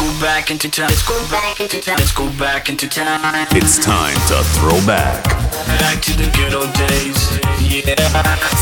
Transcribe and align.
go 0.00 0.20
back 0.20 0.50
into 0.50 0.70
time. 0.70 0.88
Let's 0.88 1.06
go 1.06 1.18
back 1.30 1.60
into 1.60 1.80
time. 1.80 1.96
Let's 1.98 2.12
go 2.12 2.26
back 2.38 2.68
into 2.70 2.88
time. 2.88 3.46
It's 3.50 3.78
time 3.78 4.16
to 4.28 4.42
throw 4.56 4.80
back. 4.86 5.22
Back 5.78 6.00
to 6.02 6.12
the 6.16 6.28
good 6.34 6.54
old 6.54 6.72
days. 6.72 7.20
Yeah. 7.60 7.94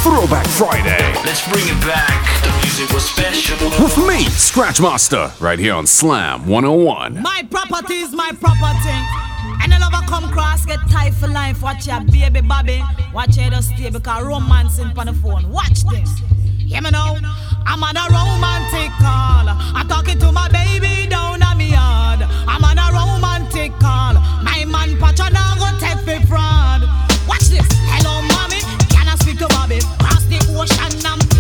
Throwback 0.03 0.47
Friday. 0.49 0.99
Let's 1.25 1.47
bring 1.47 1.65
it 1.65 1.81
back. 1.87 2.19
The 2.43 2.51
music 2.63 2.93
was 2.93 3.05
special. 3.05 3.57
With 3.83 3.97
me, 3.99 4.27
Scratchmaster, 4.35 5.41
right 5.41 5.59
here 5.59 5.75
on 5.75 5.87
Slam 5.87 6.47
101. 6.47 7.23
My 7.23 7.47
property 7.49 7.99
is 7.99 8.13
my 8.13 8.33
property. 8.41 8.99
And 9.63 9.73
the 9.73 9.79
lover 9.79 10.05
come 10.09 10.29
cross, 10.33 10.67
get 10.67 10.81
tight 10.91 11.15
for 11.15 11.29
life. 11.29 11.63
Watch 11.63 11.87
your 11.87 12.01
baby 12.01 12.41
Bobby. 12.41 12.83
Watch 13.15 13.37
her 13.37 13.51
just 13.51 13.71
stay 13.77 13.91
because 13.91 14.25
romance 14.25 14.81
in 14.81 14.89
on 14.99 15.07
the 15.07 15.15
phone. 15.15 15.49
Watch 15.51 15.85
this. 15.85 16.11
Hear 16.67 16.83
me 16.83 16.91
now. 16.91 17.17
I'm 17.65 17.83
on 17.83 17.97
a 17.97 18.05
romantic 18.11 18.91
call. 18.99 19.49
I'm 19.77 19.87
talking 19.87 20.19
to 20.19 20.33
my 20.33 20.49
baby 20.49 21.09
down 21.09 21.28
on 21.28 21.28
me 21.28 21.28
yard. 21.28 21.28
I'm 22.49 22.65
on 22.65 22.79
a 22.81 22.89
romantic 22.91 23.73
call. 23.79 24.15
My 24.43 24.65
man 24.65 24.97
Pacha 24.99 25.31
now 25.31 25.55
go 25.61 25.69
take 25.79 26.01
me 26.07 26.25
fraud. 26.27 26.83
Watch 27.29 27.53
this. 27.53 27.67
Hello, 27.93 28.23
mommy. 28.33 28.61
Can 28.89 29.07
I 29.07 29.15
speak 29.21 29.39
to 29.39 29.49
Bobby? 29.49 29.81
Cross 30.01 30.25
the 30.33 30.41
ocean. 30.57 31.05
I'm 31.05 31.38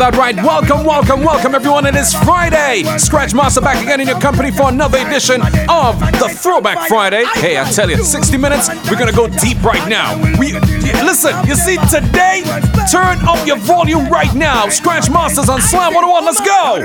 that 0.00 0.16
right. 0.16 0.34
Welcome, 0.34 0.84
welcome, 0.84 1.20
welcome, 1.20 1.54
everyone. 1.54 1.84
It 1.84 1.94
is 1.94 2.14
Friday. 2.14 2.84
Scratch 2.96 3.34
Master 3.34 3.60
back 3.60 3.82
again 3.82 4.00
in 4.00 4.08
your 4.08 4.18
company 4.18 4.50
for 4.50 4.70
another 4.70 4.96
edition 4.96 5.42
of 5.68 6.00
the 6.00 6.34
Throwback 6.40 6.88
Friday. 6.88 7.24
Hey, 7.34 7.58
I 7.60 7.70
tell 7.70 7.90
you, 7.90 8.02
60 8.02 8.38
minutes, 8.38 8.68
we're 8.90 8.98
gonna 8.98 9.12
go 9.12 9.28
deep 9.28 9.62
right 9.62 9.86
now. 9.88 10.16
We 10.38 10.54
listen, 11.04 11.36
you 11.46 11.54
see, 11.54 11.76
today, 11.92 12.42
turn 12.90 13.20
up 13.28 13.46
your 13.46 13.58
volume 13.58 14.08
right 14.08 14.34
now. 14.34 14.68
Scratch 14.70 15.10
Masters 15.10 15.50
on 15.50 15.60
Slam 15.60 15.92
101. 15.92 16.24
Let's 16.24 16.40
go. 16.40 16.78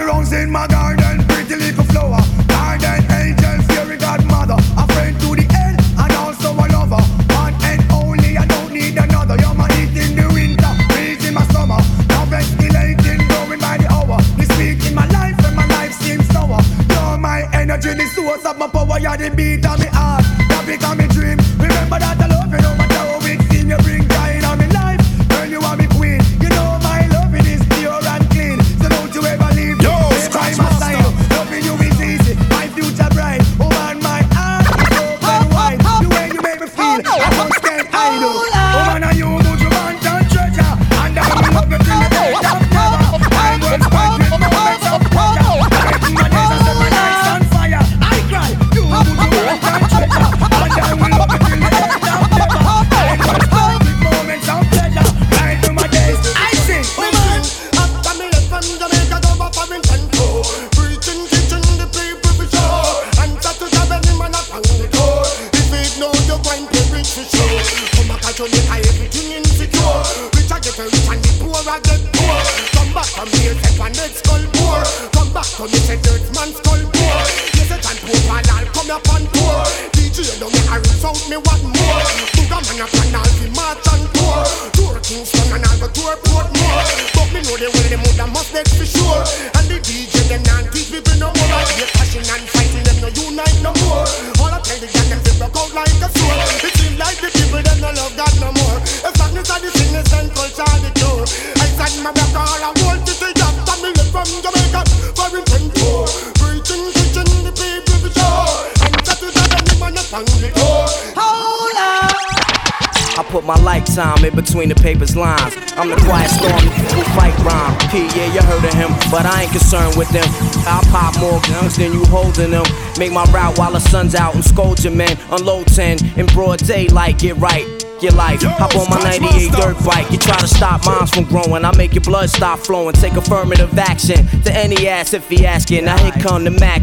P, 117.96 118.02
yeah, 118.08 118.34
you 118.34 118.42
heard 118.42 118.66
of 118.66 118.74
him, 118.74 118.92
but 119.10 119.26
I 119.26 119.44
ain't 119.44 119.52
concerned 119.52 119.96
with 119.96 120.10
them. 120.10 120.28
I'll 120.68 120.84
pop 120.92 121.18
more 121.18 121.40
guns 121.48 121.78
than 121.78 121.94
you 121.94 122.04
holding 122.06 122.52
them. 122.52 122.66
Make 123.00 123.14
my 123.14 123.24
route 123.32 123.58
while 123.58 123.72
the 123.72 123.80
sun's 123.80 124.16
out 124.16 124.36
and 124.36 124.44
scold 124.44 124.84
your 124.84 124.92
man. 124.92 125.18
Unload 125.32 125.68
10 125.68 126.20
in 126.20 126.26
broad 126.28 126.60
daylight, 126.60 127.20
get 127.20 127.38
right. 127.38 127.66
Your 128.02 128.12
life, 128.12 128.42
hop 128.42 128.76
on 128.76 128.90
my 128.90 129.02
98 129.02 129.52
dirt 129.54 129.86
bike. 129.86 130.12
You 130.12 130.18
try 130.18 130.38
to 130.38 130.48
stop 130.48 130.86
moms 130.86 131.12
from 131.12 131.24
growing, 131.24 131.64
I 131.64 131.74
make 131.78 131.94
your 131.94 132.04
blood 132.04 132.30
stop 132.30 132.60
flowing. 132.60 132.94
Take 132.96 133.14
affirmative 133.14 133.80
action 133.80 134.28
to 134.42 134.52
any 134.54 134.90
ass 134.90 135.14
if 135.14 135.30
he 135.30 135.46
asking. 135.46 135.86
Now 135.86 135.98
here 135.98 136.12
come 136.22 136.44
the 136.44 136.52
Mac. 136.52 136.82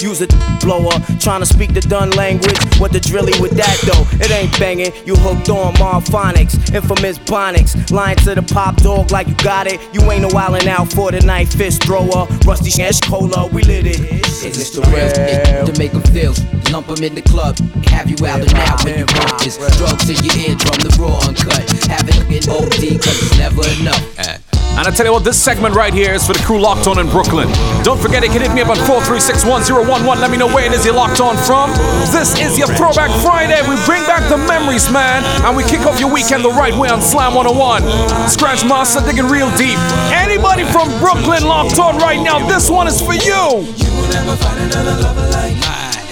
Use 0.00 0.20
a 0.20 0.26
blower, 0.60 0.92
trying 1.20 1.40
to 1.40 1.46
speak 1.46 1.72
the 1.72 1.80
done 1.80 2.10
language. 2.10 2.56
What 2.78 2.92
the 2.92 3.00
drilly 3.00 3.32
with 3.40 3.52
that 3.52 3.78
though? 3.86 4.04
It 4.24 4.30
ain't 4.30 4.58
banging. 4.58 4.92
You 5.06 5.16
hooked 5.16 5.48
on 5.48 5.74
Marphonics, 5.74 6.74
infamous 6.74 7.18
Bonics. 7.18 7.90
Lying 7.90 8.16
to 8.18 8.34
the 8.34 8.42
pop 8.42 8.76
dog 8.76 9.10
like 9.10 9.28
you 9.28 9.34
got 9.36 9.66
it. 9.66 9.80
You 9.92 10.02
ain't 10.12 10.22
no 10.22 10.28
wildin' 10.28 10.66
out 10.66 10.92
for 10.92 11.10
the 11.10 11.20
night. 11.20 11.48
Fist 11.48 11.82
thrower, 11.84 12.26
rusty 12.44 12.82
ash 12.82 13.00
cola, 13.00 13.48
we 13.48 13.62
lit 13.62 13.86
it. 13.86 14.00
it. 14.00 14.26
Is 14.44 14.56
this 14.58 14.70
the 14.70 14.82
real 14.92 15.08
shit 15.08 15.66
to 15.66 15.78
make 15.78 15.92
them 15.92 16.02
feel? 16.12 16.34
Lump 16.72 16.88
'em 16.90 17.02
in 17.02 17.14
the 17.14 17.22
club, 17.22 17.56
have 17.86 18.10
you 18.10 18.26
out 18.26 18.40
and 18.40 18.52
out 18.54 18.84
when 18.84 18.98
you 18.98 19.04
rock 19.06 19.38
this. 19.42 19.56
Drugs 19.78 20.04
to 20.06 20.12
your 20.12 20.36
eardrum, 20.36 20.78
the 20.82 20.94
raw 21.00 21.18
uncut. 21.26 21.64
Have 21.88 22.08
it 22.08 22.16
in 22.30 22.50
OD, 22.50 22.98
cause 22.98 23.22
it's 23.22 23.38
never 23.38 23.66
enough. 23.80 24.45
And 24.76 24.86
I 24.86 24.90
tell 24.90 25.06
you 25.06 25.12
what, 25.12 25.24
this 25.24 25.40
segment 25.40 25.74
right 25.74 25.92
here 25.92 26.12
is 26.12 26.26
for 26.26 26.34
the 26.34 26.44
crew 26.44 26.60
locked 26.60 26.86
on 26.86 26.98
in 26.98 27.08
Brooklyn. 27.08 27.48
Don't 27.82 27.96
forget, 27.96 28.22
you 28.22 28.28
can 28.28 28.42
hit 28.42 28.52
me 28.52 28.60
up 28.60 28.68
on 28.68 28.76
4361011. 28.84 30.20
Let 30.20 30.30
me 30.30 30.36
know 30.36 30.46
where 30.46 30.66
it 30.66 30.72
is 30.72 30.84
you're 30.84 30.94
locked 30.94 31.18
on 31.18 31.34
from. 31.48 31.72
This 32.12 32.36
is 32.38 32.58
your 32.58 32.68
Throwback 32.68 33.08
Friday. 33.24 33.56
We 33.64 33.80
bring 33.88 34.04
back 34.04 34.28
the 34.28 34.36
memories, 34.36 34.92
man. 34.92 35.24
And 35.48 35.56
we 35.56 35.64
kick 35.64 35.88
off 35.88 35.98
your 35.98 36.12
weekend 36.12 36.44
the 36.44 36.52
right 36.52 36.76
way 36.76 36.90
on 36.90 37.00
Slam 37.00 37.32
101. 37.32 38.28
Scratch 38.28 38.68
Master 38.68 39.00
digging 39.00 39.32
real 39.32 39.48
deep. 39.56 39.80
Anybody 40.12 40.64
from 40.68 40.92
Brooklyn 41.00 41.48
locked 41.48 41.78
on 41.78 41.96
right 41.96 42.20
now, 42.20 42.46
this 42.46 42.68
one 42.68 42.86
is 42.86 43.00
for 43.00 43.14
you. 43.14 43.64
You 43.80 43.90
will 43.96 44.12
never 44.12 44.36
find 44.36 44.60
another 44.60 45.00
lover 45.00 45.26
like. 45.32 45.56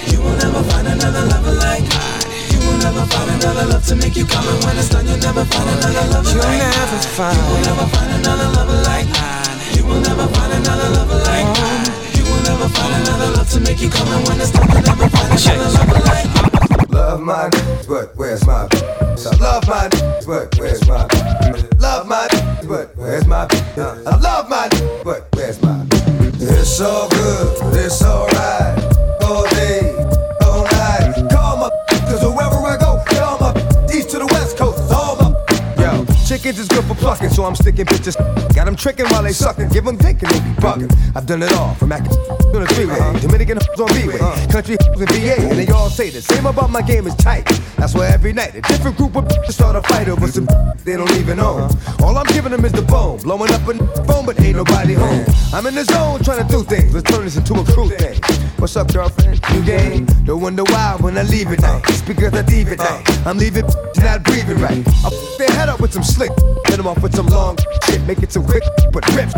You 0.08 0.22
will 0.24 0.36
never 0.40 0.62
find 0.64 0.88
another 0.88 1.20
lover 1.28 1.52
like. 1.52 2.13
You 2.84 2.90
will 2.90 3.00
never 3.00 3.12
find 3.16 3.30
another 3.30 3.66
love 3.72 3.86
to 3.86 3.96
make 3.96 4.14
you 4.14 4.26
come 4.26 4.44
and 4.46 4.62
when 4.62 4.76
it's 4.76 4.90
done, 4.90 5.06
you'll 5.08 5.16
never 5.16 5.42
find 5.46 5.70
another 5.70 6.04
lover 6.12 6.28
You'll 6.28 6.44
like 6.44 6.60
never 6.60 6.98
so 7.00 7.08
fine. 7.16 7.32
You 7.32 7.44
will 7.48 7.64
never 7.64 7.86
find 7.88 8.12
another 8.12 8.48
lover 8.52 8.80
like 8.84 9.08
mine. 9.08 9.58
You 9.72 9.84
will 9.88 10.00
never 10.04 10.28
find 10.28 10.52
another 10.52 10.90
lover 10.92 11.16
like 11.24 11.48
oh. 11.48 11.64
mine. 11.64 11.88
You 12.12 12.24
will 12.28 12.42
never 12.44 12.68
find 12.68 12.92
another 13.00 13.40
love 13.40 13.48
to 13.56 13.60
make 13.60 13.80
you 13.80 13.88
come 13.88 14.08
and 14.12 14.28
when 14.28 14.36
it's 14.38 14.50
time. 14.52 14.68
You'll 14.68 14.84
never 14.84 15.08
find 15.08 15.32
another 15.32 15.70
lover 15.72 16.00
like 16.12 16.28
mine. 16.36 16.52
Love 16.92 17.20
my 17.22 17.48
but 17.88 18.12
where's 18.16 18.46
my 18.46 18.68
I 18.68 19.36
love 19.40 19.64
my 19.66 19.88
but 20.28 20.54
where's 20.60 20.86
my 20.86 21.08
Love 21.80 22.06
my 22.06 22.28
but 22.68 22.92
where's 22.96 23.26
my 23.26 23.48
I 23.80 24.16
love 24.20 24.50
my 24.50 24.68
but 25.02 25.26
where's 25.32 25.56
my 25.62 25.86
It's 26.36 26.80
all 26.82 27.08
good, 27.08 27.76
it's 27.80 28.02
alright. 28.04 28.83
Yo, 36.44 36.50
chickens 36.50 36.58
is 36.58 36.68
good 36.68 36.84
for 36.84 36.94
plucking, 36.94 37.30
so 37.30 37.44
I'm 37.44 37.54
sticking 37.54 37.86
bitches. 37.86 38.16
Got 38.54 38.66
them 38.66 38.76
tricking 38.76 39.06
while 39.06 39.22
they 39.22 39.32
sucking, 39.32 39.68
give 39.70 39.84
them 39.84 39.96
dick 39.96 40.22
and 40.22 40.30
they 40.30 40.40
be 40.40 40.54
bugging. 40.60 40.92
I've 41.16 41.26
done 41.26 41.42
it 41.42 41.50
all, 41.54 41.74
from 41.74 41.90
acting 41.90 42.12
on 42.12 42.60
the 42.60 42.66
freeway, 42.74 42.98
uh-huh. 42.98 43.18
Dominican 43.20 43.58
on 43.78 43.86
B-way, 43.94 44.18
uh-huh. 44.20 44.52
country 44.52 44.76
in 44.94 45.06
VA, 45.06 45.40
and 45.40 45.58
they 45.58 45.66
all 45.68 45.88
say 45.88 46.10
the 46.10 46.20
same 46.20 46.44
about 46.44 46.70
my 46.70 46.82
game 46.82 47.06
is 47.06 47.14
tight. 47.14 47.46
That's 47.76 47.94
why 47.94 48.08
every 48.08 48.34
night 48.34 48.54
a 48.54 48.60
different 48.60 48.96
group 48.98 49.16
of 49.16 49.24
bitches 49.24 49.52
start 49.58 49.74
a 49.76 49.82
fight 49.82 50.08
over 50.08 50.28
some 50.28 50.46
they 50.84 50.96
don't 50.96 51.10
even 51.16 51.40
own. 51.40 51.62
Uh-huh. 51.62 52.04
All 52.04 52.18
I'm 52.18 52.26
giving 52.26 52.52
them 52.52 52.64
is 52.64 52.72
the 52.72 52.82
bone, 52.82 53.20
blowing 53.20 53.50
up 53.50 53.62
a 53.66 54.04
phone, 54.04 54.26
but 54.26 54.38
ain't 54.40 54.56
nobody 54.56 54.94
home. 54.94 55.24
I'm 55.54 55.66
in 55.66 55.74
the 55.74 55.84
zone 55.84 56.22
trying 56.22 56.46
to 56.46 56.52
do 56.52 56.62
things, 56.62 56.94
let's 56.94 57.10
turn 57.10 57.24
this 57.24 57.36
into 57.36 57.54
a 57.54 57.64
crew 57.64 57.88
thing. 57.88 58.20
What's 58.58 58.76
up, 58.76 58.92
girlfriend? 58.92 59.40
New 59.52 59.64
game. 59.64 60.06
Mm-hmm. 60.06 60.24
Don't 60.26 60.42
wonder 60.42 60.64
why 60.64 60.96
when 61.00 61.16
I 61.16 61.22
leave 61.22 61.50
it 61.52 61.60
night. 61.60 61.82
It's 61.88 62.02
because 62.02 62.34
I 62.34 62.42
leave 62.42 62.68
it 62.68 62.78
night. 62.78 63.26
I'm 63.26 63.38
leaving 63.38 63.64
not 64.14 64.22
breathing 64.22 64.58
right. 64.60 64.86
I 65.02 65.08
f 65.08 65.38
their 65.38 65.50
head 65.50 65.68
up 65.68 65.80
with 65.80 65.92
some 65.92 66.04
slick, 66.04 66.30
then 66.68 66.80
I'm 66.80 66.86
off 66.86 67.02
with 67.02 67.14
some 67.14 67.26
long 67.26 67.56
shit, 67.84 68.02
make 68.06 68.22
it 68.22 68.32
some 68.32 68.44
quick, 68.44 68.62
but 68.92 69.06
rips. 69.14 69.34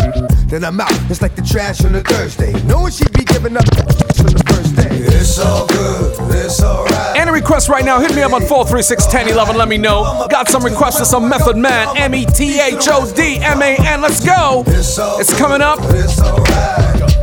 Then 0.46 0.64
I'm 0.64 0.80
out. 0.80 0.92
It's 1.10 1.20
like 1.22 1.34
the 1.34 1.42
trash 1.42 1.84
on 1.84 1.94
a 1.94 2.00
Thursday. 2.00 2.52
Knowing 2.64 2.92
she'd 2.92 3.12
be 3.12 3.24
giving 3.24 3.56
up 3.56 3.64
on 3.66 3.86
the 3.86 4.44
first 4.46 4.76
day. 4.76 4.88
It's 4.90 5.38
all 5.38 5.66
good. 5.66 6.16
It's 6.34 6.62
alright. 6.62 7.16
Any 7.16 7.30
requests 7.30 7.68
right 7.68 7.84
now, 7.84 8.00
hit 8.00 8.14
me 8.14 8.22
up 8.22 8.32
on 8.32 8.40
436 8.42 9.04
1011. 9.04 9.56
Let 9.56 9.68
me 9.68 9.76
know. 9.76 10.26
Got 10.30 10.48
some 10.48 10.64
requests 10.64 10.98
for 10.98 11.04
some 11.04 11.28
Method 11.28 11.56
Man. 11.56 11.96
M 11.96 12.14
E 12.14 12.24
T 12.26 12.60
H 12.60 12.88
O 12.88 13.12
D 13.14 13.38
M 13.38 13.60
A 13.60 13.76
N. 13.76 14.00
Let's 14.00 14.24
go. 14.24 14.64
It's 14.66 15.36
coming 15.38 15.60
up. 15.60 15.78
It's 15.82 16.20
alright. 16.20 17.15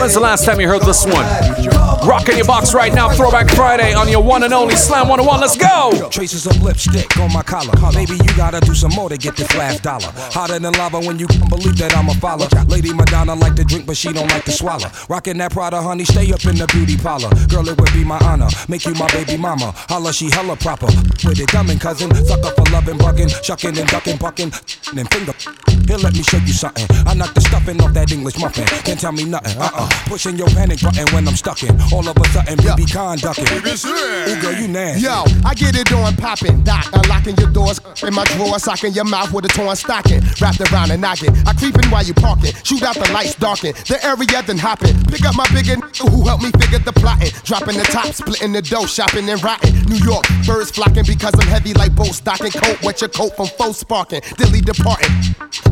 When's 0.00 0.14
the 0.14 0.20
last 0.20 0.44
time 0.44 0.60
you 0.60 0.68
heard 0.68 0.82
this 0.82 1.04
one? 1.04 1.26
Rocking 2.06 2.36
your 2.36 2.46
box 2.46 2.72
right 2.72 2.92
now, 2.92 3.10
Throwback 3.10 3.50
Friday 3.50 3.92
on 3.92 4.08
your 4.08 4.22
one 4.22 4.42
and 4.42 4.54
only 4.54 4.74
Slam 4.74 5.08
101. 5.08 5.40
Let's 5.40 5.56
go. 5.56 6.08
Traces 6.10 6.46
of 6.46 6.60
lipstick 6.62 7.18
on 7.18 7.32
my 7.32 7.42
collar. 7.42 7.72
Maybe 7.94 8.14
you 8.14 8.36
gotta 8.36 8.60
do 8.60 8.74
some 8.74 8.92
more 8.92 9.08
to 9.10 9.18
get 9.18 9.36
this 9.36 9.54
last 9.56 9.82
dollar. 9.82 10.08
Hotter 10.32 10.58
than 10.58 10.72
lava 10.72 10.98
when 11.00 11.18
you 11.18 11.26
can 11.26 11.46
believe 11.48 11.76
that 11.76 11.94
I'm 11.96 12.08
a 12.08 12.14
follower. 12.14 12.48
Lady 12.68 12.92
Madonna 12.92 13.34
like 13.34 13.54
to 13.56 13.64
drink, 13.64 13.86
but 13.86 13.96
she 13.96 14.12
don't 14.12 14.28
like 14.28 14.44
to 14.44 14.52
swallow. 14.52 14.88
Rocking 15.08 15.38
that 15.38 15.52
Prada, 15.52 15.82
honey, 15.82 16.04
stay 16.04 16.32
up 16.32 16.44
in 16.46 16.56
the 16.56 16.66
beauty 16.68 16.96
parlor. 16.96 17.28
Girl, 17.48 17.68
it 17.68 17.78
would 17.78 17.92
be 17.92 18.02
my 18.02 18.18
honor. 18.24 18.48
Make 18.68 18.86
you 18.86 18.94
my 18.94 19.08
baby 19.12 19.36
mama. 19.36 19.72
Holla, 19.88 20.12
she 20.12 20.30
hella 20.30 20.56
proper. 20.56 20.86
With 20.86 21.38
it, 21.38 21.48
dumb 21.48 21.68
cousin. 21.78 22.14
Suck 22.24 22.44
up 22.44 22.56
for 22.56 22.64
loving, 22.72 22.96
bugging, 22.96 23.28
shucking 23.44 23.76
and 23.76 23.88
ducking, 23.88 24.16
bucking, 24.16 24.52
and 24.96 25.06
finger. 25.12 25.34
Here, 25.86 25.98
let 25.98 26.14
me 26.14 26.22
show 26.22 26.38
you 26.38 26.52
something. 26.52 26.86
I 27.06 27.14
knock 27.14 27.34
the 27.34 27.40
stuffing 27.40 27.80
off 27.82 27.92
that 27.92 28.10
English 28.10 28.38
muffin. 28.38 28.64
Can't 28.64 28.98
tell 28.98 29.12
me 29.12 29.24
nothing. 29.24 29.59
Uh 29.60 29.70
uh. 29.74 29.88
Pushing 30.06 30.36
your 30.36 30.48
panic 30.48 30.80
button 30.80 31.06
when 31.12 31.28
I'm 31.28 31.36
stuck 31.36 31.62
in. 31.62 31.78
All 31.92 32.06
of 32.08 32.16
a 32.16 32.24
sudden, 32.30 32.56
BB 32.58 32.90
conducting. 32.90 33.44
Ooh, 33.44 34.40
girl, 34.40 34.52
you 34.54 34.68
nasty. 34.68 35.02
Yo, 35.04 35.24
I 35.44 35.54
get 35.54 35.76
it 35.76 35.92
on 35.92 36.16
popping, 36.16 36.62
doc, 36.64 36.86
unlocking 36.92 37.36
your 37.36 37.50
doors 37.50 37.78
in 38.02 38.14
my 38.14 38.24
drawer, 38.24 38.58
socking 38.58 38.92
your 38.94 39.04
mouth 39.04 39.32
with 39.32 39.44
a 39.44 39.48
torn 39.48 39.76
stocking, 39.76 40.22
wrapped 40.40 40.60
around 40.72 40.90
and 40.90 41.00
knocking. 41.00 41.30
I 41.46 41.52
creeping 41.52 41.90
while 41.90 42.02
you 42.04 42.14
parking, 42.14 42.52
shoot 42.64 42.82
out 42.82 42.96
the 42.96 43.10
lights, 43.12 43.34
darken 43.34 43.72
the 43.86 43.98
area, 44.04 44.42
then 44.42 44.58
hopping. 44.58 44.96
Pick 45.04 45.24
up 45.24 45.36
my 45.36 45.46
bigger 45.52 45.72
n- 45.72 45.82
who 46.08 46.26
helped 46.26 46.42
me 46.42 46.50
figure 46.58 46.78
the 46.78 46.92
plotting, 46.92 47.30
dropping 47.44 47.76
the 47.76 47.84
top, 47.84 48.06
splitting 48.14 48.52
the 48.52 48.62
dough, 48.62 48.86
shopping 48.86 49.28
and 49.28 49.42
rotting. 49.44 49.74
New 49.84 50.00
York, 50.04 50.24
birds 50.46 50.70
flocking 50.70 51.04
because 51.06 51.34
I'm 51.34 51.46
heavy 51.48 51.74
like 51.74 51.94
boat 51.94 52.14
stocking. 52.14 52.50
Coat, 52.50 52.82
wet 52.82 53.00
your 53.00 53.10
coat 53.10 53.36
from 53.36 53.46
foe 53.46 53.72
sparking, 53.72 54.22
dilly 54.38 54.60
departing. 54.62 55.10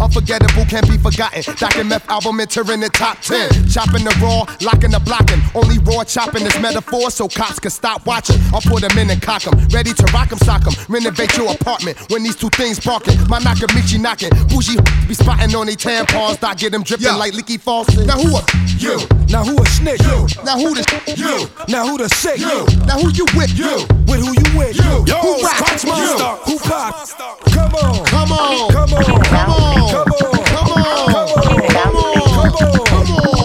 Unforgettable 0.00 0.64
can't 0.66 0.88
be 0.88 0.98
forgotten. 0.98 1.42
Doc 1.56 1.76
and 1.76 1.88
meth 1.88 2.08
album 2.10 2.38
entering 2.40 2.80
the 2.80 2.88
top 2.90 3.20
10. 3.20 3.48
Chopping 3.78 4.02
the 4.02 4.10
raw, 4.18 4.42
locking 4.60 4.90
the 4.90 4.98
blocking. 4.98 5.38
Only 5.54 5.78
raw 5.78 6.02
chopping 6.02 6.42
is 6.42 6.58
metaphor 6.58 7.12
so 7.12 7.28
cops 7.28 7.60
can 7.60 7.70
stop 7.70 8.04
watching. 8.06 8.34
I'll 8.52 8.60
put 8.60 8.82
them 8.82 8.98
in 8.98 9.08
and 9.08 9.22
cock 9.22 9.46
'em. 9.46 9.54
Ready 9.70 9.94
to 9.94 10.02
rock 10.12 10.32
'em, 10.32 10.38
sock 10.38 10.66
'em. 10.66 10.74
Renovate 10.88 11.36
your 11.36 11.52
apartment 11.52 11.96
when 12.10 12.24
these 12.24 12.34
two 12.34 12.50
things 12.58 12.80
barking. 12.80 13.14
My 13.28 13.38
Nakamichi 13.38 14.00
knocking. 14.00 14.30
Bougie 14.50 14.82
be 15.06 15.14
spotting 15.14 15.54
on 15.54 15.66
they 15.66 15.76
tampons. 15.76 16.40
Dot 16.40 16.58
get 16.58 16.72
them 16.72 16.82
dripping 16.82 17.14
like 17.14 17.34
leaky 17.34 17.56
faucet. 17.56 18.04
Now 18.04 18.18
who 18.18 18.34
are 18.34 18.42
you? 18.78 18.98
Now 19.30 19.44
who 19.44 19.62
a 19.62 19.66
snitch? 19.66 20.02
You. 20.02 20.26
Now 20.42 20.58
who 20.58 20.74
the 20.74 20.82
you? 21.14 21.48
Now 21.68 21.86
who 21.86 21.98
the 21.98 22.08
sick? 22.08 22.40
You. 22.40 22.66
Now 22.84 22.98
who 22.98 23.10
you 23.14 23.26
with? 23.36 23.56
You. 23.56 23.86
With 24.10 24.26
who 24.26 24.34
you 24.34 24.58
with? 24.58 24.74
You. 24.74 25.06
Yo, 25.06 25.22
Who 25.22 25.40
rock? 25.40 25.54
Scotch 25.54 25.84
You. 25.84 25.90
Monster. 25.92 26.50
Who 26.50 26.58
pop? 26.66 27.08
Come 27.54 27.74
on. 27.76 28.04
Come 28.06 28.32
on. 28.32 28.72
Come 28.72 28.92
on. 28.92 29.04
Come 29.04 29.50
on. 29.52 29.88
Come 29.88 30.02
on. 30.02 30.44
Come 30.46 30.66
on. 30.66 30.88
Come 30.90 31.14
on. 31.14 31.28
Come 31.70 31.94
on. 31.94 32.18
Come 32.18 32.66
on. 32.66 32.86
Come 32.86 33.10
on. 33.12 33.37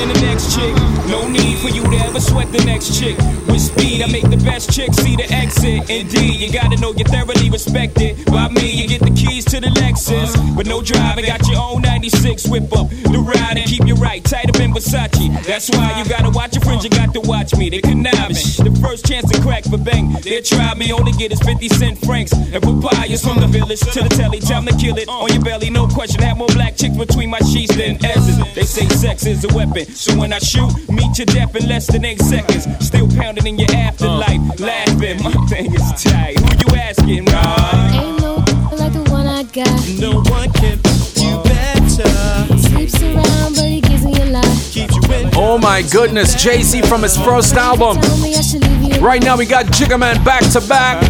Than 0.00 0.08
the 0.14 0.20
next 0.20 0.54
chick. 0.54 0.89
No 1.10 1.26
need 1.26 1.58
for 1.58 1.68
you 1.68 1.82
to 1.82 1.96
ever 2.06 2.20
sweat 2.20 2.52
the 2.52 2.62
next 2.64 2.98
chick. 2.98 3.18
With 3.48 3.60
speed, 3.60 4.02
I 4.02 4.06
make 4.06 4.30
the 4.30 4.36
best 4.36 4.70
chick 4.70 4.94
see 4.94 5.16
the 5.16 5.26
exit. 5.32 5.90
Indeed, 5.90 6.38
you 6.38 6.52
gotta 6.52 6.76
know 6.80 6.92
you're 6.92 7.08
thoroughly 7.08 7.50
respected. 7.50 8.24
By 8.26 8.48
me, 8.48 8.70
you 8.70 8.86
get 8.86 9.00
the 9.00 9.10
keys 9.10 9.44
to 9.46 9.60
the 9.60 9.68
Lexus. 9.82 10.30
But 10.54 10.66
no 10.66 10.82
driving, 10.82 11.26
got 11.26 11.46
your 11.48 11.58
own 11.58 11.82
96 11.82 12.46
whip 12.46 12.72
up. 12.72 12.88
The 12.90 13.18
ride 13.18 13.58
and 13.58 13.66
keep 13.66 13.86
you 13.86 13.96
right, 13.96 14.22
tight 14.22 14.48
up 14.48 14.60
in 14.60 14.72
Versace. 14.72 15.44
That's 15.44 15.68
why 15.70 15.98
you 15.98 16.08
gotta 16.08 16.30
watch 16.30 16.54
your 16.54 16.62
friends, 16.62 16.84
you 16.84 16.90
got 16.90 17.12
to 17.14 17.20
watch 17.20 17.56
me. 17.56 17.70
They 17.70 17.80
conniving. 17.80 18.36
The 18.36 18.78
first 18.80 19.04
chance 19.04 19.28
to 19.32 19.40
crack 19.42 19.64
for 19.64 19.78
bang. 19.78 20.12
They 20.22 20.40
try 20.42 20.74
me, 20.74 20.92
only 20.92 21.12
get 21.12 21.32
is 21.32 21.40
50 21.40 21.68
cent 21.70 21.98
francs. 22.06 22.32
And 22.32 22.62
papayas 22.62 23.22
from 23.22 23.40
the 23.40 23.48
village 23.48 23.80
to 23.80 24.00
the 24.02 24.08
telly, 24.10 24.38
time 24.38 24.64
to 24.66 24.76
kill 24.76 24.96
it. 24.96 25.08
On 25.08 25.28
your 25.32 25.42
belly, 25.42 25.70
no 25.70 25.88
question. 25.88 26.22
Have 26.22 26.38
more 26.38 26.54
black 26.54 26.76
chicks 26.76 26.96
between 26.96 27.30
my 27.30 27.40
sheets 27.40 27.74
than 27.74 27.98
S's. 28.04 28.38
They 28.54 28.62
say 28.62 28.86
sex 28.88 29.26
is 29.26 29.44
a 29.44 29.52
weapon. 29.54 29.86
So 29.86 30.16
when 30.16 30.32
I 30.32 30.38
shoot, 30.38 30.70
meet 31.00 31.18
your 31.18 31.26
death 31.26 31.56
in 31.56 31.68
less 31.68 31.86
than 31.86 32.04
eight 32.04 32.20
seconds. 32.20 32.66
Still 32.84 33.08
pounding 33.08 33.46
in 33.46 33.58
your 33.58 33.70
afterlife, 33.72 34.40
uh. 34.60 34.64
laughing. 34.64 35.22
My 35.22 35.32
thing 35.46 35.74
is 35.74 36.02
tight. 36.02 36.38
Who 36.38 36.74
you 36.74 36.80
asking, 36.80 37.24
right? 37.26 37.90
Ain't 37.94 38.20
no 38.20 38.34
like 38.76 38.92
the 38.92 39.06
one 39.10 39.26
I 39.26 39.42
got. 39.44 39.80
No 39.98 40.20
one 40.30 40.50
can 40.52 40.78
do 41.14 41.42
better. 41.44 42.58
Sleeps 42.58 43.02
around, 43.02 43.56
but 43.56 43.64
he 43.64 43.80
gives 43.80 44.04
me 44.04 44.14
a 44.20 44.26
lot. 44.26 44.44
Keeps 44.70 44.94
you 44.96 45.14
in. 45.14 45.30
Oh 45.34 45.58
my 45.58 45.82
goodness, 45.90 46.40
Jay-Z 46.42 46.82
from 46.82 47.02
his 47.02 47.16
first 47.16 47.54
album. 47.54 48.00
Tell 48.00 48.18
me 48.18 48.34
I 48.34 48.40
should 48.40 48.62
leave 48.66 48.94
you. 48.94 49.00
Right 49.00 49.22
now 49.22 49.36
we 49.36 49.46
got 49.46 49.66
Jigga 49.66 49.98
Man 49.98 50.22
back 50.24 50.42
to 50.52 50.60
back. 50.68 51.02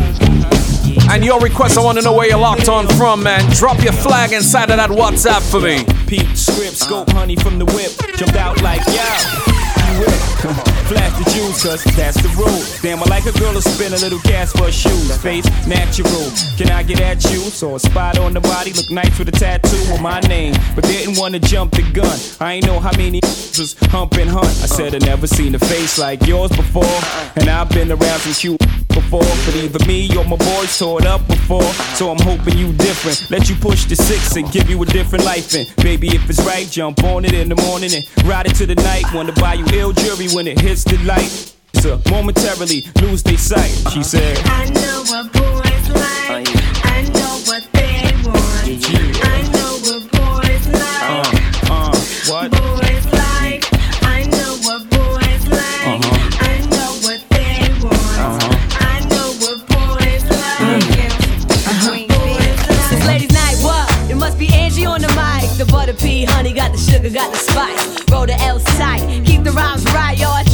And 1.11 1.25
your 1.25 1.41
request, 1.41 1.77
I 1.77 1.83
want 1.83 1.99
to 1.99 2.05
know 2.05 2.13
where 2.13 2.29
you're 2.29 2.39
locked 2.39 2.69
on 2.69 2.87
from, 2.89 3.23
man. 3.23 3.49
Drop 3.53 3.83
your 3.83 3.93
flag 3.93 4.33
inside 4.33 4.71
of 4.71 4.77
that 4.77 4.91
WhatsApp 4.91 5.43
for 5.51 5.61
me. 5.61 5.85
Peep, 6.07 6.37
script, 6.37 6.77
scope, 6.77 7.11
honey 7.11 7.37
from 7.37 7.59
the 7.59 7.65
whip. 7.65 7.91
Jumped 8.17 8.37
out 8.37 8.63
like, 8.63 8.81
yeah. 8.87 9.50
You 10.01 10.07
whip. 10.07 10.21
Flash 10.89 11.19
the 11.19 11.31
juice, 11.31 11.63
cause 11.63 11.85
that's 11.97 12.21
the 12.23 12.29
rule. 12.37 12.63
Damn, 12.83 13.03
I 13.03 13.07
like 13.07 13.27
a 13.27 13.39
girl 13.39 13.53
to 13.53 13.63
spend 13.63 13.95
a 13.95 13.99
little 13.99 14.19
gas 14.21 14.53
for 14.53 14.65
her 14.65 14.73
shoes. 14.73 15.17
Face 15.19 15.45
natural. 15.67 16.31
Can 16.57 16.71
I 16.71 16.83
get 16.83 17.01
at 17.01 17.23
you? 17.31 17.41
So 17.41 17.75
a 17.75 17.81
spot 17.81 18.19
on 18.19 18.33
the 18.33 18.41
body 18.41 18.73
look 18.73 18.91
nice 18.91 19.19
with 19.19 19.29
a 19.29 19.33
tattoo 19.33 19.95
of 19.95 20.01
my 20.01 20.21
name. 20.21 20.55
But 20.75 20.85
didn't 20.85 21.19
wanna 21.19 21.39
jump 21.39 21.73
the 21.73 21.83
gun. 21.93 22.19
I 22.41 22.55
ain't 22.55 22.67
know 22.67 22.81
how 22.81 22.97
many 22.97 23.21
was 23.59 23.77
hump 23.91 24.15
and 24.15 24.31
hunt. 24.31 24.47
I 24.47 24.67
said 24.67 24.95
I 24.95 24.99
never 24.99 25.27
seen 25.27 25.55
a 25.55 25.59
face 25.59 25.99
like 25.99 26.27
yours 26.27 26.51
before. 26.51 26.99
And 27.37 27.49
I've 27.49 27.69
been 27.69 27.93
around 27.93 28.21
since 28.21 28.41
cute 28.41 28.80
before. 28.91 29.31
But 29.47 29.57
either 29.57 29.85
me 29.87 30.09
or 30.17 30.25
my 30.25 30.37
boys 30.37 30.79
tore 30.79 31.01
it 31.01 31.07
up 31.07 31.27
before. 31.27 31.71
So 31.97 32.11
I'm 32.11 32.21
hoping 32.21 32.59
you 32.59 32.73
different. 32.73 33.31
Let 33.31 33.49
you 33.49 33.57
push 33.57 33.85
the 33.85 33.97
six 33.97 34.37
and 34.37 34.51
give 34.53 34.69
you 34.69 34.83
a 34.83 34.87
different 34.87 35.25
life. 35.25 35.55
And 35.55 35.67
baby, 35.77 36.09
if 36.09 36.29
it's 36.29 36.45
right, 36.45 36.69
jump 36.69 37.03
on 37.05 37.25
it 37.25 37.35
in 37.35 37.49
the 37.49 37.57
morning 37.63 37.91
and 37.95 38.05
ride 38.27 38.47
it 38.47 38.55
to 38.57 38.67
the 38.67 38.77
night. 38.77 39.05
Wanna 39.15 39.33
buy 39.33 39.55
you 39.55 39.67
ill 39.73 39.93
jewelry 39.93 40.29
when 40.29 40.47
it 40.47 40.61
hits 40.61 40.85
the 40.85 40.99
light. 41.05 41.55
So 41.75 42.01
momentarily 42.11 42.85
lose 43.01 43.23
their 43.23 43.39
sight. 43.39 43.73
She 43.93 44.03
said, 44.03 44.39
I 44.45 44.69
know 44.71 45.05
what 45.09 45.33
boys 45.33 45.50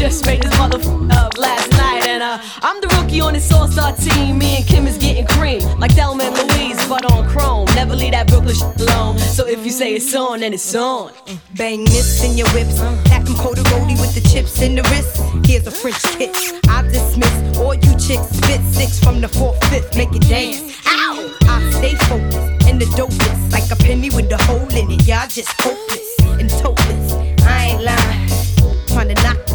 L 0.06 0.12
tight, 0.12 0.40
keep 0.40 0.42
the 0.42 0.56
rhymes 0.56 0.86
right, 0.86 0.86
yo. 1.02 1.42
I 1.42 1.58
just 1.58 2.22
uh, 2.22 2.38
I'm 2.62 2.80
the 2.80 2.88
rookie 2.96 3.20
on 3.20 3.32
this 3.32 3.52
all-star 3.52 3.92
team. 3.96 4.38
Me 4.38 4.56
and 4.56 4.66
Kim 4.66 4.86
is 4.86 4.98
getting 4.98 5.26
cream, 5.26 5.62
like 5.80 5.92
Thelma 5.92 6.24
and 6.24 6.34
Louise, 6.36 6.76
but 6.88 7.04
on 7.10 7.28
chrome. 7.28 7.66
Never 7.74 7.96
leave 7.96 8.12
that 8.12 8.28
Brooklyn 8.28 8.54
shit 8.54 8.80
alone. 8.80 9.18
So 9.18 9.46
if 9.46 9.64
you 9.64 9.72
say 9.72 9.94
it's 9.94 10.14
on, 10.14 10.40
then 10.40 10.52
it's 10.54 10.74
on. 10.74 11.12
Bang 11.56 11.84
this 11.84 12.22
in 12.24 12.38
your 12.38 12.48
whips. 12.50 12.78
Pack 13.08 13.24
them 13.24 13.34
cold 13.34 13.56
roadie 13.56 14.00
with 14.00 14.14
the 14.14 14.20
chips 14.28 14.62
in 14.62 14.76
the 14.76 14.82
wrist. 14.90 15.20
Here's 15.46 15.66
a 15.66 15.70
French 15.70 16.02
kiss. 16.16 16.54
I 16.68 16.82
dismiss 16.82 17.58
all 17.58 17.74
you 17.74 17.92
chicks. 17.98 18.28
Spit 18.30 18.60
six 18.62 18.98
from 19.02 19.20
the 19.20 19.28
fourth, 19.28 19.62
fifth. 19.66 19.96
Make 19.96 20.14
it 20.14 20.28
dance. 20.28 20.62
Ow! 20.86 21.36
I 21.42 21.70
stay 21.72 21.94
focused 22.06 22.68
and 22.68 22.80
the 22.80 22.86
dopest. 22.96 23.52
Like 23.52 23.70
a 23.70 23.76
penny 23.76 24.10
with 24.10 24.30
a 24.32 24.38
hole 24.44 24.68
in 24.70 24.90
it. 24.90 25.06
Y'all 25.06 25.26
just 25.28 25.52
hopeless 25.60 26.16
and 26.40 26.50
topless. 26.50 27.12
I 27.42 27.66
ain't 27.66 27.82
lying. 27.82 28.86
Trying 28.88 29.14
to 29.14 29.22
knock. 29.22 29.45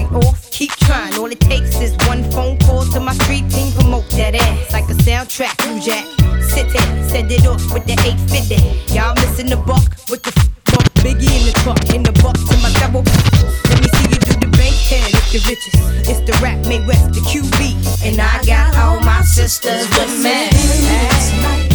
Keep 0.52 0.72
trying. 0.72 1.16
All 1.16 1.32
it 1.32 1.40
takes 1.40 1.80
is 1.80 1.96
one 2.08 2.30
phone 2.32 2.58
call 2.60 2.84
to 2.84 3.00
my 3.00 3.14
street 3.14 3.50
team. 3.50 3.72
Promote 3.72 4.08
that 4.12 4.36
ass 4.36 4.74
like 4.74 4.84
a 4.90 4.94
soundtrack. 4.94 5.56
New 5.66 5.82
Jack. 5.82 6.06
Sit 6.44 6.68
there. 6.74 7.10
Send 7.10 7.32
it 7.32 7.48
off 7.48 7.64
with 7.74 7.86
the 7.86 7.94
850. 7.94 8.94
Y'all 8.94 9.16
missing 9.16 9.48
the 9.48 9.56
buck 9.56 9.88
with 10.10 10.24
the 10.24 10.32
buck. 10.66 10.84
Biggie 11.00 11.32
in 11.40 11.46
the 11.48 11.54
truck. 11.64 11.80
In 11.96 12.04
the 12.04 12.12
buck 12.22 12.36
to 12.36 12.58
my 12.60 12.72
double. 12.84 13.02
Let 13.72 13.80
me 13.82 13.88
see 13.96 14.08
you 14.12 14.20
do 14.28 14.34
the 14.44 14.52
bank 14.58 14.76
head 14.92 15.10
if 15.10 15.32
the 15.32 15.40
richest. 15.50 16.10
It's 16.10 16.20
the 16.30 16.38
rap 16.44 16.60
made 16.68 16.86
west, 16.86 17.14
the 17.14 17.22
QB. 17.22 18.06
And 18.06 18.20
I 18.20 18.44
got 18.44 18.76
all 18.76 19.00
my 19.00 19.22
sisters 19.22 19.90
with 19.90 20.22
me. 20.22 21.71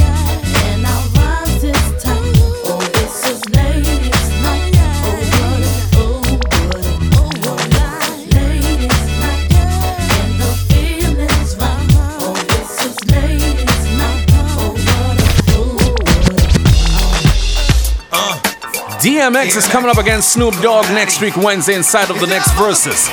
DMX 19.06 19.54
is 19.54 19.70
coming 19.70 19.86
up 19.86 20.02
against 20.02 20.34
Snoop 20.34 20.50
Dogg 20.58 20.82
next 20.90 21.22
week, 21.22 21.38
Wednesday, 21.38 21.78
inside 21.78 22.10
of 22.10 22.18
the 22.18 22.26
next 22.26 22.50
verses. 22.58 23.06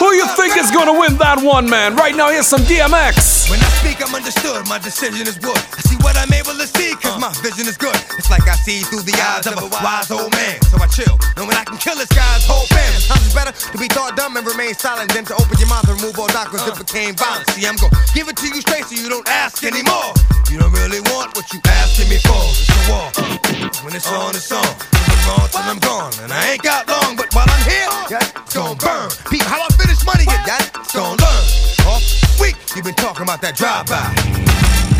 Who 0.00 0.08
you 0.16 0.24
think 0.40 0.56
is 0.56 0.72
gonna 0.72 0.96
win 0.96 1.20
that 1.20 1.36
one, 1.36 1.68
man? 1.68 2.00
Right 2.00 2.16
now, 2.16 2.32
here's 2.32 2.48
some 2.48 2.64
DMX. 2.64 3.52
When 3.52 3.60
I 3.60 3.68
speak, 3.76 4.00
I'm 4.00 4.08
understood. 4.16 4.64
My 4.72 4.80
decision 4.80 5.28
is 5.28 5.36
good. 5.36 5.60
I 5.76 5.84
see 5.84 6.00
what 6.00 6.16
I'm 6.16 6.32
able 6.32 6.56
to 6.56 6.64
see, 6.64 6.96
cause 6.96 7.20
my 7.20 7.28
vision 7.44 7.68
is 7.68 7.76
good. 7.76 7.92
It's 8.16 8.32
like 8.32 8.48
I 8.48 8.56
see 8.56 8.88
through 8.88 9.04
the 9.04 9.12
eyes 9.20 9.44
of 9.44 9.60
a 9.60 9.68
wise 9.84 10.08
old 10.08 10.32
man. 10.32 10.64
So 10.72 10.80
I 10.80 10.88
chill, 10.88 11.12
knowing 11.36 11.52
I 11.52 11.68
can 11.68 11.76
kill 11.76 12.00
this 12.00 12.08
guy's 12.08 12.48
whole 12.48 12.64
family. 12.72 13.04
Sometimes 13.04 13.28
it's 13.28 13.36
better 13.36 13.52
to 13.52 13.76
be 13.76 13.92
thought 13.92 14.16
dumb 14.16 14.40
and 14.40 14.48
remain 14.48 14.72
silent 14.72 15.12
than 15.12 15.28
to 15.28 15.36
open 15.36 15.60
your 15.60 15.68
mouth 15.68 15.84
and 15.92 16.00
remove 16.00 16.16
all 16.16 16.32
doctrines 16.32 16.64
that 16.64 16.80
became 16.80 17.20
violent. 17.20 17.44
See, 17.52 17.68
I'm 17.68 17.76
gonna 17.76 17.92
give 18.16 18.32
it 18.32 18.40
to 18.40 18.48
you 18.48 18.64
straight 18.64 18.88
so 18.88 18.96
you 18.96 19.12
don't 19.12 19.28
ask 19.28 19.60
anymore. 19.60 20.08
You 20.48 20.56
don't 20.56 20.72
really 20.72 21.04
want 21.12 21.36
what 21.36 21.52
you 21.52 21.60
asking 21.68 22.08
me 22.08 22.16
for. 22.24 22.32
It's 22.32 22.64
a 22.64 22.80
war. 22.88 23.12
When 23.84 23.92
it's 23.92 24.08
on, 24.08 24.32
it's 24.32 24.48
on. 24.48 25.13
Gone, 25.24 25.48
till 25.48 25.64
I'm 25.64 25.78
gone. 25.78 26.12
And 26.22 26.32
I 26.32 26.52
ain't 26.52 26.62
got 26.62 26.88
long, 26.88 27.16
but 27.16 27.32
while 27.34 27.48
I'm 27.48 27.64
here, 27.64 27.88
yeah, 28.12 28.42
it's 28.44 28.54
gonna 28.54 28.76
burn. 28.76 29.08
People, 29.32 29.48
how 29.48 29.64
I 29.64 29.68
finish 29.80 30.04
money 30.04 30.24
get 30.24 30.44
that? 30.44 30.70
It's 30.76 30.92
gonna 30.92 31.16
learn. 31.16 31.44
Off 31.88 32.04
week, 32.40 32.56
you've 32.76 32.84
been 32.84 32.94
talking 32.94 33.22
about 33.22 33.40
that 33.40 33.56
drive-by. 33.56 34.04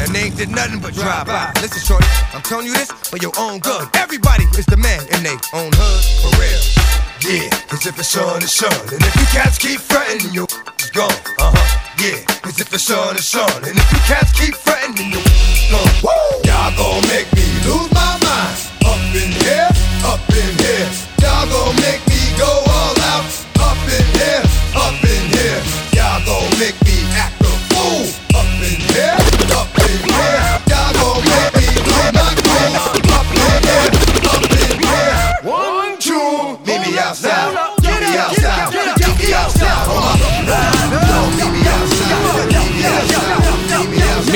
And 0.00 0.11
they 0.11 0.26
ain't 0.26 0.37
did 0.37 0.50
nothing 0.50 0.81
but 0.81 0.93
drive 0.93 1.26
by. 1.26 1.52
Listen, 1.62 1.81
shorty, 1.81 2.09
I'm 2.35 2.43
telling 2.43 2.66
you 2.66 2.75
this 2.75 2.90
for 2.90 3.16
your 3.19 3.33
own 3.38 3.61
good. 3.61 3.88
Everybody 3.95 4.45
is 4.59 4.66
the 4.66 4.76
man 4.76 5.00
in 5.14 5.23
their 5.23 5.38
own 5.54 5.71
hood, 5.71 6.02
for 6.25 6.33
real. 6.40 6.62
Yeah, 7.25 7.49
cause 7.71 7.87
if 7.87 7.97
it's 7.99 8.16
on, 8.19 8.43
it's 8.43 8.61
on. 8.61 8.75
And 8.93 9.00
if 9.00 9.14
you 9.16 9.26
cats 9.33 9.57
keep 9.57 9.81
fretting, 9.81 10.35
your 10.35 10.49
is 10.81 10.90
gone. 10.90 11.14
Uh 11.38 11.52
huh. 11.54 11.69
Yeah, 12.02 12.21
cause 12.43 12.61
if 12.61 12.75
it's 12.75 12.90
on, 12.90 13.14
it's 13.16 13.33
on. 13.37 13.64
And 13.64 13.76
if 13.78 13.88
you 13.93 14.00
cats 14.04 14.33
keep 14.35 14.54
fretting, 14.57 14.97
then 14.97 15.09
your 15.14 15.25
is 15.25 15.69
gone. 15.71 15.95
Woo! 16.04 16.12
Y'all 16.45 16.75
gon' 16.76 17.00
make 17.09 17.31
me 17.33 17.47
lose 17.64 17.88
my 17.95 18.19
mind. 18.21 18.57
Up 18.85 19.00
in 19.14 19.31
here, 19.40 19.71
up 20.04 20.20
in 20.30 20.58
here. 20.58 20.88
Y'all 21.20 21.49
gon' 21.49 21.76
make 21.76 22.06
me 22.08 22.20
go 22.38 22.63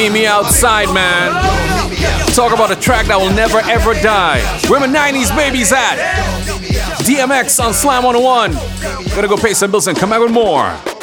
Meet 0.08 0.20
me 0.20 0.26
outside, 0.26 0.86
man. 0.94 1.32
Talk 2.32 2.54
about 2.54 2.70
a 2.70 2.76
track 2.76 3.08
that 3.08 3.18
will 3.18 3.30
never 3.34 3.58
ever 3.58 3.92
die. 3.92 4.40
Where 4.66 4.80
my 4.80 4.86
90s 4.86 5.36
babies 5.36 5.70
at? 5.70 5.96
DMX 7.04 7.62
on 7.62 7.74
Slam 7.74 8.04
101. 8.04 8.52
Gotta 9.14 9.28
go 9.28 9.36
pay 9.36 9.52
some 9.52 9.70
bills 9.70 9.86
and 9.86 9.98
come 9.98 10.08
back 10.08 10.20
with 10.20 10.32
more. 10.32 10.97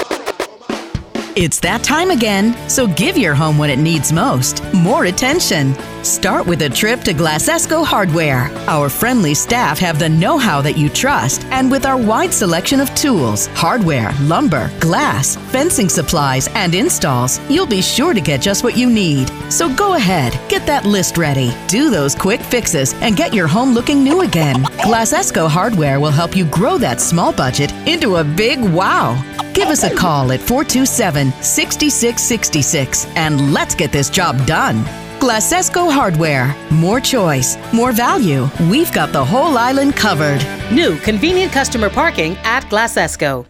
It's 1.35 1.59
that 1.59 1.83
time 1.83 2.11
again, 2.11 2.55
so 2.69 2.87
give 2.87 3.17
your 3.17 3.35
home 3.35 3.57
what 3.57 3.69
it 3.69 3.77
needs 3.77 4.13
most 4.13 4.63
more 4.73 5.05
attention. 5.05 5.75
Start 6.01 6.45
with 6.45 6.61
a 6.61 6.69
trip 6.69 7.01
to 7.01 7.13
Glassesco 7.13 7.83
Hardware. 7.83 8.49
Our 8.69 8.87
friendly 8.87 9.33
staff 9.33 9.77
have 9.79 9.99
the 9.99 10.07
know 10.07 10.37
how 10.37 10.61
that 10.61 10.77
you 10.77 10.87
trust, 10.87 11.43
and 11.45 11.69
with 11.69 11.85
our 11.85 11.97
wide 11.97 12.33
selection 12.33 12.79
of 12.79 12.93
tools, 12.95 13.47
hardware, 13.47 14.13
lumber, 14.21 14.71
glass, 14.79 15.35
fencing 15.51 15.89
supplies, 15.89 16.47
and 16.53 16.73
installs, 16.73 17.41
you'll 17.49 17.65
be 17.65 17.81
sure 17.81 18.13
to 18.13 18.21
get 18.21 18.39
just 18.41 18.63
what 18.63 18.77
you 18.77 18.89
need. 18.89 19.29
So 19.51 19.73
go 19.75 19.95
ahead, 19.95 20.39
get 20.47 20.65
that 20.67 20.85
list 20.85 21.17
ready, 21.17 21.51
do 21.67 21.89
those 21.89 22.15
quick 22.15 22.39
fixes, 22.39 22.93
and 23.01 23.17
get 23.17 23.33
your 23.33 23.47
home 23.47 23.73
looking 23.73 24.05
new 24.05 24.21
again. 24.21 24.63
Glassesco 24.85 25.49
Hardware 25.49 25.99
will 25.99 26.11
help 26.11 26.33
you 26.33 26.45
grow 26.45 26.77
that 26.77 27.01
small 27.01 27.33
budget 27.33 27.73
into 27.87 28.17
a 28.17 28.23
big 28.23 28.61
wow. 28.61 29.21
Give 29.55 29.69
us 29.69 29.83
a 29.83 29.95
call 29.95 30.33
at 30.33 30.41
427 30.41 31.24
6666 31.41 33.07
and 33.15 33.53
let's 33.53 33.75
get 33.75 33.91
this 33.91 34.09
job 34.09 34.45
done. 34.45 34.83
Glasesco 35.19 35.91
Hardware. 35.91 36.55
More 36.69 36.99
choice, 36.99 37.57
more 37.73 37.91
value. 37.91 38.47
We've 38.69 38.91
got 38.91 39.11
the 39.11 39.23
whole 39.23 39.57
island 39.57 39.95
covered. 39.95 40.45
New 40.71 40.97
convenient 40.99 41.51
customer 41.51 41.89
parking 41.89 42.35
at 42.43 42.63
Glasesco. 42.65 43.45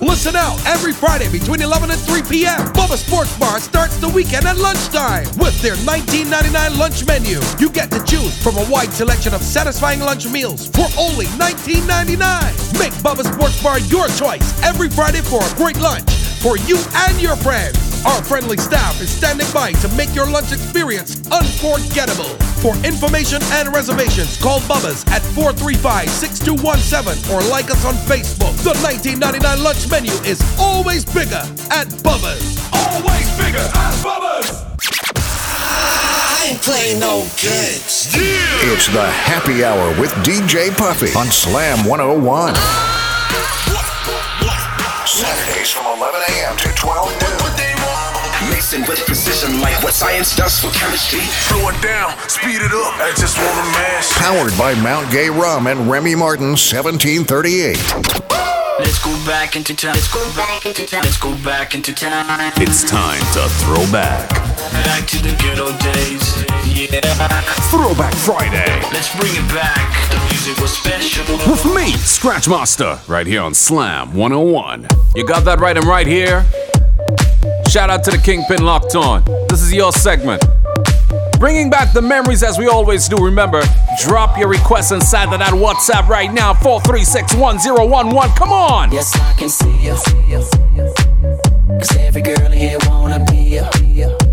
Listen 0.00 0.36
out 0.36 0.64
every 0.64 0.92
Friday 0.92 1.30
between 1.30 1.60
11 1.60 1.90
and 1.90 2.00
3 2.00 2.22
p.m. 2.22 2.60
Bubba 2.72 2.96
Sports 2.96 3.36
Bar 3.36 3.58
starts 3.58 3.96
the 3.96 4.08
weekend 4.08 4.46
at 4.46 4.56
lunchtime 4.56 5.26
with 5.38 5.60
their 5.60 5.74
19.99 5.76 6.78
lunch 6.78 7.04
menu. 7.04 7.40
You 7.58 7.68
get 7.70 7.90
to 7.90 8.02
choose 8.04 8.40
from 8.40 8.56
a 8.58 8.70
wide 8.70 8.92
selection 8.92 9.34
of 9.34 9.42
satisfying 9.42 10.00
lunch 10.00 10.26
meals 10.28 10.68
for 10.68 10.86
only 10.96 11.26
19.99. 11.26 12.78
Make 12.78 12.92
Bubba 13.02 13.24
Sports 13.32 13.60
Bar 13.62 13.80
your 13.80 14.06
choice 14.08 14.62
every 14.62 14.88
Friday 14.88 15.20
for 15.20 15.42
a 15.42 15.54
great 15.56 15.80
lunch 15.80 16.10
for 16.42 16.56
you 16.58 16.78
and 16.94 17.20
your 17.20 17.34
friends. 17.34 17.87
Our 18.06 18.22
friendly 18.22 18.56
staff 18.56 19.00
is 19.00 19.10
standing 19.10 19.46
by 19.52 19.72
to 19.72 19.88
make 19.96 20.14
your 20.14 20.30
lunch 20.30 20.52
experience 20.52 21.20
unforgettable. 21.30 22.30
For 22.62 22.76
information 22.86 23.42
and 23.52 23.72
reservations, 23.74 24.36
call 24.40 24.60
Bubba's 24.60 25.04
at 25.08 25.22
435-6217 25.34 27.32
or 27.32 27.42
like 27.50 27.70
us 27.70 27.84
on 27.84 27.94
Facebook. 27.94 28.54
The 28.62 28.74
1999 28.82 29.62
lunch 29.62 29.90
menu 29.90 30.12
is 30.24 30.40
always 30.58 31.04
bigger 31.04 31.42
at 31.70 31.88
Bubba's. 32.06 32.58
Always 32.72 33.30
bigger 33.36 33.58
at 33.58 33.94
Bubba's. 34.02 34.50
I 35.60 36.50
ain't 36.50 36.62
playing 36.62 37.00
no 37.00 37.22
games. 37.36 38.08
It's 38.14 38.86
the 38.88 39.06
happy 39.06 39.64
hour 39.64 39.88
with 40.00 40.12
DJ 40.24 40.70
Puffy 40.76 41.12
on 41.18 41.26
Slam 41.26 41.84
101. 41.84 42.54
Ah! 42.56 42.98
Saturdays 45.18 45.70
from 45.72 45.86
11 45.86 46.20
a.m. 46.28 46.56
to 46.58 46.68
12 46.74 47.10
noon. 47.22 47.27
Mixing 48.68 48.86
with 48.86 49.06
precision 49.06 49.62
like 49.62 49.82
what 49.82 49.94
science 49.94 50.36
does 50.36 50.60
for 50.60 50.68
chemistry. 50.76 51.20
Slow 51.20 51.70
it 51.70 51.80
down, 51.80 52.12
speed 52.28 52.60
it 52.60 52.70
up. 52.70 53.00
I 53.00 53.14
just 53.16 53.38
want 53.38 53.56
to 53.56 53.64
mash. 53.72 54.12
Powered 54.12 54.52
by 54.58 54.74
Mount 54.82 55.10
Gay 55.10 55.30
Rum 55.30 55.66
and 55.66 55.90
Remy 55.90 56.14
Martin 56.14 56.48
1738. 56.52 57.80
Let's 58.78 59.02
go 59.02 59.08
back 59.24 59.56
into 59.56 59.74
time. 59.74 59.94
Let's 59.94 60.12
go 60.12 60.20
back 60.36 60.66
into 60.66 60.84
time. 60.84 61.00
Let's 61.00 61.16
go 61.16 61.32
back 61.42 61.74
into 61.74 61.94
time. 61.94 62.52
It's 62.58 62.84
time 62.84 63.24
to 63.32 63.48
throw 63.64 63.90
back. 63.90 64.28
Back 64.84 65.06
to 65.16 65.22
the 65.22 65.32
good 65.40 65.60
old 65.60 65.78
days. 65.80 66.44
Yeah. 66.68 67.00
Throwback 67.72 68.12
Friday. 68.16 68.68
Let's 68.92 69.08
bring 69.16 69.32
it 69.32 69.48
back. 69.48 69.80
The 70.12 70.20
music 70.28 70.60
was 70.60 70.76
special. 70.76 71.24
With 71.50 71.64
me, 71.74 71.92
Scratch 71.96 72.46
Master, 72.46 73.00
right 73.08 73.26
here 73.26 73.40
on 73.40 73.54
Slam 73.54 74.12
101. 74.12 74.88
You 75.14 75.24
got 75.24 75.46
that 75.46 75.58
right 75.58 75.74
and 75.74 75.86
right 75.86 76.06
here. 76.06 76.44
Shout 77.68 77.90
out 77.90 78.02
to 78.04 78.10
the 78.10 78.16
Kingpin 78.16 78.64
Locked 78.64 78.96
On. 78.96 79.22
This 79.50 79.60
is 79.60 79.74
your 79.74 79.92
segment. 79.92 80.42
Bringing 81.38 81.68
back 81.68 81.92
the 81.92 82.00
memories 82.00 82.42
as 82.42 82.58
we 82.58 82.66
always 82.66 83.08
do. 83.08 83.16
Remember, 83.16 83.62
drop 84.02 84.38
your 84.38 84.48
requests 84.48 84.90
inside 84.90 85.30
of 85.34 85.38
that 85.38 85.52
WhatsApp 85.52 86.08
right 86.08 86.32
now 86.32 86.54
4361011. 86.54 88.36
Come 88.36 88.52
on. 88.52 88.90
Yes, 88.90 89.14
I 89.20 89.34
can 89.34 89.50
see 89.50 89.70
you. 89.82 89.92
Cause 91.78 91.96
every 91.98 92.22
girl 92.22 92.50
here 92.50 92.78
wanna 92.86 93.22
be 93.26 93.58
a. 93.58 94.27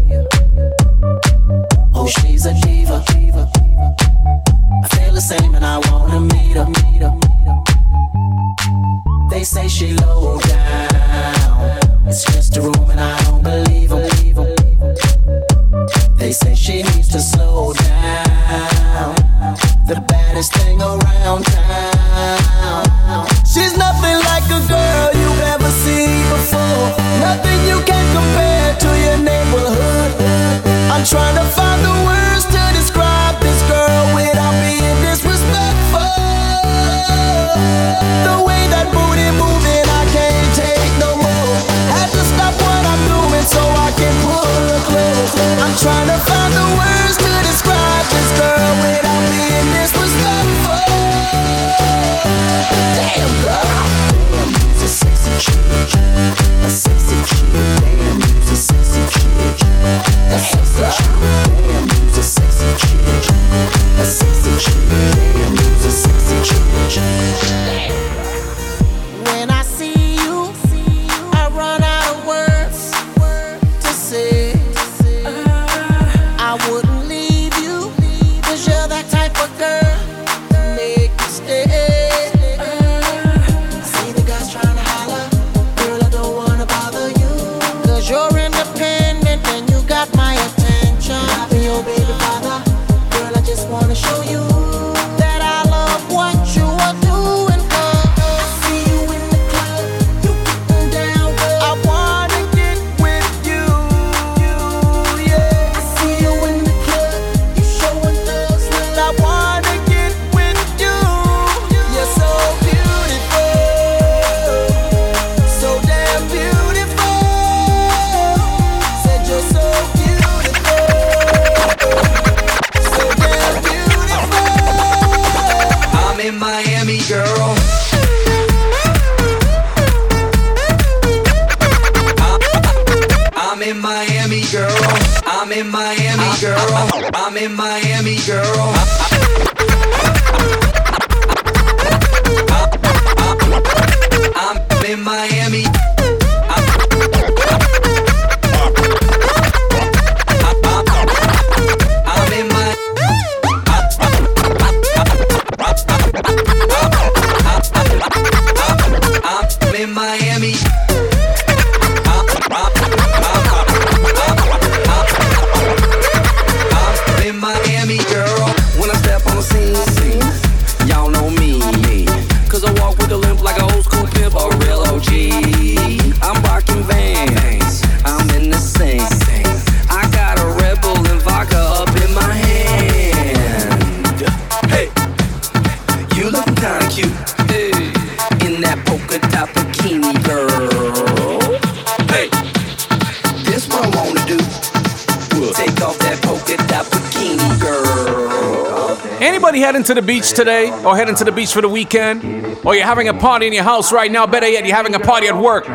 beach 200.05 200.33
today 200.33 200.71
or 200.83 200.95
heading 200.95 201.15
to 201.15 201.23
the 201.23 201.31
beach 201.31 201.51
for 201.51 201.61
the 201.61 201.69
weekend 201.69 202.23
or 202.65 202.75
you're 202.75 202.85
having 202.85 203.07
a 203.07 203.13
party 203.13 203.47
in 203.47 203.53
your 203.53 203.63
house 203.63 203.91
right 203.91 204.11
now, 204.11 204.25
better 204.25 204.47
yet, 204.47 204.65
you're 204.65 204.75
having 204.75 204.95
a 204.95 204.99
party 204.99 205.27
at 205.27 205.35
work, 205.35 205.65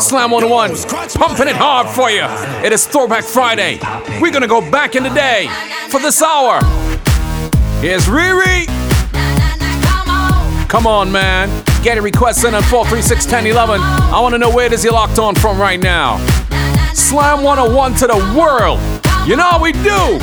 Slam 0.00 0.30
101, 0.30 0.74
pumping 1.14 1.48
it 1.48 1.56
hard 1.56 1.88
for 1.88 2.10
you. 2.10 2.24
It 2.64 2.72
is 2.72 2.86
Throwback 2.86 3.24
Friday. 3.24 3.78
We're 4.20 4.32
gonna 4.32 4.48
go 4.48 4.68
back 4.70 4.96
in 4.96 5.02
the 5.02 5.10
day 5.10 5.48
for 5.90 6.00
this 6.00 6.22
hour. 6.22 6.60
Here's 7.80 8.06
Riri. 8.06 8.66
Come 10.68 10.86
on, 10.86 11.12
man. 11.12 11.48
Get 11.82 11.98
a 11.98 12.02
request 12.02 12.44
in 12.44 12.54
on 12.54 12.62
436 12.64 13.26
1011. 13.26 13.80
I 13.80 14.18
wanna 14.20 14.38
know 14.38 14.50
where 14.50 14.68
does 14.68 14.82
he 14.82 14.90
locked 14.90 15.18
on 15.18 15.34
from 15.34 15.60
right 15.60 15.78
now. 15.78 16.18
Slam 16.94 17.42
101 17.42 17.94
to 17.96 18.06
the 18.06 18.34
world. 18.36 18.80
You 19.26 19.36
know 19.36 19.44
how 19.44 19.62
we 19.62 19.72
do. 19.72 20.18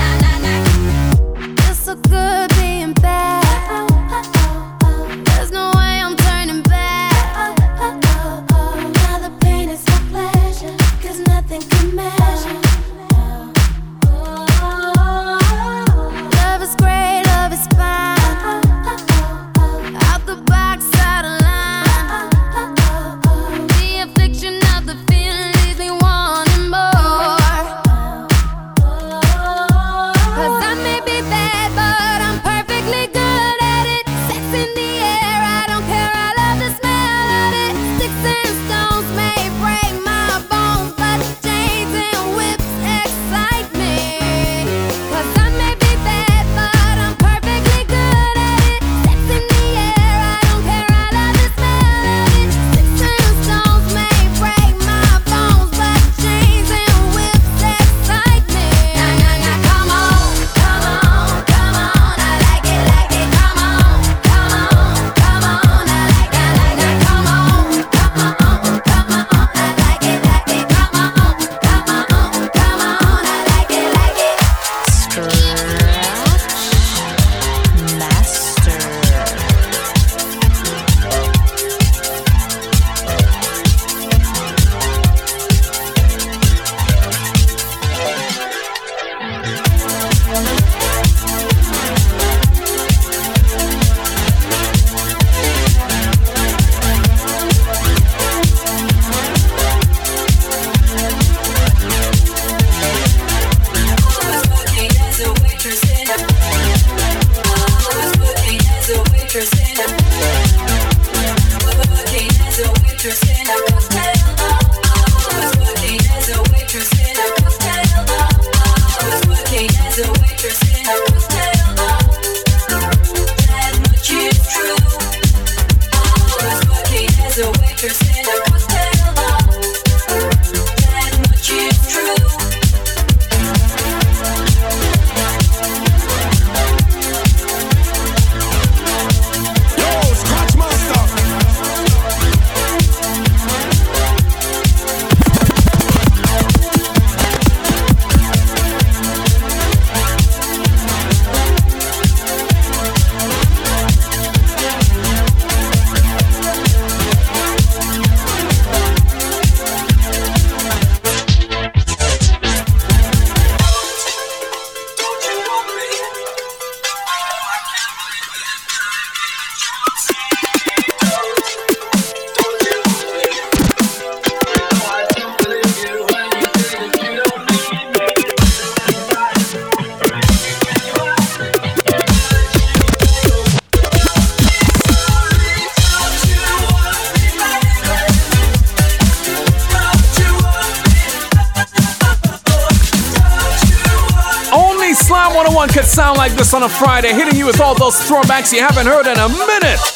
on 196.61 196.69
a 196.69 196.73
Friday, 196.73 197.13
hitting 197.13 197.35
you 197.35 197.47
with 197.47 197.59
all 197.59 197.73
those 197.73 197.95
throwbacks 197.95 198.53
you 198.53 198.59
haven't 198.59 198.85
heard 198.85 199.07
in 199.07 199.17
a 199.17 199.29
minute. 199.29 199.90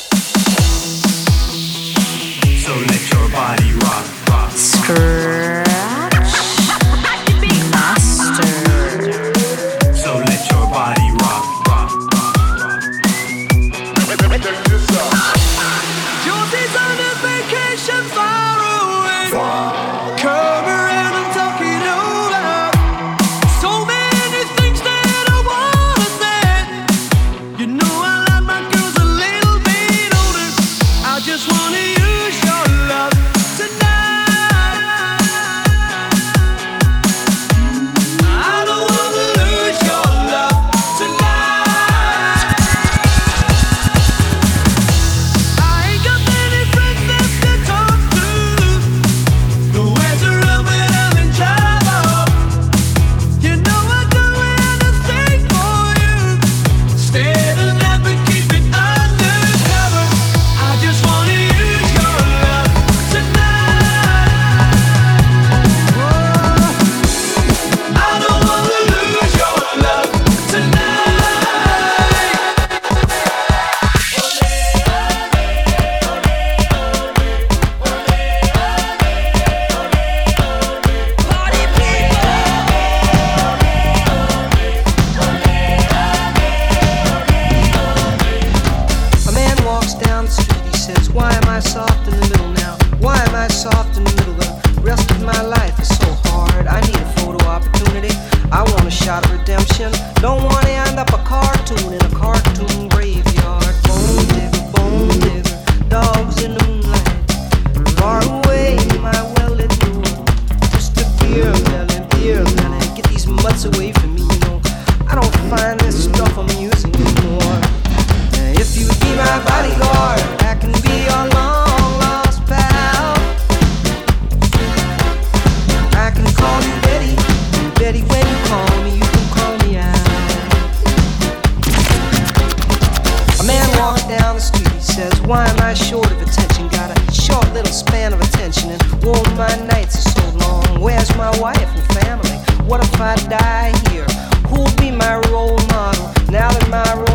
What 142.67 142.83
if 142.83 142.99
I 142.99 143.15
die 143.29 143.73
here? 143.91 144.07
Who'll 144.49 144.75
be 144.77 144.89
my 144.89 145.17
role 145.29 145.59
model 145.67 146.07
now 146.31 146.49
that 146.51 146.67
my 146.69 146.83
role 146.95 147.14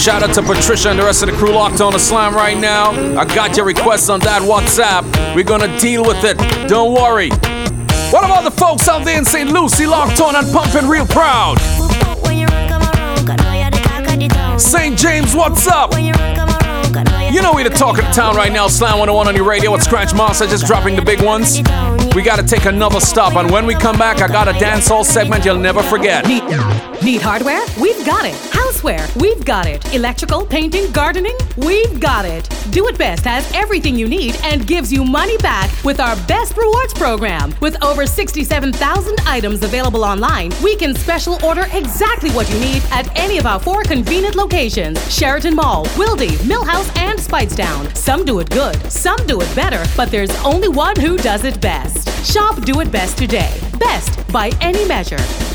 Shout 0.00 0.22
out 0.22 0.34
to 0.34 0.42
Patricia 0.42 0.88
and 0.88 0.98
the 0.98 1.04
rest 1.04 1.22
of 1.22 1.28
the 1.28 1.36
crew 1.36 1.52
locked 1.52 1.82
on 1.82 1.92
the 1.92 1.98
slam 1.98 2.34
right 2.34 2.56
now. 2.56 2.92
I 3.20 3.26
got 3.26 3.54
your 3.54 3.66
requests 3.66 4.08
on 4.08 4.18
that 4.20 4.40
WhatsApp. 4.40 5.04
We're 5.34 5.44
gonna 5.44 5.78
deal 5.78 6.02
with 6.02 6.24
it. 6.24 6.38
Don't 6.70 6.94
worry. 6.94 7.28
What 8.08 8.24
about 8.24 8.44
the 8.44 8.50
folks 8.50 8.88
out 8.88 9.04
there 9.04 9.18
in 9.18 9.26
St. 9.26 9.50
Lucy 9.50 9.84
locked 9.84 10.18
on 10.22 10.36
and 10.36 10.50
pumping 10.50 10.88
real 10.88 11.04
proud? 11.04 11.58
St. 14.58 14.98
James, 14.98 15.36
what's 15.36 15.66
up? 15.66 15.92
You 15.92 17.42
know 17.42 17.52
we 17.52 17.62
the 17.62 17.68
talk 17.68 17.98
of 17.98 18.06
the 18.06 18.12
town 18.12 18.36
right 18.36 18.50
now. 18.50 18.68
Slam 18.68 19.00
101 19.00 19.28
on 19.28 19.36
your 19.36 19.44
radio 19.44 19.70
with 19.70 19.82
Scratch 19.82 20.14
Master 20.14 20.46
just 20.46 20.66
dropping 20.66 20.96
the 20.96 21.02
big 21.02 21.20
ones. 21.20 21.58
We 22.16 22.22
gotta 22.22 22.42
take 22.42 22.64
another 22.64 23.00
stop, 23.00 23.36
and 23.36 23.50
when 23.50 23.66
we 23.66 23.74
come 23.74 23.98
back, 23.98 24.22
I 24.22 24.28
got 24.28 24.48
a 24.48 24.52
dancehall 24.52 25.04
segment 25.04 25.44
you'll 25.44 25.58
never 25.58 25.82
forget. 25.82 26.26
Need, 26.26 26.44
need 27.02 27.20
hardware? 27.20 27.60
We've 27.78 28.04
got 28.06 28.24
it. 28.24 28.59
We've 28.84 29.44
got 29.44 29.66
it. 29.66 29.94
Electrical, 29.94 30.46
painting, 30.46 30.90
gardening? 30.92 31.36
We've 31.56 32.00
got 32.00 32.24
it. 32.24 32.48
Do 32.70 32.88
It 32.88 32.96
Best 32.96 33.24
has 33.24 33.50
everything 33.52 33.96
you 33.96 34.08
need 34.08 34.36
and 34.42 34.66
gives 34.66 34.92
you 34.92 35.04
money 35.04 35.36
back 35.38 35.70
with 35.84 36.00
our 36.00 36.16
best 36.26 36.56
rewards 36.56 36.94
program. 36.94 37.54
With 37.60 37.82
over 37.82 38.06
67,000 38.06 39.20
items 39.26 39.62
available 39.62 40.04
online, 40.04 40.52
we 40.62 40.76
can 40.76 40.94
special 40.94 41.38
order 41.44 41.66
exactly 41.72 42.30
what 42.30 42.48
you 42.50 42.58
need 42.58 42.82
at 42.90 43.14
any 43.18 43.38
of 43.38 43.46
our 43.46 43.60
four 43.60 43.82
convenient 43.82 44.34
locations 44.34 44.98
Sheraton 45.12 45.54
Mall, 45.54 45.84
Wildey, 45.96 46.36
Millhouse, 46.48 46.96
and 46.96 47.18
Speightstown. 47.18 47.94
Some 47.96 48.24
do 48.24 48.40
it 48.40 48.50
good, 48.50 48.76
some 48.90 49.18
do 49.26 49.40
it 49.40 49.54
better, 49.54 49.84
but 49.96 50.10
there's 50.10 50.34
only 50.44 50.68
one 50.68 50.96
who 50.96 51.16
does 51.16 51.44
it 51.44 51.60
best. 51.60 52.08
Shop 52.24 52.62
Do 52.64 52.80
It 52.80 52.92
Best 52.92 53.18
today. 53.18 53.52
Best 53.78 54.26
by 54.32 54.50
any 54.60 54.86
measure. 54.86 55.49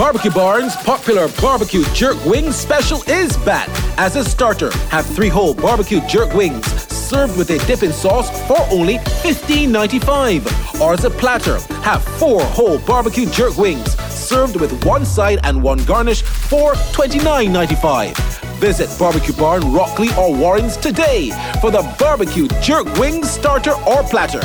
Barbecue 0.00 0.30
Barn's 0.30 0.74
popular 0.76 1.28
barbecue 1.42 1.84
jerk 1.92 2.24
wing 2.24 2.52
special 2.52 3.02
is 3.06 3.36
back. 3.36 3.68
As 3.98 4.16
a 4.16 4.24
starter, 4.24 4.70
have 4.88 5.04
three 5.04 5.28
whole 5.28 5.52
barbecue 5.52 6.00
jerk 6.08 6.32
wings 6.32 6.64
served 6.90 7.36
with 7.36 7.50
a 7.50 7.58
dipping 7.66 7.92
sauce 7.92 8.30
for 8.48 8.56
only 8.72 8.96
$15.95. 8.96 10.80
Or 10.80 10.94
as 10.94 11.04
a 11.04 11.10
platter, 11.10 11.58
have 11.82 12.02
four 12.02 12.40
whole 12.42 12.78
barbecue 12.78 13.26
jerk 13.26 13.58
wings 13.58 13.94
served 14.10 14.58
with 14.58 14.86
one 14.86 15.04
side 15.04 15.38
and 15.44 15.62
one 15.62 15.84
garnish 15.84 16.22
for 16.22 16.72
$29.95. 16.72 18.16
Visit 18.56 18.98
Barbecue 18.98 19.34
Barn, 19.34 19.70
Rockley, 19.70 20.08
or 20.16 20.34
Warrens 20.34 20.78
today 20.78 21.30
for 21.60 21.70
the 21.70 21.82
barbecue 21.98 22.48
jerk 22.62 22.86
wing 22.96 23.22
starter 23.22 23.72
or 23.86 24.02
platter. 24.04 24.40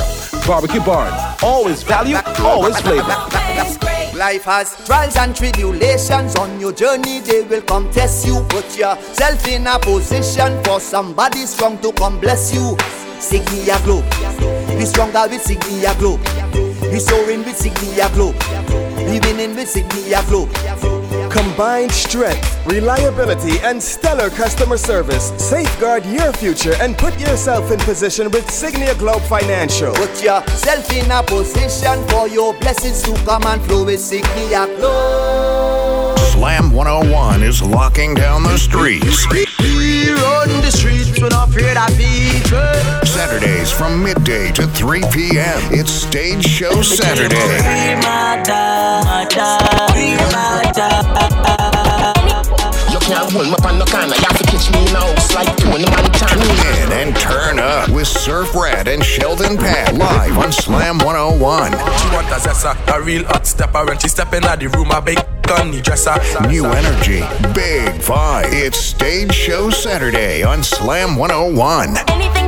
Barbecue 0.45 0.81
Barn, 0.81 1.13
always 1.41 1.81
value, 1.81 2.17
always 2.39 2.77
flavor. 2.81 3.44
Life 4.15 4.45
has 4.45 4.75
trials 4.85 5.17
and 5.17 5.35
tribulations 5.35 6.37
on 6.37 6.57
your 6.57 6.71
journey. 6.71 7.19
They 7.19 7.41
will 7.41 7.61
come 7.61 7.91
test 7.91 8.25
you. 8.25 8.45
Put 8.47 8.77
yourself 8.77 9.45
in 9.45 9.67
a 9.67 9.77
position 9.77 10.63
for 10.63 10.79
somebody 10.79 11.45
strong 11.45 11.77
to 11.79 11.91
come 11.91 12.21
bless 12.21 12.53
you. 12.53 12.77
Signia 13.19 13.83
Globe. 13.83 14.05
Be 14.79 14.85
stronger 14.85 15.27
with 15.29 15.43
Signia 15.43 15.97
Globe. 15.99 16.23
Be 16.91 16.99
soaring 16.99 17.43
with 17.43 17.59
Signia 17.59 18.07
Globe. 18.13 18.39
Be 18.95 19.19
winning 19.19 19.53
with 19.53 19.67
Signia 19.67 20.25
Globe. 20.29 21.04
Combined 21.35 21.91
strength, 21.91 22.65
reliability, 22.65 23.59
and 23.59 23.83
stellar 23.83 24.29
customer 24.29 24.77
service 24.77 25.33
safeguard 25.37 26.05
your 26.05 26.31
future 26.31 26.73
and 26.79 26.97
put 26.97 27.19
yourself 27.19 27.71
in 27.71 27.79
position 27.79 28.31
with 28.31 28.45
Signia 28.47 28.97
Globe 28.97 29.21
Financial. 29.23 29.93
Put 29.95 30.23
yourself 30.23 30.89
in 30.93 31.11
a 31.11 31.21
position 31.23 32.07
for 32.07 32.29
your 32.29 32.53
blessings 32.53 33.01
to 33.03 33.13
come 33.25 33.43
and 33.47 33.61
flow 33.63 33.83
with 33.83 33.99
Signia 33.99 34.65
Globe. 34.77 36.17
Slam 36.19 36.71
101 36.71 37.43
is 37.43 37.61
locking 37.61 38.13
down 38.13 38.43
the 38.43 38.57
streets. 38.57 39.27
We 39.59 40.11
run 40.11 40.47
the 40.61 40.71
streets, 40.71 41.19
we're 41.19 41.27
not 41.27 41.49
afraid 41.49 41.75
of 41.75 41.89
people. 41.97 43.05
Saturdays 43.05 43.71
from 43.71 44.01
midday 44.01 44.53
to 44.53 44.67
3 44.67 45.01
p.m. 45.11 45.59
It's 45.71 45.91
Stage 45.91 46.45
Show 46.45 46.81
Saturday. 46.81 47.95
You 52.91 52.99
can't 53.01 53.31
hold 53.31 53.47
me 53.47 53.55
on 53.65 53.79
no 53.79 53.85
corner, 53.85 54.15
you 54.15 54.21
have 54.21 54.37
to 54.37 54.43
catch 54.45 54.71
me 54.71 54.85
now. 54.93 55.09
It's 55.13 55.33
like 55.33 55.57
Tony 55.57 55.85
Montana. 55.85 56.43
Tune 56.43 56.83
in 56.83 56.91
and 56.91 57.15
turn 57.15 57.59
up 57.59 57.89
with 57.89 58.07
Surf 58.07 58.53
Rat 58.53 58.87
and 58.87 59.03
Sheldon 59.03 59.57
Pat 59.57 59.95
live 59.95 60.37
on 60.37 60.51
Slam 60.51 60.99
101. 60.99 61.71
She 61.71 61.77
want 62.13 62.27
a 62.27 62.35
zessa, 62.35 62.75
a 62.95 63.01
real 63.01 63.23
hot 63.25 63.47
stepper. 63.47 63.85
When 63.85 63.97
she 63.97 64.09
step 64.09 64.33
in 64.33 64.43
the 64.43 64.69
room, 64.77 64.91
a 64.91 65.01
big 65.01 65.17
gunny 65.41 65.81
dresser. 65.81 66.15
New 66.47 66.65
energy, 66.65 67.21
big 67.53 67.89
vibe. 68.01 68.51
It's 68.51 68.77
Stage 68.77 69.33
Show 69.33 69.69
Saturday 69.71 70.43
on 70.43 70.63
Slam 70.63 71.15
101. 71.15 71.97
Anything 72.09 72.44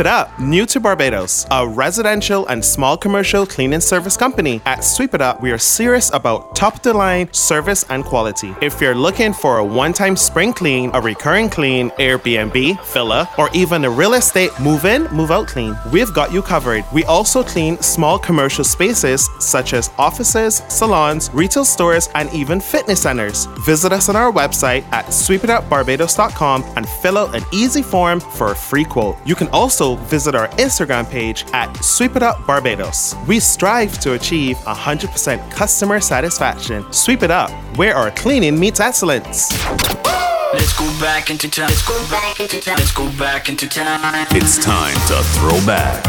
It 0.00 0.06
Up, 0.06 0.40
new 0.40 0.64
to 0.64 0.80
Barbados, 0.80 1.46
a 1.50 1.68
residential 1.68 2.46
and 2.46 2.64
small 2.64 2.96
commercial 2.96 3.44
cleaning 3.44 3.80
service 3.80 4.16
company. 4.16 4.62
At 4.64 4.82
Sweep 4.82 5.12
It 5.12 5.20
Up, 5.20 5.42
we 5.42 5.50
are 5.52 5.58
serious 5.58 6.10
about 6.14 6.56
top 6.56 6.76
of 6.76 6.82
the 6.82 6.94
line 6.94 7.30
service 7.34 7.84
and 7.90 8.02
quality. 8.02 8.54
If 8.62 8.80
you're 8.80 8.94
looking 8.94 9.34
for 9.34 9.58
a 9.58 9.64
one 9.64 9.92
time 9.92 10.16
spring 10.16 10.54
clean, 10.54 10.90
a 10.94 11.00
recurring 11.02 11.50
clean, 11.50 11.90
Airbnb, 11.98 12.82
villa, 12.86 13.28
or 13.36 13.50
even 13.52 13.84
a 13.84 13.90
real 13.90 14.14
estate 14.14 14.50
move 14.58 14.86
in, 14.86 15.04
move 15.08 15.30
out 15.30 15.48
clean, 15.48 15.76
we've 15.92 16.14
got 16.14 16.32
you 16.32 16.40
covered. 16.40 16.82
We 16.94 17.04
also 17.04 17.42
clean 17.44 17.76
small 17.82 18.18
commercial 18.18 18.64
spaces 18.64 19.28
such 19.38 19.74
as 19.74 19.90
offices, 19.98 20.62
salons, 20.68 21.28
retail 21.34 21.66
stores, 21.66 22.08
and 22.14 22.32
even 22.32 22.58
fitness 22.58 23.02
centers. 23.02 23.44
Visit 23.66 23.92
us 23.92 24.08
on 24.08 24.16
our 24.16 24.32
website 24.32 24.82
at 24.92 25.04
sweepitupbarbados.com 25.08 26.64
and 26.76 26.88
fill 26.88 27.18
out 27.18 27.34
an 27.34 27.42
easy 27.52 27.82
form 27.82 28.18
for 28.20 28.52
a 28.52 28.56
free 28.56 28.84
quote. 28.84 29.18
You 29.26 29.34
can 29.34 29.48
also 29.48 29.89
visit 29.96 30.34
our 30.34 30.48
Instagram 30.58 31.08
page 31.08 31.44
at 31.52 31.74
Sweep 31.82 32.16
It 32.16 32.22
Up 32.22 32.46
Barbados. 32.46 33.14
We 33.26 33.40
strive 33.40 33.98
to 34.00 34.14
achieve 34.14 34.56
100% 34.58 35.50
customer 35.50 36.00
satisfaction. 36.00 36.84
Sweep 36.92 37.22
It 37.22 37.30
Up, 37.30 37.50
where 37.76 37.94
our 37.94 38.10
cleaning 38.10 38.58
meets 38.58 38.80
excellence. 38.80 39.50
Let's 40.52 40.76
go 40.76 40.86
back 40.98 41.30
into 41.30 41.48
time. 41.48 41.68
Let's 41.68 41.86
go 41.86 41.94
back 42.10 42.40
into 42.40 42.60
time. 42.60 42.76
Let's 42.76 42.92
go 42.92 43.08
back 43.16 43.48
into 43.48 43.68
time. 43.68 44.26
It's 44.32 44.58
time 44.58 44.94
to 45.06 45.22
throw 45.38 45.64
back. 45.64 46.02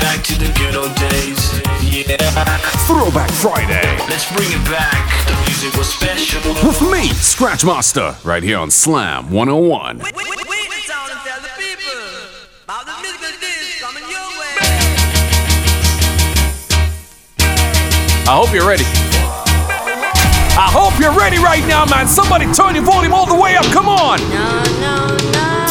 Back 0.00 0.22
to 0.24 0.34
the 0.38 0.50
good 0.56 0.76
old 0.76 0.94
days. 0.94 1.60
Yeah. 1.82 2.16
Throwback 2.86 3.30
Friday. 3.32 3.84
Let's 4.08 4.30
bring 4.32 4.48
it 4.50 4.64
back. 4.70 5.26
The 5.26 5.34
music 5.44 5.76
was 5.76 5.92
special. 5.92 6.40
With 6.66 6.80
me, 6.80 7.10
Scratchmaster, 7.10 8.24
right 8.24 8.42
here 8.42 8.56
on 8.56 8.70
Slam 8.70 9.30
101. 9.30 10.00
I 18.24 18.36
hope 18.36 18.54
you're 18.54 18.66
ready. 18.66 18.84
I 20.54 20.70
hope 20.70 20.98
you're 21.00 21.16
ready 21.16 21.38
right 21.38 21.66
now, 21.66 21.84
man. 21.86 22.06
Somebody 22.06 22.46
turn 22.52 22.74
your 22.74 22.84
volume 22.84 23.12
all 23.12 23.26
the 23.26 23.34
way 23.34 23.56
up. 23.56 23.64
Come 23.66 23.88
on. 23.88 24.20
You 24.20 25.61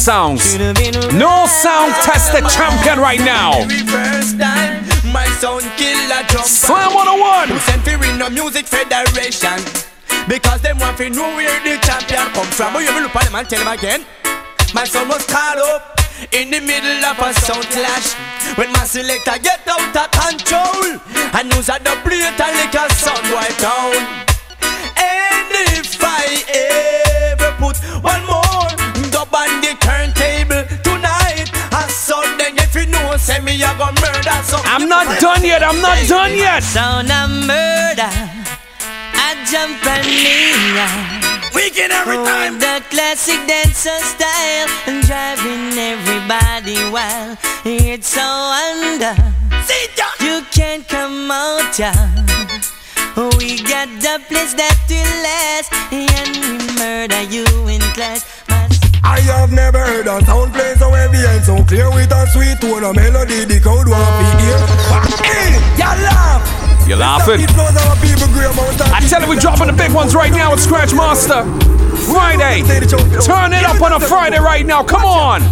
sounds. 0.00 0.56
No 1.12 1.44
sound 1.44 1.92
test 2.00 2.32
the 2.32 2.40
champion 2.48 2.98
right 2.98 3.20
now. 3.20 3.52
My 5.12 5.26
sound 5.36 5.68
killer 5.76 6.24
jump. 6.32 6.48
Slam 6.48 6.94
101. 6.94 7.48
Who 7.48 7.58
sent 7.60 7.82
for 7.84 8.00
in 8.08 8.16
the 8.16 8.30
Music 8.30 8.64
Federation? 8.64 9.60
Because 10.26 10.62
them 10.62 10.78
want 10.78 10.96
to 10.96 11.10
know 11.10 11.36
where 11.36 11.52
the 11.60 11.76
champion 11.84 12.32
come 12.32 12.48
from. 12.48 12.72
But 12.72 12.80
you 12.80 12.94
will 12.94 13.02
look 13.02 13.16
at 13.16 13.24
them 13.28 13.34
and 13.34 13.48
tell 13.48 13.60
them 13.60 13.68
again. 13.68 14.06
My 14.72 14.84
son 14.84 15.06
was 15.08 15.26
caught 15.26 15.58
up 15.58 16.00
in 16.32 16.50
the 16.50 16.60
middle 16.64 17.04
of 17.04 17.20
a 17.20 17.34
sound 17.36 17.68
clash. 17.68 18.16
When 18.56 18.72
my 18.72 18.88
selector 18.88 19.36
get 19.42 19.68
out 19.68 19.92
of 19.92 20.08
control, 20.16 20.96
and 21.36 21.44
news 21.52 21.68
at 21.68 21.84
the 21.84 21.92
plate 22.08 22.40
and 22.40 22.56
lick 22.56 22.72
a 22.72 22.88
sound 22.96 23.28
wipe 23.28 23.52
down. 23.60 24.00
And 24.96 25.52
if 25.76 26.00
I 26.00 26.40
ever 27.36 27.52
put 27.60 27.76
one 28.00 28.24
more 28.24 28.79
dub 29.30 29.40
on 29.40 29.60
the 29.60 29.74
turntable 29.80 30.64
tonight, 30.82 31.50
I 31.72 31.86
saw 31.88 32.20
then 32.36 32.56
if 32.58 32.74
you 32.74 32.86
know, 32.86 33.16
say 33.16 33.40
me 33.40 33.62
I 33.62 33.76
gonna 33.78 34.00
murder 34.00 34.42
some. 34.42 34.60
I'm 34.64 34.88
not 34.88 35.20
done 35.20 35.44
yet. 35.44 35.62
I'm 35.62 35.80
not 35.80 36.06
done 36.06 36.34
yet. 36.36 36.62
Sound 36.62 37.10
of 37.10 37.30
murder. 37.46 38.10
I 39.14 39.34
jump 39.50 39.84
and 39.86 40.06
kneel. 40.06 41.30
Weekend 41.54 41.92
every 41.92 42.16
time. 42.16 42.58
The 42.58 42.82
classic 42.90 43.46
dancer 43.46 43.98
style 44.00 44.68
and 44.86 45.04
driving 45.06 45.76
everybody 45.78 46.76
wild. 46.90 47.38
It's 47.64 48.08
so 48.08 48.22
wonder. 48.22 49.14
You 50.20 50.42
can't 50.50 50.86
come 50.88 51.30
out, 51.30 51.78
yeah. 51.78 51.94
We 53.38 53.62
got 53.62 53.88
the 54.00 54.20
place 54.28 54.54
that 54.54 54.78
will 54.88 55.12
last, 55.22 55.72
and 55.92 56.36
we 56.42 56.78
murder 56.78 57.22
you 57.22 57.44
in 57.68 57.80
class. 57.94 58.24
I 59.02 59.20
have 59.20 59.52
never 59.52 59.78
heard 59.78 60.06
a 60.06 60.24
sound 60.24 60.52
play 60.52 60.74
so 60.74 60.90
heavy 60.90 61.18
and 61.18 61.44
so 61.44 61.64
clear 61.64 61.90
with 61.90 62.12
a 62.12 62.26
sweet 62.28 62.60
tone 62.60 62.84
of 62.84 62.94
melody. 62.96 63.44
The 63.44 63.60
crowd 63.60 63.88
want 63.88 64.04
to 64.20 64.24
hear. 64.40 64.58
Hey, 65.24 65.56
y'all 65.78 65.96
laugh. 66.04 66.42
You 66.88 66.96
laughing? 66.96 67.40
I 67.40 69.00
tell 69.08 69.22
you, 69.22 69.28
we're 69.28 69.36
dropping 69.40 69.68
the 69.68 69.72
big 69.72 69.92
ones 69.92 70.14
right 70.14 70.32
now 70.32 70.50
with 70.50 70.60
Scratch 70.60 70.92
Master. 70.92 71.44
Friday. 72.10 72.62
Turn 73.22 73.52
it 73.52 73.64
up 73.64 73.80
on 73.80 73.92
a 73.92 74.00
Friday 74.00 74.38
right 74.38 74.66
now. 74.66 74.82
Come 74.82 75.04
on. 75.04 75.42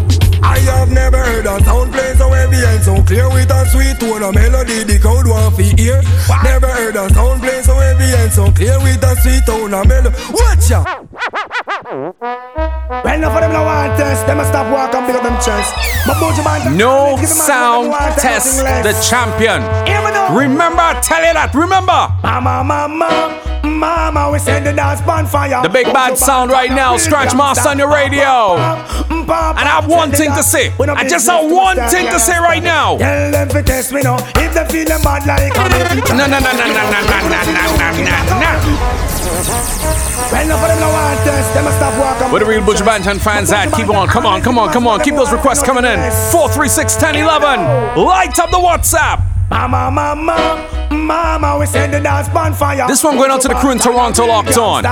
I 0.43 0.59
have 0.61 0.91
never 0.91 1.19
heard 1.19 1.47
a 1.47 1.63
sound 1.65 1.93
play 1.93 2.15
so 2.15 2.31
heavy 2.31 2.57
and 2.57 2.83
so 2.83 3.03
clear 3.03 3.29
with 3.29 3.51
a 3.51 3.67
sweet 3.67 3.99
tone 3.99 4.23
of 4.23 4.35
melody. 4.35 4.85
The 4.85 4.99
crowd 4.99 5.27
want 5.27 5.57
to 5.57 5.63
hear. 5.63 6.01
Never 6.43 6.69
heard 6.69 6.97
a 6.97 7.09
sound 7.13 7.41
play 7.43 7.61
so 7.63 7.75
heavy 7.75 8.15
and 8.15 8.33
so 8.33 8.51
clear 8.53 8.79
with 8.79 9.03
a 9.03 9.17
sweet 9.17 9.45
tone 9.47 9.75
of 9.75 9.87
melody. 9.87 10.17
Watch 10.33 10.71
ya. 10.71 10.85
Well, 11.90 13.14
enough 13.14 13.33
of 13.33 13.40
them 13.40 13.53
no 13.53 13.62
want 13.64 13.96
test. 13.96 14.27
Them 14.27 14.44
stop 14.44 14.70
work 14.70 14.94
and 14.94 15.07
pick 15.07 15.16
up 15.16 15.22
them 15.22 15.37
chest. 15.40 15.74
No 16.77 17.16
sound 17.24 17.92
test 18.18 18.62
the 18.83 18.92
champion. 19.09 19.62
Remember, 20.37 21.01
tell 21.01 21.24
you 21.24 21.33
that. 21.33 21.53
Remember. 21.55 22.12
Mama, 22.22 22.62
mama 22.62 23.58
mama, 23.69 24.31
we 24.31 24.39
send 24.39 24.67
the 24.67 24.73
dance 24.73 25.01
bonfire. 25.03 25.63
The 25.63 25.69
big 25.69 25.87
bad 25.93 26.17
sound 26.19 26.51
right 26.51 26.71
now, 26.71 26.97
Scratch 26.97 27.35
Master 27.35 27.69
on 27.69 27.79
your 27.79 27.91
radio. 27.93 28.57
And 29.11 29.31
I 29.31 29.81
have 29.81 29.89
one 29.89 30.11
thing 30.11 30.33
to 30.33 30.43
say. 30.43 30.73
I 30.79 31.07
just 31.09 31.29
have 31.29 31.51
one 31.51 31.77
thing 31.89 32.07
to 32.11 32.19
say 32.19 32.39
right 32.39 32.63
now. 32.63 32.97
Tell 32.99 33.31
them 33.31 33.49
to 33.49 33.63
test 33.63 33.93
me 33.93 34.03
now. 34.03 34.17
If 34.37 34.55
they 34.55 34.65
feel 34.67 34.87
them 34.87 35.03
bad 35.03 35.27
like 35.27 35.53
me. 35.53 36.01
No, 36.17 36.27
no, 36.27 36.39
no, 36.39 36.41
no, 36.41 36.53
no, 36.53 36.67
no, 36.69 36.89
no, 36.89 37.21
no, 37.29 37.41
no, 37.49 37.69
no, 37.77 38.05
no, 38.05 38.41
no. 38.41 39.19
Well, 40.31 40.45
enough 40.45 40.61
of 40.61 40.69
them 40.69 40.81
no 40.81 40.89
want 40.89 41.21
test. 41.25 41.55
Them 41.55 41.67
a 41.67 41.73
stop 41.73 41.99
walk. 41.99 42.33
Where 42.33 42.41
the 42.41 42.47
real 42.47 42.61
Buju 42.61 42.85
Banton 42.85 43.19
fans 43.19 43.51
at? 43.53 43.73
Keep 43.73 43.89
on, 43.89 44.09
come 44.09 44.27
on, 44.27 44.43
come 44.43 44.59
on, 44.59 44.73
come 44.73 44.87
on. 44.87 45.01
Keep 45.01 45.15
those 45.15 45.33
requests 45.33 45.63
coming 45.63 45.85
in. 45.85 45.99
436 46.33 46.95
1011. 46.97 48.05
Light 48.05 48.39
up 48.39 48.51
the 48.51 48.59
WhatsApp. 48.59 49.23
Mama, 49.51 49.91
mama, 49.91 50.69
mama, 51.09 51.57
we 51.59 51.67
send 51.67 51.93
the 51.95 52.01
dance 52.01 52.29
bonfire. 52.29 52.87
This 52.87 53.03
one 53.03 53.17
going 53.17 53.31
out 53.31 53.41
to 53.43 53.49
the 53.49 53.55
crew 53.55 53.73
in 53.73 53.79
Toronto 53.79 54.27
locked 54.27 54.57
on. 54.59 54.85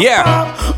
Yeah. 0.00 0.22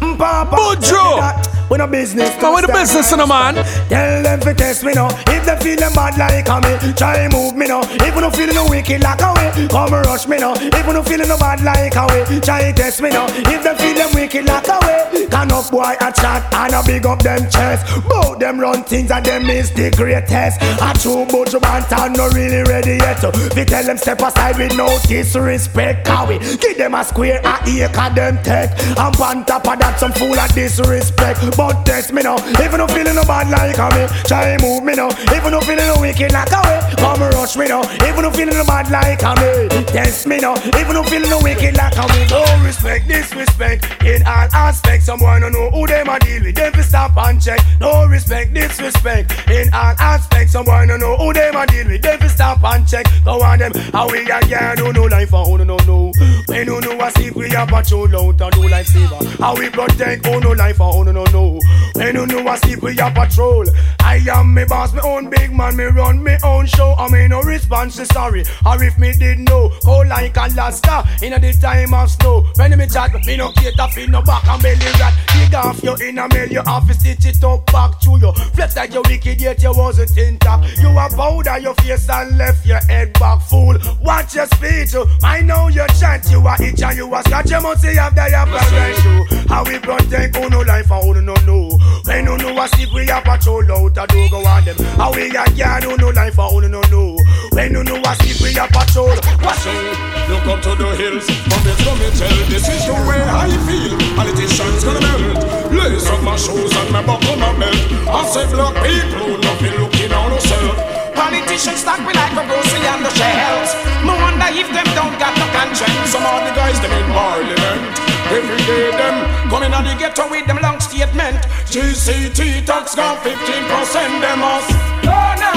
Buju. 0.01 1.52
We 1.73 1.79
no 1.79 1.87
business. 1.87 2.29
Man, 2.43 2.55
we 2.55 2.61
the 2.61 2.69
business 2.69 3.13
in 3.13 3.21
a 3.21 3.27
man. 3.27 3.55
Tell 3.89 4.23
them 4.23 4.41
to 4.41 4.53
test 4.53 4.85
me 4.85 4.93
now. 4.93 5.09
If 5.29 5.47
they 5.47 5.57
feeling 5.65 5.95
bad 5.95 6.19
like 6.21 6.45
me, 6.45 6.93
try 6.93 7.27
move 7.33 7.57
me 7.57 7.67
now. 7.67 7.81
If 7.81 8.15
you 8.15 8.21
no 8.21 8.29
feeling 8.29 8.55
no 8.55 8.69
wicked 8.69 9.03
like 9.03 9.23
a 9.23 9.33
way, 9.33 9.69
come 9.69 9.91
rush 9.91 10.29
me 10.29 10.37
now. 10.37 10.53
If 10.53 10.87
you 10.87 10.93
no 10.93 11.03
feeling 11.03 11.29
no 11.29 11.39
bad 11.39 11.65
like 11.65 11.97
a 11.97 12.05
way, 12.13 12.41
try 12.41 12.73
test 12.73 13.01
me 13.01 13.09
now. 13.09 13.25
If 13.49 13.65
they 13.65 13.75
feeling 13.81 14.13
wicked 14.13 14.45
like 14.45 14.69
a 14.69 14.79
way, 14.85 15.27
can 15.33 15.51
up 15.51 15.71
boy 15.71 15.97
a 15.97 16.13
chat 16.13 16.45
and 16.53 16.75
a 16.75 16.83
big 16.85 17.07
up 17.07 17.23
them 17.23 17.49
chest. 17.49 17.89
Both 18.07 18.39
them 18.39 18.61
run 18.61 18.85
things 18.85 19.11
and 19.11 19.25
them 19.25 19.49
is 19.49 19.71
the 19.73 19.91
greatest. 19.97 20.61
A 20.61 20.93
true 21.01 21.25
Buju 21.25 21.57
Banton 21.57 22.17
no 22.19 22.29
really 22.37 22.69
ready 22.69 23.01
yet. 23.01 23.25
We 23.57 23.65
tell 23.65 23.83
them 23.83 23.97
step 23.97 24.21
aside 24.21 24.59
with 24.59 24.77
no 24.77 24.99
disrespect. 25.09 26.05
Can 26.05 26.29
we 26.29 26.39
give 26.39 26.77
them 26.77 26.95
a 26.95 27.03
square 27.03 27.41
a 27.43 27.65
acre 27.65 28.15
them 28.15 28.37
take. 28.45 28.77
And 29.01 29.17
on 29.17 29.47
top 29.47 29.67
of 29.67 29.79
that 29.79 29.97
some 29.99 30.13
fool 30.13 30.39
of 30.39 30.53
disrespect. 30.53 31.41
But 31.63 31.87
test 31.87 32.13
me 32.13 32.23
now. 32.23 32.35
If 32.59 32.73
you 32.73 32.79
no 32.79 32.89
feeling 32.89 33.15
no 33.15 33.23
bad 33.23 33.47
like 33.49 33.79
a 33.79 33.87
me, 33.95 34.03
try 34.27 34.57
move 34.59 34.83
me 34.83 34.95
now. 34.95 35.11
If 35.31 35.45
you 35.45 35.51
no 35.51 35.61
feeling 35.61 35.87
no 35.87 36.01
wicked 36.01 36.33
like 36.33 36.51
a 36.51 36.61
way, 36.67 36.81
come 36.99 37.21
rush 37.23 37.55
me 37.57 37.69
now. 37.69 37.83
If 38.03 38.17
you 38.17 38.23
no 38.23 38.33
feeling 38.33 38.55
no 38.59 38.65
bad 38.65 38.91
like 38.91 39.23
a 39.23 39.31
me, 39.39 39.69
test 39.87 40.27
me 40.27 40.39
now. 40.39 40.55
If 40.59 40.89
you 40.89 40.93
no 40.93 41.05
feeling 41.05 41.31
no 41.31 41.39
wicked 41.41 41.77
like 41.77 41.95
a 41.95 42.03
me, 42.11 42.27
no 42.35 42.43
respect, 42.67 43.07
disrespect 43.07 43.87
in 44.03 44.27
all 44.27 44.49
aspects. 44.51 45.07
Someone 45.07 45.41
no 45.43 45.51
know 45.51 45.71
who 45.71 45.87
them 45.87 46.09
a 46.09 46.19
deal 46.19 46.43
with. 46.43 46.57
Them 46.57 46.73
fi 46.73 46.83
stop 46.83 47.17
and 47.17 47.41
check. 47.41 47.61
No 47.81 48.07
respect, 48.07 48.55
disrespect 48.55 49.49
in 49.49 49.73
all 49.73 49.95
aspects. 50.03 50.55
Someone 50.55 50.89
no 50.89 50.97
know 50.97 51.17
who 51.17 51.33
them 51.33 51.55
a 51.55 51.65
deal 51.69 51.87
with. 51.87 52.03
Them 52.03 52.19
fi 52.19 52.27
stop 52.27 52.65
and 52.65 52.89
check. 52.89 53.07
Go 53.25 53.41
on 53.41 53.61
them. 53.61 53.73
How 53.93 54.11
we 54.11 54.29
a 54.29 54.41
girl 54.51 54.75
do 54.75 54.93
no 54.93 55.05
life 55.05 55.31
for 55.31 55.45
who 55.45 55.65
no 55.65 55.77
know. 55.87 56.11
When 56.49 56.67
you 56.67 56.81
know 56.81 57.01
a 57.01 57.11
sleep, 57.13 57.37
we 57.37 57.55
a 57.55 57.65
patrol 57.67 58.17
out 58.17 58.41
and 58.41 58.53
do 58.53 58.69
life 58.69 58.89
saver. 58.89 59.25
How 59.39 59.55
we 59.55 59.71
protect 59.71 60.27
who 60.27 60.41
no 60.41 60.51
life 60.53 60.79
for 60.79 60.93
who 60.93 61.05
no 61.05 61.25
know. 61.27 61.52
When 61.95 62.15
you 62.15 62.27
know 62.27 62.49
a 62.49 62.57
sleep, 62.59 62.83
we 62.83 62.99
a 62.99 63.11
patrol 63.11 63.67
I 64.03 64.17
am 64.35 64.53
me 64.53 64.65
boss, 64.65 64.93
me 64.93 65.01
own 65.01 65.31
big 65.31 65.53
man, 65.53 65.77
me 65.77 65.85
run 65.85 66.23
me 66.23 66.37
own 66.43 66.67
show. 66.67 66.95
I 66.99 67.09
mean 67.11 67.31
no 67.31 67.41
response 67.43 67.95
sorry. 68.09 68.45
Or 68.67 68.83
if 68.83 68.99
me 68.99 69.13
did 69.13 69.39
know, 69.39 69.71
cold 69.85 70.09
like 70.09 70.37
Alaska 70.37 71.07
in 71.23 71.33
the 71.41 71.53
time 71.61 71.95
of 71.95 72.11
snow. 72.11 72.45
When 72.57 72.77
me 72.77 72.87
chat, 72.87 73.15
me 73.25 73.37
no 73.37 73.53
cater 73.53 73.89
for 73.89 74.11
no 74.11 74.23
back 74.23 74.47
and 74.47 74.63
belly 74.63 74.93
rat. 74.99 75.15
Dig 75.33 75.55
off 75.55 75.83
your 75.83 76.03
inner 76.03 76.29
mail, 76.29 76.49
your 76.49 76.69
office 76.69 76.99
stitch 77.01 77.27
it 77.27 77.45
up 77.45 77.65
back 77.67 78.01
to 78.01 78.19
you. 78.21 78.33
Flex 78.55 78.77
like 78.77 78.93
you 78.93 79.03
wicked 79.07 79.41
yet 79.41 79.63
you 79.63 79.73
wasn't 79.73 80.17
intact. 80.19 80.79
You 80.79 80.89
a 80.91 81.09
powder 81.09 81.59
your 81.59 81.75
face 81.75 82.09
and 82.11 82.37
left 82.37 82.67
your 82.67 82.81
head 82.87 83.13
back, 83.15 83.41
fool. 83.43 83.77
Watch 84.03 84.35
your 84.35 84.47
speech. 84.47 84.95
I 85.23 85.41
know 85.41 85.69
you 85.69 85.87
chant, 85.99 86.31
you 86.31 86.47
a 86.47 86.55
itch 86.61 86.83
and 86.83 86.97
you 86.97 87.15
a 87.15 87.23
scratch. 87.23 87.51
You 87.51 87.61
must 87.61 87.83
see 87.83 87.95
have 87.95 88.15
the 88.15 88.27
apparent 88.27 89.49
How 89.49 89.65
we 89.65 89.79
protect 89.79 90.37
who 90.37 90.51
no 90.51 90.61
life 90.61 90.91
and 90.91 91.03
who 91.05 91.23
no 91.23 91.35
know. 91.47 91.79
When 92.05 92.25
know 92.25 92.63
a 92.63 92.69
stick 92.69 92.93
we 92.93 93.09
a 93.09 93.21
patrol 93.21 93.71
out 93.73 93.92
a 93.99 94.07
do 94.07 94.29
go 94.31 94.45
on 94.47 94.65
them. 94.65 94.77
How 94.97 95.13
we 95.13 95.29
a 95.31 95.45
yard 95.53 95.85
who 95.85 95.97
no 95.97 96.11
life 96.11 96.39
and 96.39 96.51
who 96.53 96.69
no 96.69 96.81
know. 96.93 97.17
When 97.53 97.73
you 97.73 97.85
know 97.85 98.01
a 98.01 98.13
stick 98.17 98.41
we 98.41 98.57
a 98.59 98.67
patrol. 98.69 99.13
Watch 99.43 99.67
out. 99.67 100.13
Look 100.33 100.47
up 100.47 100.63
to 100.63 100.73
the 100.79 100.89
hills, 100.97 101.27
from 101.29 101.61
this 101.67 101.77
come 101.83 101.99
and 102.01 102.15
tell 102.15 102.39
This 102.47 102.65
is 102.65 102.87
the 102.87 102.95
way 103.05 103.21
I 103.21 103.51
feel, 103.67 103.93
politicians 104.15 104.85
gonna 104.85 105.03
melt 105.03 105.45
Lace 105.75 106.09
up 106.09 106.23
my 106.23 106.37
shoes 106.37 106.73
and 106.73 106.89
my 106.95 107.05
buckle 107.05 107.37
my 107.37 107.53
belt 107.59 107.77
I 108.07 108.25
say 108.31 108.47
black 108.49 108.73
people, 108.81 109.37
not 109.43 109.59
be 109.61 109.69
looking 109.77 110.13
on 110.15 110.33
yourself 110.33 110.79
Politicians 111.13 111.85
talk 111.85 112.01
me 112.01 112.15
like 112.15 112.33
a 112.33 112.47
grocery 112.49 112.87
on 112.89 113.03
the 113.03 113.11
shelves. 113.11 113.77
No 114.07 114.17
wonder 114.17 114.49
if 114.57 114.69
them 114.73 114.89
don't 114.97 115.13
got 115.21 115.37
no 115.37 115.45
conscience. 115.53 116.11
Some 116.11 116.25
of 116.25 116.41
the 116.49 116.53
guys 116.57 116.81
them 116.81 116.91
in 116.91 117.13
parliament 117.13 118.12
Every 118.31 118.61
day 118.65 118.91
them 118.93 119.51
coming 119.51 119.73
on 119.75 119.85
the 119.85 119.95
ghetto 119.99 120.29
with 120.31 120.47
them 120.47 120.59
long 120.63 120.81
statement 120.81 121.37
GCT 121.67 122.65
tax 122.65 122.95
gone 122.95 123.17
15% 123.19 124.21
them 124.21 124.43
us 124.43 124.67
No, 125.05 125.17
no, 125.43 125.53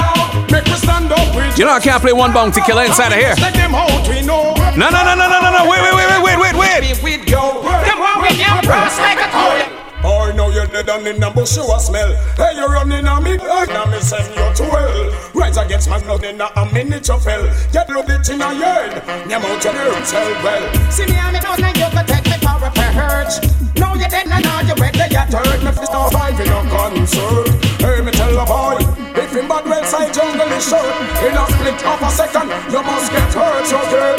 make 0.50 0.64
me 0.66 0.76
stand 0.80 1.12
up 1.12 1.34
with 1.36 1.58
You 1.58 1.64
know 1.64 1.72
I 1.72 1.80
can't 1.80 2.02
play 2.02 2.12
one 2.12 2.32
bounty 2.32 2.60
killer 2.62 2.84
inside 2.84 3.12
of 3.12 3.18
here. 3.18 3.34
Let 3.38 3.54
them 3.54 3.74
out 3.74 4.08
we 4.08 4.22
know 4.22 4.54
No, 4.76 4.90
no, 4.90 5.00
no, 5.04 5.14
no, 5.14 5.26
no, 5.28 5.38
no, 5.40 5.50
no. 5.52 5.70
Wait, 5.70 5.80
wait, 5.80 5.94
wait, 5.94 6.08
wait, 6.08 6.22
wait, 6.22 6.38
wait, 6.38 6.82
wait. 6.82 7.02
with 7.02 7.28
yo 7.28 7.62
Them 7.62 7.98
want 7.98 8.22
we 8.22 8.36
young 8.36 8.62
brass 8.64 8.98
like 8.98 9.20
a 9.22 9.85
toy 10.06 10.30
I 10.30 10.32
know 10.36 10.50
you're 10.50 10.66
dead 10.66 10.88
and 10.88 11.06
in 11.06 11.18
the 11.18 11.30
bush 11.30 11.56
you 11.56 11.66
a 11.66 11.78
smell. 11.82 12.14
Hey 12.38 12.54
you 12.54 12.66
running 12.66 13.06
on 13.06 13.24
me 13.24 13.36
now 13.36 13.86
me 13.90 13.98
send 13.98 14.30
you 14.30 14.46
to 14.54 14.64
hell. 14.70 15.30
Rise 15.34 15.58
against 15.58 15.90
my 15.90 15.98
blood 15.98 16.22
in 16.22 16.40
a 16.40 16.46
you 16.46 17.18
fell. 17.18 17.44
Get 17.74 17.90
load 17.90 18.10
it 18.10 18.28
in 18.30 18.40
a 18.40 18.50
yard. 18.54 18.94
Name 19.26 19.42
out 19.42 19.64
your 19.64 19.74
earth 19.74 20.06
tell 20.06 20.30
well. 20.46 20.64
See 20.94 21.06
me 21.06 21.18
and 21.18 21.34
me 21.34 21.40
know 21.42 21.54
now 21.58 21.74
you 21.74 21.88
can 21.90 22.06
take 22.06 22.26
me 22.30 22.38
for 22.38 22.54
a 22.54 22.70
purge. 22.70 23.34
Now 23.74 23.94
you 23.94 24.06
dead 24.06 24.30
and 24.30 24.44
now 24.46 24.62
you 24.62 24.74
read 24.78 24.94
the 24.94 25.06
you 25.10 25.24
Third 25.26 25.60
me 25.66 25.70
fist 25.74 25.92
no 25.92 26.06
five 26.14 26.38
in 26.38 26.54
a 26.54 26.60
concert. 26.70 27.50
Hey 27.82 27.98
me 28.02 28.12
tell 28.14 28.38
a 28.38 28.44
boy 28.46 28.78
If 29.18 29.34
him 29.34 29.48
bad 29.50 29.66
well 29.66 29.84
side 29.84 30.14
jungle 30.14 30.46
is 30.54 30.62
short. 30.62 30.86
In 31.26 31.34
a 31.34 31.44
split 31.50 31.82
of 31.82 32.02
a 32.02 32.10
second 32.14 32.48
You 32.70 32.82
must 32.82 33.10
get 33.10 33.34
hurt 33.34 33.66
so 33.66 33.80
good 33.90 34.18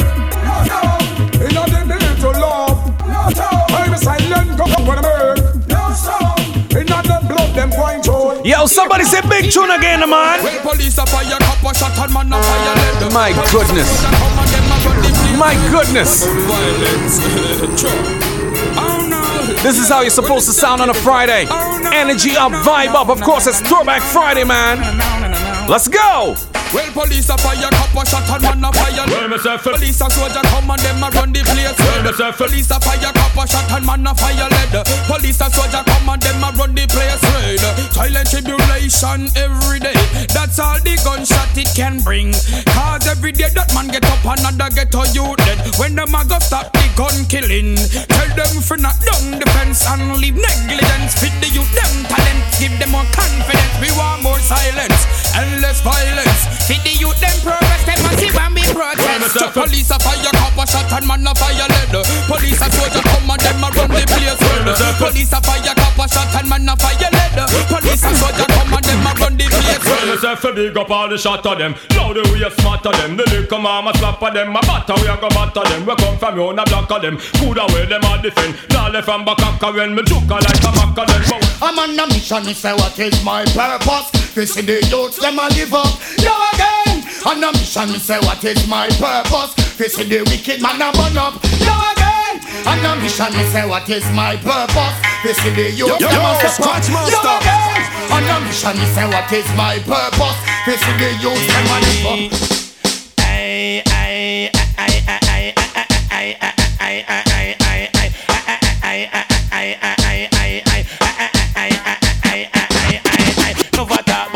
In 1.47 1.55
a 1.55 1.63
the 1.63 1.79
minute 1.87 2.19
to 2.19 2.31
love. 2.35 2.75
Hey 3.71 3.87
me 3.87 3.97
silent 3.97 4.57
go 4.57 4.63
up 4.67 4.83
make 4.83 4.99
a 4.99 5.01
the 5.01 5.46
blood 7.27 7.55
them 7.55 7.69
going 7.69 8.01
Yo, 8.45 8.65
somebody 8.65 9.03
say 9.03 9.21
big 9.27 9.51
tune 9.51 9.71
again, 9.71 9.99
man. 10.09 10.43
When 10.43 10.59
police 10.61 10.97
a 10.97 11.05
fire 11.05 11.37
cup 11.39 11.63
a 11.63 11.73
shot 11.75 11.97
and 11.99 12.13
man 12.13 12.31
a 12.31 12.41
fire 12.41 12.75
lead 12.75 13.13
My 13.13 13.31
goodness. 13.51 14.03
My 15.37 15.53
goodness. 15.69 16.25
This 19.63 19.79
is 19.79 19.89
how 19.89 20.01
you're 20.01 20.09
supposed 20.09 20.45
to 20.47 20.53
sound 20.53 20.81
on 20.81 20.89
a 20.89 20.93
Friday. 20.93 21.45
Energy 21.93 22.35
up, 22.37 22.51
vibe 22.63 22.95
up. 22.95 23.09
Of 23.09 23.21
course, 23.21 23.47
it's 23.47 23.59
Throwback 23.61 24.01
Friday, 24.01 24.43
man. 24.43 25.36
Let's 25.67 25.89
go. 25.89 26.35
Well, 26.73 26.91
police 26.91 27.29
a 27.29 27.37
fire 27.37 27.69
cup 27.71 27.95
a 27.95 28.05
shot 28.07 28.27
and 28.27 28.43
man 28.43 28.63
a 28.63 28.71
fire. 28.71 29.03
Well, 29.07 29.27
myself, 29.27 29.63
Police 29.63 30.01
and 30.01 30.11
soldier 30.11 30.43
come 30.47 30.71
and 30.71 30.79
them 30.79 31.03
a 31.03 31.07
run 31.11 31.31
the 31.31 31.43
place. 31.43 31.75
Well, 31.79 32.03
myself, 32.03 32.37
Police 32.37 32.71
a 32.71 32.79
fire 32.79 33.11
cup 33.11 33.35
a 33.35 33.43
shot 33.47 33.71
and 33.71 33.85
man 33.85 34.07
a 34.07 34.15
fire 34.15 34.47
lead 34.47 34.87
Police 35.07 35.41
and 35.43 35.53
soldier 35.53 35.83
come 35.83 36.07
and 36.07 36.21
them 36.23 36.43
a 36.43 36.49
run 36.55 36.75
the 36.75 36.87
place 36.87 37.23
red. 37.23 37.63
Silent 37.91 38.27
tribulation 38.31 39.27
every 39.35 39.79
day. 39.79 39.95
That's 40.31 40.59
all 40.59 40.79
the 40.79 40.95
gunshot 41.03 41.55
it 41.55 41.71
can 41.75 41.99
bring. 41.99 42.31
Cause 42.75 43.07
every 43.07 43.31
day 43.31 43.51
that 43.55 43.71
man 43.75 43.87
get 43.87 44.03
up 44.07 44.23
another 44.23 44.71
get 44.71 44.91
a 44.91 45.03
youth 45.11 45.39
dead. 45.43 45.59
When 45.79 45.95
them 45.95 46.15
a 46.15 46.23
go 46.27 46.39
stop 46.39 46.71
the 46.73 46.85
gun 46.95 47.27
killing 47.27 47.75
Tell 48.07 48.29
them 48.35 48.63
for 48.63 48.77
not 48.77 48.99
down 49.03 49.39
the 49.39 49.47
fence 49.55 49.87
and 49.87 50.15
leave 50.19 50.35
negligence. 50.35 51.15
Feed 51.19 51.35
the 51.43 51.47
youth 51.51 51.71
them 51.75 52.07
talent 52.11 52.43
Give 52.59 52.73
them 52.79 52.91
more 52.91 53.07
confidence. 53.13 53.75
We 53.79 53.91
want 53.95 54.23
more 54.23 54.36
silence, 54.47 55.35
endless 55.35 55.81
violence. 55.81 56.39
See 56.63 56.79
the 56.79 56.95
youth 56.95 57.19
them 57.19 57.35
progress, 57.43 57.83
them 57.83 57.99
massive 58.03 58.35
and 58.39 58.56
protest 58.75 59.39
Police 59.55 59.91
a 59.91 59.97
fire 59.99 60.33
cup 60.35 60.57
a 60.59 60.63
shot 60.67 60.91
and 60.91 61.07
man 61.07 61.25
a 61.25 61.31
fire 61.35 61.67
lead 61.71 61.95
Police 62.27 62.61
a 62.61 62.67
soldier 62.67 63.03
come 63.03 63.31
and 63.31 63.41
them 63.41 63.63
a 63.63 63.67
run 63.71 63.89
the 63.89 64.03
place 64.03 64.41
red 64.43 64.69
Police 64.99 65.33
a 65.33 65.39
fire 65.39 65.75
cup 65.75 65.97
a 65.97 66.05
shot 66.11 66.35
and 66.35 66.49
man 66.49 66.67
a 66.67 66.73
fire 66.75 67.11
lead 67.15 67.39
Police 67.71 68.03
a 68.03 68.11
soldier 68.11 68.47
come 68.51 68.75
and 68.75 68.83
them 68.83 69.07
a 69.07 69.11
run 69.15 69.33
the 69.39 69.45
place 69.47 69.81
Well, 69.87 70.03
red 70.03 70.17
myself, 70.17 70.43
a 70.43 70.53
big 70.53 70.77
up 70.77 70.89
all 70.89 71.09
the 71.09 71.17
shot 71.17 71.45
of 71.45 71.57
them. 71.57 71.75
Now 71.91 72.13
the 72.13 72.21
way 72.31 72.39
you 72.39 72.49
smarter 72.49 72.91
them. 72.91 73.17
The 73.17 73.23
liquor 73.29 73.59
mama 73.59 73.93
slap 73.97 74.21
of 74.21 74.33
them. 74.33 74.55
A 74.55 74.61
batter 74.61 74.95
we 74.97 75.07
a 75.07 75.17
go 75.17 75.29
batter 75.29 75.63
them. 75.69 75.85
We 75.85 75.95
come 75.95 76.17
from 76.17 76.35
you 76.35 76.43
on 76.49 76.59
a 76.59 76.65
block 76.65 76.91
of 76.91 77.01
them. 77.01 77.17
Good 77.39 77.57
away 77.57 77.85
them 77.85 78.03
all 78.05 78.21
defend. 78.21 78.55
Now 78.69 78.89
left 78.89 79.05
from 79.05 79.25
back 79.25 79.39
up 79.39 79.75
when 79.75 79.95
me 79.95 80.03
juke 80.03 80.27
like 80.27 80.43
a 80.43 80.71
mac 80.73 80.97
of 80.97 81.07
them. 81.07 81.23
I'm 81.61 81.79
on 81.79 81.99
a 81.99 82.07
mission, 82.07 82.45
me 82.45 82.53
say 82.53 82.73
what 82.73 82.97
is 82.99 83.23
my 83.23 83.43
purpose 83.45 84.33
To 84.33 84.45
see 84.45 84.61
the 84.61 84.85
youths, 84.87 85.17
them 85.17 85.39
a 85.39 85.49
live 85.49 85.73
up 85.73 85.99
Yo 86.19 86.31
again 86.53 86.86
On 87.27 87.43
a 87.43 87.51
mission, 87.51 87.91
me 87.91 87.99
say 87.99 88.19
what 88.19 88.41
is 88.43 88.67
my 88.67 88.87
purpose 88.87 89.53
To 89.75 89.89
see 89.89 90.03
the 90.05 90.23
wicked 90.31 90.61
man 90.61 90.79
a 90.81 90.91
burn 90.95 91.17
up 91.17 91.35
Yo 91.59 91.75
again 91.91 92.39
On 92.65 92.79
a 92.79 92.95
mission, 93.01 93.31
me 93.35 93.43
say 93.51 93.67
what 93.67 93.89
is 93.89 94.05
my 94.15 94.37
purpose 94.37 94.95
To 95.23 95.33
see 95.35 95.49
the 95.51 95.71
youths, 95.71 95.99
Yo, 95.99 96.07
them 96.07 96.21
yo, 96.23 96.31
a 96.31 96.35
step 96.47 96.65
up 96.67 96.83
Scratch 96.83 96.87
Yo 96.87 96.95
Master. 96.95 97.35
again 97.43 97.83
On 98.15 98.23
a 98.23 98.39
mission, 98.47 98.75
me 98.79 98.85
say 98.95 99.05
what 99.11 99.31
is 99.33 99.47
my 99.59 99.75
purpose 99.83 100.39
To 100.65 100.71
see 100.71 100.95
the 101.03 101.09
youths, 101.19 101.47
them 101.51 101.67
a 101.67 101.77
live 101.83 102.05
up 102.07 102.19
Ay, 103.19 103.83
ay, 103.85 104.49
ay, 104.77 105.03
ay, 105.07 105.27
ay, 105.27 105.53
ay, 105.57 105.85
ay, 106.11 106.37
ay, 106.37 106.37
ay, 106.39 106.53
ay, 106.79 107.05
ay, 107.07 107.55
ay, 107.59 107.66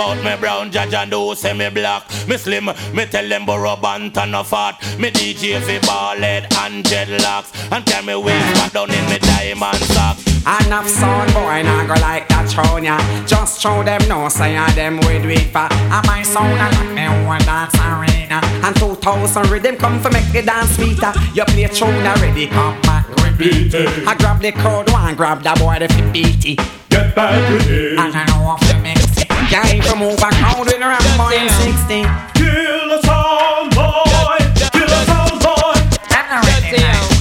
about 0.02 0.24
me 0.24 0.36
brown 0.40 0.72
judge 0.72 0.94
and 0.94 1.12
do 1.12 1.36
say 1.36 1.54
me 1.54 1.70
black. 1.70 2.04
Me 2.28 2.38
slim, 2.38 2.66
me 2.94 3.06
tell 3.06 3.28
them 3.28 3.46
borrow 3.46 3.76
band 3.76 4.18
and 4.18 4.32
no 4.32 4.44
fat. 4.44 4.80
Me 5.00 5.12
DJ 5.12 5.62
fi 5.62 5.80
ball 5.86 6.18
head 6.18 6.48
and 6.60 6.84
dreadlocks. 6.84 7.52
And 7.72 7.86
tell 7.86 8.04
me 8.04 8.16
waist 8.16 8.54
back 8.56 8.72
down 8.74 8.90
in 8.90 9.06
me 9.10 9.18
diamond 9.20 9.78
sock. 9.94 10.18
Enough 10.66 10.88
sound 10.88 11.34
boy 11.34 11.62
not 11.62 11.88
go 11.88 11.94
like 12.02 12.28
that 12.30 12.50
throne 12.50 12.84
ya 12.84 12.98
Just 13.28 13.62
show 13.62 13.84
them 13.84 14.02
no 14.10 14.28
say 14.28 14.58
I 14.58 14.72
them 14.72 14.98
with 14.98 15.24
weak 15.24 15.54
for 15.54 15.70
And 15.70 16.08
my 16.08 16.24
sound 16.24 16.58
a 16.58 16.66
like 16.66 16.96
me 16.98 17.06
own 17.06 17.38
dance 17.46 17.76
arena. 17.78 18.42
And 18.66 18.76
2000 18.76 19.52
rhythm 19.52 19.76
come 19.76 20.02
for 20.02 20.10
make 20.10 20.32
the 20.32 20.42
dance 20.42 20.76
sweeter. 20.76 21.14
You 21.36 21.46
play 21.46 21.68
tune 21.68 22.08
already 22.08 22.48
come 22.48 22.82
back 22.82 23.08
repeat 23.22 23.74
it. 23.76 24.08
I 24.08 24.16
grab 24.16 24.42
the 24.42 24.52
crowd 24.52 24.92
one 24.92 25.16
grab 25.16 25.44
the 25.44 25.54
boy 25.60 25.78
the 25.78 25.88
fit 25.94 26.12
beat 26.12 26.46
it 26.46 26.60
Get 26.90 27.16
back 27.16 27.38
with 27.52 27.70
it. 27.70 28.00
And 28.00 28.14
I 28.16 28.26
know 28.26 28.58
if 28.60 28.74
you 28.74 28.82
mix 28.82 29.18
it 29.22 29.41
Guy 29.52 29.82
from 29.82 30.02
over 30.02 30.32
town 30.32 30.66
doing 30.66 30.82
around 30.82 31.04
boy 31.18 31.36
in 31.36 31.50
60. 31.50 32.08
Kill 32.40 32.92
a 32.92 33.02
town 33.04 33.68
boy, 33.76 34.40
kill 34.72 34.88
a 34.88 35.04
sound 35.04 35.44
boy. 35.44 35.76
That's 36.08 36.32
not 36.32 36.48
right 36.48 36.72
there. 36.72 36.96
Oh. 36.96 37.12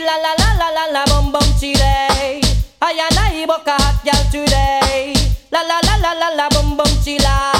La 0.00 0.16
la 0.16 0.32
la 0.38 0.50
la 0.58 0.68
la 0.70 0.84
la 0.90 1.04
bum 1.04 1.30
bum 1.30 1.42
chile. 1.60 2.40
I 2.82 2.98
and 3.06 3.18
I 3.18 3.44
boka 3.46 3.76
hot 3.78 4.00
girl 4.02 4.24
today. 4.32 5.14
La 5.52 5.60
la 5.62 5.78
la 5.84 5.96
la 5.96 6.12
la 6.14 6.28
la 6.34 6.48
bum 6.48 6.76
bum 6.76 6.88
chila. 7.04 7.52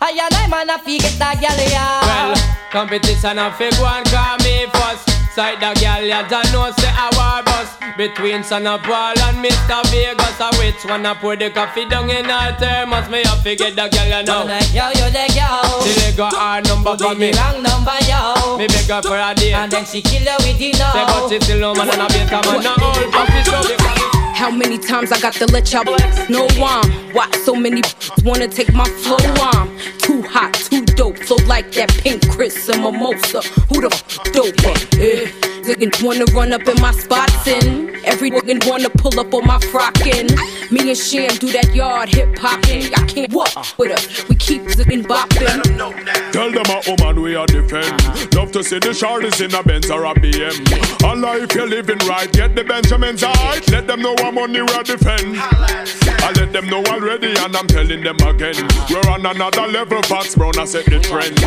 I 0.00 0.18
and 0.24 0.34
I 0.34 0.48
man 0.48 0.70
a 0.70 0.78
fi 0.78 0.98
get 0.98 1.20
a 1.20 1.38
gal 1.38 1.60
ya. 1.70 2.00
Well, 2.02 2.34
competition 2.72 3.38
a 3.38 3.52
fi 3.52 3.70
go 3.76 3.86
and 3.86 4.06
call 4.06 4.38
me 4.38 4.66
first. 4.72 5.05
Side 5.36 5.60
the 5.60 5.68
girl 5.78 6.00
ya 6.00 6.26
don't 6.26 6.50
know 6.50 6.72
say 6.80 6.88
a 6.88 7.12
war 7.12 7.44
bus. 7.44 7.68
Between 7.98 8.42
Son 8.42 8.66
of 8.66 8.80
Paul 8.80 9.12
and 9.20 9.44
Mr. 9.44 9.84
Vegas 9.92 10.40
A 10.40 10.48
which 10.56 10.82
one 10.88 11.04
a 11.04 11.14
pour 11.14 11.36
the 11.36 11.50
coffee 11.50 11.86
down 11.86 12.08
in 12.08 12.24
her 12.24 12.56
thermos 12.56 13.10
Me 13.10 13.20
a 13.20 13.36
fi 13.44 13.54
get 13.54 13.76
the 13.76 13.86
girl 13.86 14.08
ya 14.08 14.22
know. 14.22 14.46
Like 14.46 14.72
yo, 14.72 14.88
yo, 14.96 15.12
the 15.12 15.28
girl. 15.36 15.84
The 15.84 15.92
leg 16.00 16.16
got 16.16 16.32
hard 16.32 16.64
number 16.64 16.96
for 16.96 17.14
me 17.14 17.32
the 17.32 17.36
wrong 17.36 17.62
number, 17.62 17.92
yo. 18.08 18.56
Me 18.56 18.66
beg 18.66 18.88
her 18.88 19.02
for 19.02 19.18
a 19.18 19.34
date. 19.34 19.52
And 19.52 19.70
then 19.70 19.84
she 19.84 20.00
kill 20.00 20.24
her 20.24 20.40
with 20.40 20.56
the 20.56 20.72
no. 20.72 20.88
Say 20.96 21.04
but 21.04 21.28
she 21.28 21.40
still 21.44 21.60
no 21.60 21.74
man 21.74 21.90
and 21.90 22.00
a 22.00 22.08
better 22.08 22.40
man. 22.40 22.64
No 22.64 22.72
old 22.80 23.12
puppy 23.12 23.44
so 23.44 23.60
because 23.60 24.16
How 24.40 24.50
many 24.50 24.78
times 24.78 25.12
I 25.12 25.20
got 25.20 25.34
to 25.34 25.46
let 25.52 25.70
y'all 25.70 25.84
know 26.30 26.48
I'm? 26.64 27.12
Why 27.12 27.30
so 27.44 27.54
many 27.54 27.82
wanna 28.24 28.48
take 28.48 28.72
my 28.72 28.88
flow? 29.04 29.16
I'm 29.20 29.68
too 29.98 30.22
hot, 30.22 30.54
too 30.54 30.84
dope, 30.96 31.15
so 31.15 31.15
like 31.46 31.72
that 31.72 31.90
pink 32.02 32.28
Chris 32.28 32.68
and 32.68 32.82
mimosa 32.82 33.40
Who 33.68 33.80
the 33.80 33.90
f 33.92 34.32
dope? 34.32 34.54
Eh, 34.98 35.45
nigga 35.74 36.02
wanna 36.04 36.24
run 36.26 36.52
up 36.52 36.66
in 36.68 36.80
my 36.80 36.92
spots 36.92 37.46
and 37.48 37.90
every 38.04 38.30
nigga 38.30 38.68
wanna 38.68 38.90
pull 38.90 39.18
up 39.18 39.34
on 39.34 39.46
my 39.46 39.58
frockin'. 39.58 40.30
Me 40.70 40.90
and 40.90 40.98
Cham 40.98 41.36
do 41.36 41.50
that 41.52 41.74
yard 41.74 42.08
hip 42.08 42.38
hopping. 42.38 42.84
I 42.94 43.04
can't 43.06 43.32
walk 43.32 43.78
with 43.78 43.92
us. 43.92 44.28
We 44.28 44.36
keep 44.36 44.62
ziggin' 44.62 45.02
bopping. 45.02 46.32
Tell 46.32 46.50
them 46.50 46.66
a 46.70 46.82
woman 46.86 47.22
we 47.22 47.34
are 47.34 47.46
defend. 47.46 48.34
Love 48.34 48.52
to 48.52 48.62
see 48.62 48.78
the 48.78 48.90
shorties 48.90 49.44
in 49.44 49.54
a 49.54 49.62
Benz 49.62 49.90
or 49.90 50.04
a 50.04 50.14
BM. 50.14 51.04
Allah, 51.04 51.38
if 51.38 51.54
you're 51.54 51.68
living 51.68 51.98
right, 52.06 52.30
get 52.32 52.54
the 52.54 52.64
Benjamins 52.64 53.22
right. 53.22 53.70
Let 53.70 53.86
them 53.86 54.02
know 54.02 54.14
I'm 54.18 54.36
money 54.36 54.60
we 54.60 54.68
are 54.74 54.82
defend. 54.82 55.38
I 55.38 56.32
let 56.36 56.52
them 56.52 56.66
know 56.66 56.84
already, 56.84 57.34
and 57.38 57.56
I'm 57.56 57.66
telling 57.66 58.02
them 58.02 58.16
again. 58.20 58.54
We're 58.90 59.10
on 59.10 59.24
another 59.24 59.66
level, 59.66 60.02
Fox 60.02 60.34
Brown, 60.34 60.58
I 60.58 60.64
set 60.64 60.84
the 60.86 61.00
trend. 61.00 61.38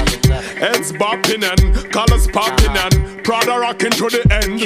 Heads 0.57 0.91
bopping 0.93 1.43
and 1.43 1.91
colors 1.91 2.27
popping 2.27 2.75
and 2.75 3.23
Prada 3.23 3.59
rocking 3.59 3.91
to 3.91 4.08
the 4.09 4.23
end. 4.31 4.61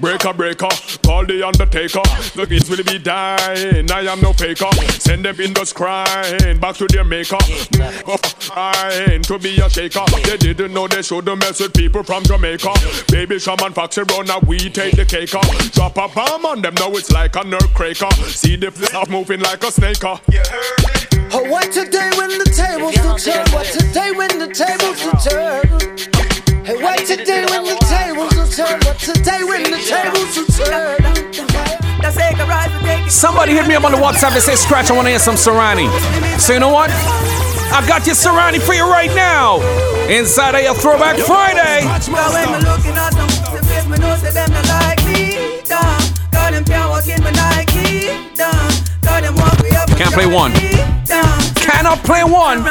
Breaker, 0.00 0.32
breaker, 0.32 0.68
call 1.04 1.26
the 1.26 1.42
undertaker. 1.46 2.00
The 2.34 2.46
kids 2.48 2.70
will 2.70 2.82
be 2.82 2.98
dying, 2.98 3.90
I 3.92 4.00
am 4.10 4.22
no 4.22 4.32
faker. 4.32 4.72
Send 4.98 5.26
them 5.26 5.38
in 5.38 5.52
the 5.52 5.70
crying, 5.74 6.58
back 6.58 6.76
to 6.76 6.86
their 6.86 7.04
maker. 7.04 7.36
Oh, 8.08 8.16
crying 8.40 9.20
to 9.20 9.38
be 9.38 9.60
a 9.60 9.68
shaker. 9.68 10.00
They 10.24 10.38
didn't 10.38 10.72
know 10.72 10.88
they 10.88 11.02
shouldn't 11.02 11.38
mess 11.40 11.60
with 11.60 11.74
people 11.74 12.02
from 12.02 12.24
Jamaica. 12.24 12.72
Baby 13.08 13.38
Shaman 13.38 13.74
Foxy 13.74 14.00
run, 14.08 14.24
now 14.24 14.40
we 14.46 14.70
take 14.70 14.96
the 14.96 15.04
cake. 15.04 15.36
Drop 15.72 15.98
a 15.98 16.08
bomb 16.08 16.46
on 16.46 16.62
them, 16.62 16.74
now 16.76 16.90
it's 16.92 17.10
like 17.10 17.36
a 17.36 17.44
nerve 17.44 17.74
cracker. 17.74 18.10
See 18.24 18.56
the 18.56 18.70
flip 18.70 19.10
moving 19.10 19.40
like 19.40 19.62
a 19.62 19.70
snake. 19.70 20.02
Oh, 20.02 20.18
what 21.50 21.70
today 21.72 22.10
when 22.16 22.30
the 22.38 22.48
tables 22.56 22.96
will 23.04 23.18
turn? 23.18 23.46
What 23.52 23.66
today 23.66 24.12
when 24.16 24.38
the 24.38 24.48
tables 24.48 25.04
will 25.04 25.20
turn? 25.20 26.19
Hey, 26.64 26.76
wait 26.76 27.06
today 27.06 27.46
when 27.48 27.64
the 27.64 27.76
tables 27.88 28.34
will 28.36 28.46
turn. 28.46 28.78
But 28.80 28.98
today 28.98 29.42
when 29.44 29.62
the 29.64 29.80
tables 29.80 30.36
will 30.36 30.46
turn. 30.46 31.00
Somebody 33.08 33.52
hit 33.52 33.66
me 33.66 33.74
up 33.74 33.84
on 33.84 33.92
the 33.92 33.98
WhatsApp 33.98 34.32
and 34.32 34.42
say, 34.42 34.54
Scratch, 34.56 34.90
I 34.90 34.94
want 34.94 35.06
to 35.06 35.10
hear 35.10 35.18
some 35.18 35.34
Serani. 35.34 35.88
So 36.38 36.52
you 36.52 36.60
know 36.60 36.72
what? 36.72 36.90
I 36.90 37.84
got 37.86 38.06
your 38.06 38.14
Serani 38.14 38.60
for 38.60 38.74
you 38.74 38.84
right 38.84 39.12
now. 39.14 39.60
Inside 40.08 40.54
of 40.54 40.62
your 40.62 40.74
Throwback 40.74 41.16
Friday. 41.18 41.84
Now 41.84 42.32
when 42.32 42.52
me 42.52 42.68
looking 42.68 42.96
at 42.96 43.10
them, 43.10 43.28
the 43.52 43.60
face 43.66 43.86
me 43.86 43.98
know 43.98 44.16
say 44.16 44.30
them 44.32 44.50
not 44.52 44.66
like 44.68 45.04
me. 45.06 45.62
Down, 45.64 46.00
got 46.30 46.52
them 46.52 46.64
can't 46.64 46.90
walk 46.90 47.06
in 47.06 47.22
my 47.22 47.30
Nike. 47.30 48.08
Down, 48.34 48.70
got 49.02 49.22
them 49.22 49.34
walk 49.36 49.62
me 49.62 49.70
up. 49.76 49.88
Can't 49.96 50.12
play 50.12 50.26
one. 50.26 50.52
Cannot 51.56 51.98
play 52.04 52.24
one. 52.24 52.66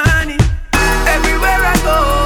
Everywhere 1.07 1.61
I 1.63 1.75
go, 1.83 2.18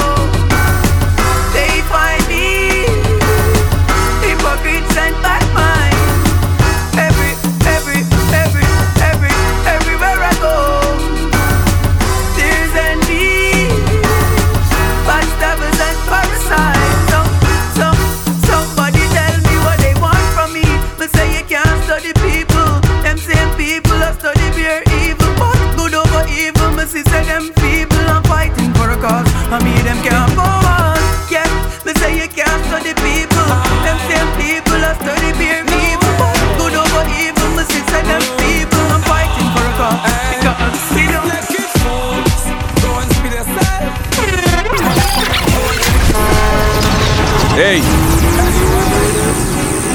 Hey. 47.55 47.77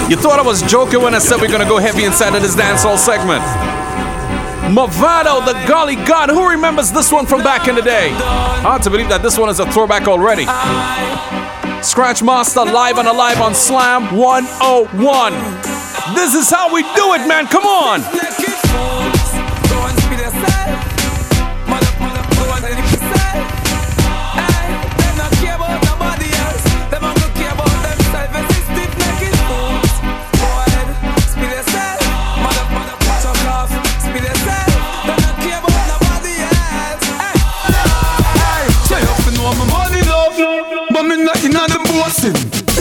You 0.08 0.16
thought 0.16 0.38
I 0.38 0.42
was 0.42 0.62
joking 0.62 1.02
when 1.02 1.12
I 1.12 1.18
said 1.18 1.40
we're 1.40 1.50
gonna 1.50 1.68
go 1.68 1.78
heavy 1.78 2.04
inside 2.04 2.34
of 2.34 2.40
this 2.40 2.54
dancehall 2.54 2.96
segment. 2.96 3.42
Movado, 4.72 5.44
the 5.44 5.54
Gully 5.66 5.96
God. 5.96 6.30
Who 6.30 6.48
remembers 6.48 6.92
this 6.92 7.10
one 7.10 7.26
from 7.26 7.42
back 7.42 7.66
in 7.66 7.74
the 7.74 7.82
day? 7.82 8.10
Hard 8.62 8.82
to 8.84 8.90
believe 8.90 9.08
that 9.08 9.22
this 9.22 9.36
one 9.36 9.48
is 9.48 9.58
a 9.58 9.66
throwback 9.72 10.06
already. 10.06 10.44
Scratch 11.82 12.22
Master 12.22 12.64
live 12.64 12.98
and 12.98 13.08
alive 13.08 13.40
on 13.40 13.54
Slam 13.54 14.16
101. 14.16 15.32
This 16.14 16.34
is 16.34 16.48
how 16.50 16.72
we 16.72 16.82
do 16.94 17.14
it, 17.14 17.26
man. 17.26 17.46
Come 17.48 17.64
on. 17.64 18.17
Bossing 42.08 42.32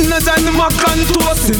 Not 0.08 0.24
in 0.24 0.46
the 0.48 0.54
mac 0.56 0.72
and 0.88 1.04
toasting 1.12 1.60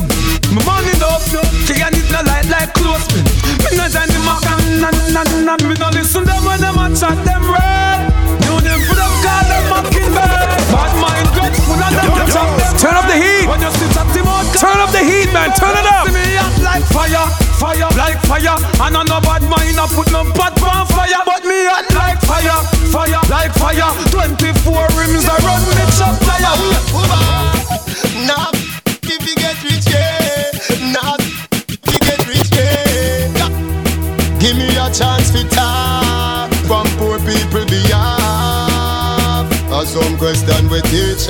My 0.56 0.64
money 0.64 0.96
love 1.04 1.24
She 1.68 1.76
and 1.84 1.96
it 1.96 2.08
not 2.12 2.24
like 2.24 2.48
like 2.48 2.72
clothespin 2.74 3.28
Me 3.68 3.76
not 3.76 3.92
in 3.92 4.08
the 4.08 4.20
mac 4.24 4.44
and 4.48 4.88
and 4.88 5.18
and 5.20 5.50
and 5.52 5.64
Me 5.68 5.76
not 5.76 5.94
listen 5.94 6.24
them 6.24 6.44
when 6.48 6.60
them 6.64 6.80
a 6.80 6.88
chat 6.96 7.20
them 7.28 7.44
red 7.52 8.08
Know 8.48 8.60
them 8.64 8.80
for 8.88 8.96
them 8.96 9.12
call 9.20 9.44
them 9.52 9.64
mockingbird 9.68 10.48
Bad 10.72 10.92
mind 11.04 11.28
grateful 11.36 11.76
and 11.76 11.96
them 11.96 12.28
chat 12.32 12.50
them 12.56 12.68
Turn 12.78 12.94
up 12.94 13.10
the 13.10 13.18
heat. 13.18 13.50
When 13.50 13.60
you 13.60 13.72
sit 13.74 13.98
at 13.98 14.08
the 14.14 14.22
mouth 14.24 14.48
Turn 14.54 14.78
up 14.78 14.90
the 14.94 15.02
heat, 15.02 15.30
man. 15.34 15.50
Turn 15.58 15.74
it 15.74 15.86
up. 15.86 16.06
See 16.06 16.14
me 16.14 16.38
hot 16.38 16.54
like 16.62 16.86
fire, 16.94 17.26
fire, 17.62 17.90
like 17.98 18.18
fire. 18.26 18.58
And 18.86 18.98
I 18.98 19.02
no 19.06 19.18
bad 19.22 19.46
mind, 19.50 19.78
I 19.78 19.86
put 19.90 20.10
no 20.14 20.26
pot 20.34 20.58
on 20.62 20.86
fire. 20.90 21.22
But 21.26 21.46
me 21.46 21.66
hot 21.66 21.86
like 21.94 22.22
fire, 22.22 22.62
fire, 22.94 23.22
like 23.30 23.54
fire. 23.58 23.90
24 24.14 24.98
rims, 24.98 25.26
I 25.26 25.38
some 40.02 40.18
question 40.18 40.70
we 40.70 40.82
teach. 40.94 41.26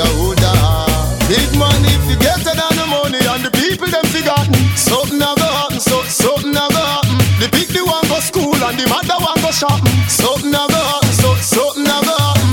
Big 1.27 1.49
man, 1.59 1.81
if 1.87 2.03
you 2.09 2.17
get 2.19 2.39
it 2.43 2.59
on 2.59 2.73
the 2.75 2.85
money 2.87 3.19
and 3.23 3.43
the 3.43 3.51
people 3.51 3.87
them 3.87 4.03
forgotten, 4.11 4.55
something 4.75 5.19
to 5.19 5.47
happen, 5.59 5.79
so 5.79 6.03
something 6.03 6.53
to 6.53 6.67
happen. 6.67 7.17
The 7.39 7.47
big 7.51 7.67
the 7.71 7.83
one 7.83 8.03
go 8.07 8.19
school 8.19 8.55
and 8.55 8.75
the 8.79 8.87
mother 8.87 9.19
one 9.23 9.39
go 9.39 9.51
shopping. 9.51 9.91
Something 10.07 10.51
to 10.51 10.63
happen, 10.67 11.13
so 11.15 11.35
something 11.35 11.85
to 11.85 11.95
happen. 11.95 12.47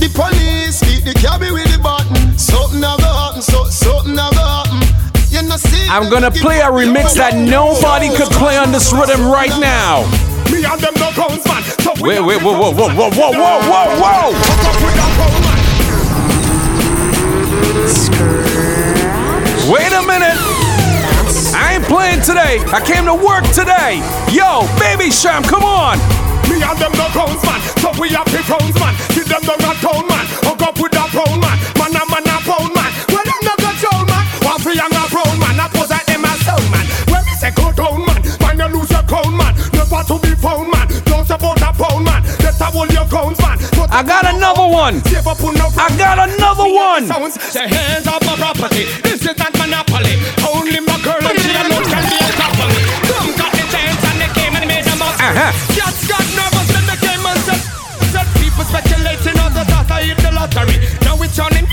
The 0.00 0.08
police 0.12 0.80
beat 0.84 1.04
the 1.04 1.14
cabby 1.16 1.50
with 1.52 1.68
the 1.72 1.80
button. 1.80 2.36
Something 2.38 2.80
to 2.80 2.88
happen, 2.88 3.42
so 3.42 3.64
something 3.68 4.16
to 4.16 4.28
happen. 4.28 4.80
You 5.32 5.42
know 5.48 5.56
see. 5.56 5.88
I'm 5.88 6.08
gonna 6.10 6.32
play 6.32 6.60
a 6.60 6.68
remix 6.68 7.16
that 7.16 7.36
nobody 7.36 8.08
could 8.12 8.32
play 8.36 8.56
on 8.56 8.72
this 8.72 8.92
rhythm 8.92 9.24
right 9.28 9.54
now. 9.60 10.04
Me 10.52 10.64
and 10.64 10.80
them 10.80 10.94
no 11.00 11.08
man. 11.48 11.62
So 11.84 11.92
Wait, 12.00 12.20
wait, 12.20 12.40
whoa, 12.42 12.52
whoa, 12.52 12.72
whoa, 12.72 12.88
whoa, 12.88 13.10
whoa, 13.12 13.32
whoa, 13.32 13.56
whoa, 13.68 14.32
whoa! 14.32 15.43
Wait 19.70 19.92
a 19.92 20.02
minute! 20.02 20.38
I 21.54 21.78
ain't 21.78 21.84
playing 21.84 22.20
today. 22.22 22.58
I 22.74 22.82
came 22.82 23.06
to 23.06 23.14
work 23.14 23.46
today. 23.54 24.02
Yo, 24.34 24.66
baby 24.82 25.10
Cham, 25.10 25.42
come 25.42 25.62
on! 25.62 25.98
Me 26.50 26.60
and 26.60 26.78
them 26.78 26.92
no 26.98 27.06
grounds, 27.14 27.40
man. 27.46 27.60
So 27.80 27.94
we 27.96 28.10
have 28.12 28.28
the 28.28 28.42
crowns, 28.44 28.74
man. 28.76 28.92
Give 29.14 29.24
them 29.30 29.42
the 29.46 29.56
rat 29.62 29.78
town, 29.80 30.04
man. 30.10 30.26
Hook 30.44 30.62
up 30.62 30.76
with 30.76 30.92
that 30.92 31.08
brown 31.14 31.40
man. 31.40 31.56
Man 31.78 31.96
a 31.96 32.02
man 32.04 32.26
a 32.28 32.36
pound, 32.44 32.74
man. 32.74 32.90
Well, 33.08 33.24
them 33.24 33.40
no 33.46 33.54
go 33.62 33.70
down, 33.72 34.04
man. 34.10 34.24
One 34.44 34.60
free 34.60 34.76
and 34.76 34.92
a 34.92 35.04
brown 35.08 35.34
man. 35.40 35.56
I 35.56 35.66
pose 35.72 35.88
like 35.88 36.04
them 36.04 36.24
a 36.26 36.32
sound, 36.44 36.66
man. 36.68 36.84
When 37.08 37.22
we 37.24 37.34
say 37.38 37.52
go 37.56 37.72
down, 37.72 38.04
man. 38.04 38.20
Man, 38.44 38.60
you 38.60 38.68
lose 38.76 38.90
your 38.92 39.06
crown, 39.08 39.32
man. 39.32 39.54
Never 39.72 40.02
to 40.04 40.14
be 40.20 40.34
found, 40.36 40.68
man. 40.68 40.86
Don't 41.08 41.24
support 41.24 41.62
a 41.64 41.72
pound, 41.72 42.04
man. 42.04 42.13
Let 42.74 42.90
a 42.90 42.90
hold 42.90 42.92
your 42.92 43.06
grounds, 43.06 43.38
man. 43.38 43.58
But 43.78 43.92
I 43.92 44.02
got 44.02 44.26
another 44.26 44.66
one. 44.66 44.98
Save 45.04 45.26
up 45.26 45.42
on 45.44 45.54
no 45.54 45.70
I 45.78 45.94
got 45.96 46.18
another 46.18 46.66
one. 46.66 47.06
sounds. 47.06 47.40
Say 47.40 47.68
hands 47.68 48.06
off 48.06 48.22
my 48.26 48.34
property. 48.34 48.84
This 49.02 49.22
is 49.22 49.38
not 49.38 49.54
monopoly. 49.56 50.18
Only 50.42 50.80
my 50.80 50.98
girl 51.06 51.22
and 51.22 51.38
she 51.38 51.54
alone 51.54 51.86
can 51.86 52.02
be 52.02 52.18
a 52.18 52.32
couple. 52.34 52.70
Some 53.06 53.30
got 53.38 53.52
the 53.54 53.64
chance 53.70 54.02
and 54.10 54.18
they 54.18 54.30
came 54.34 54.54
and 54.58 54.66
made 54.66 54.86
a 54.90 54.96
mess. 54.98 55.18
Uh-huh. 55.22 55.50
Just 55.70 56.10
got 56.10 56.24
nervous 56.34 56.66
when 56.74 56.84
they 56.90 56.98
came 56.98 57.22
and 57.22 57.40
said, 57.46 57.62
said 58.10 58.26
people 58.42 58.64
speculating 58.66 59.38
on 59.38 59.54
the 59.54 59.64
thought 59.70 59.90
I 59.90 60.02
hit 60.02 60.18
the 60.18 60.32
lottery. 60.34 61.03
Now 61.24 61.30
it's 61.30 61.36
turning 61.36 61.64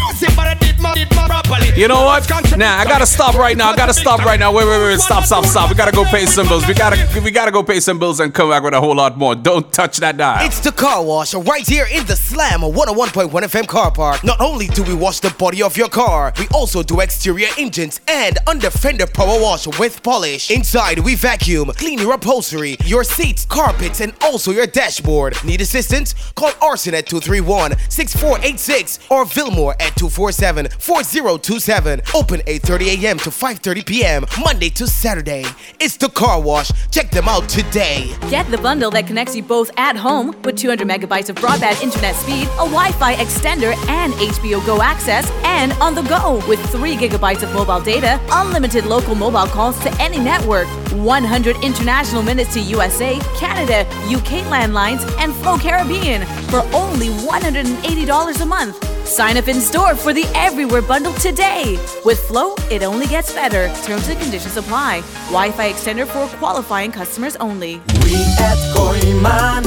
I 0.52 0.56
did 0.56 0.80
my 0.82 0.94
properly. 1.26 1.80
You 1.80 1.88
know 1.88 2.04
what? 2.04 2.30
Nah, 2.58 2.78
I 2.78 2.84
gotta 2.86 3.06
stop 3.06 3.36
right 3.36 3.56
now. 3.56 3.72
I 3.72 3.76
gotta 3.76 3.94
stop 3.94 4.20
right 4.20 4.40
now. 4.40 4.52
Wait, 4.52 4.66
wait, 4.68 4.80
wait. 4.80 5.00
Stop, 5.00 5.24
stop, 5.24 5.46
stop. 5.46 5.70
We 5.70 5.76
gotta 5.76 5.92
go 5.92 6.04
pay 6.06 6.26
some 6.26 6.48
bills. 6.48 6.68
We 6.68 6.74
gotta, 6.74 7.22
we 7.24 7.32
gotta 7.32 7.52
go 7.52 7.64
pay 7.64 7.80
some 7.80 8.00
bills 8.00 8.20
and 8.20 8.34
come 8.34 8.50
back 8.50 8.64
with 8.64 8.74
a 8.74 8.80
whole 8.80 8.96
lot 8.96 9.18
more. 9.18 9.36
Don't 9.36 9.72
touch 9.72 9.98
that 9.98 10.18
dial. 10.18 10.46
It's 10.46 10.60
the 10.60 10.72
car 10.72 11.04
wash 11.04 11.34
right 11.34 11.68
here 11.68 11.88
in 11.92 12.06
the 12.06 12.16
Slam 12.16 12.62
101.1 12.62 13.30
FM 13.30 13.68
car 13.68 13.92
park. 13.92 14.24
Not 14.24 14.42
only 14.42 14.68
do 14.68 14.84
we 14.84 14.94
wash 14.94 15.20
the 15.20 15.30
body 15.32 15.64
of 15.64 15.78
your 15.78 15.90
car, 15.90 16.34
we 16.40 16.48
also 16.54 16.84
do 16.84 17.00
exterior 17.00 17.48
engines 17.58 18.02
and 18.08 18.38
under 18.48 18.70
fender 18.70 19.08
power 19.08 19.40
wash 19.42 19.68
with 19.80 20.04
polish. 20.04 20.52
Inside, 20.52 21.00
we 21.00 21.16
vacuum, 21.16 21.72
clean 21.76 22.00
your 22.00 22.14
upholstery, 22.14 22.78
your 22.86 23.04
seats, 23.04 23.46
carpets, 23.46 24.02
and 24.02 24.14
also 24.22 24.52
your 24.52 24.68
dashboard. 24.68 25.36
Need 25.46 25.62
assistance? 25.62 26.14
Call 26.36 26.52
Arson 26.62 26.94
at 26.94 27.06
231 27.06 27.78
6486 27.90 29.00
or 29.10 29.26
Vilmore 29.42 29.74
at 29.80 29.96
247 29.96 30.68
4027. 30.80 32.02
Open 32.14 32.42
8:30 32.42 33.04
a.m. 33.04 33.18
to 33.18 33.30
5:30 33.30 33.86
p.m. 33.86 34.26
Monday 34.44 34.70
to 34.70 34.86
Saturday. 34.86 35.46
It's 35.80 35.98
the 35.98 36.10
car 36.10 36.40
wash. 36.40 36.72
Check 36.92 37.10
them 37.10 37.28
out 37.28 37.50
today. 37.50 38.16
Get 38.30 38.50
the 38.52 38.58
bundle 38.60 38.92
that 38.92 39.08
connects 39.08 39.36
you 39.36 39.42
both 39.44 39.72
at 39.78 39.96
home 39.96 40.36
with 40.44 40.58
200 40.58 40.88
megabytes 40.88 41.30
of 41.30 41.36
broadband 41.38 41.82
internet 41.82 42.16
speed, 42.16 42.48
a 42.60 42.66
Wi 42.70 42.92
Fi 42.94 43.16
extender, 43.16 43.74
and 43.90 44.14
HBO 44.14 44.64
Go 44.66 44.82
access, 44.82 45.30
and 45.44 45.74
on 45.74 45.96
the 45.96 46.04
go 46.04 46.44
with 46.48 46.60
3 46.72 46.96
gigabytes 46.96 47.42
of 47.42 47.52
mobile 47.54 47.82
data, 47.82 48.20
unlimited 48.32 48.86
local 48.86 49.16
mobile 49.16 49.48
calls 49.48 49.80
to 49.80 49.92
any 50.00 50.20
network, 50.20 50.68
100 50.94 51.56
international 51.64 52.22
minutes 52.22 52.54
to 52.54 52.60
USA, 52.60 53.20
Canada, 53.38 53.90
UK 54.06 54.46
landlines, 54.54 55.02
and 55.18 55.34
Flow 55.36 55.58
Caribbean 55.58 56.26
for 56.52 56.62
only 56.76 57.08
$180 57.08 58.42
a 58.42 58.46
month. 58.46 59.01
Sign 59.12 59.36
up 59.36 59.50
in 59.50 59.60
store 59.60 59.94
for 59.94 60.14
the 60.14 60.24
Everywhere 60.36 60.82
bundle 60.82 61.12
today. 61.16 61.78
With 62.06 62.18
Flow, 62.30 62.56
it 62.72 62.82
only 62.82 63.08
gets 63.08 63.34
better. 63.34 63.68
Terms 63.84 64.08
and 64.08 64.18
conditions 64.18 64.56
apply. 64.56 65.02
Wi 65.28 65.52
Fi 65.52 65.74
extender 65.74 66.08
for 66.08 66.26
qualifying 66.38 66.94
customers 66.94 67.36
only. 67.36 67.82
We 68.06 68.16
at 68.40 68.56
Goiman 68.74 69.64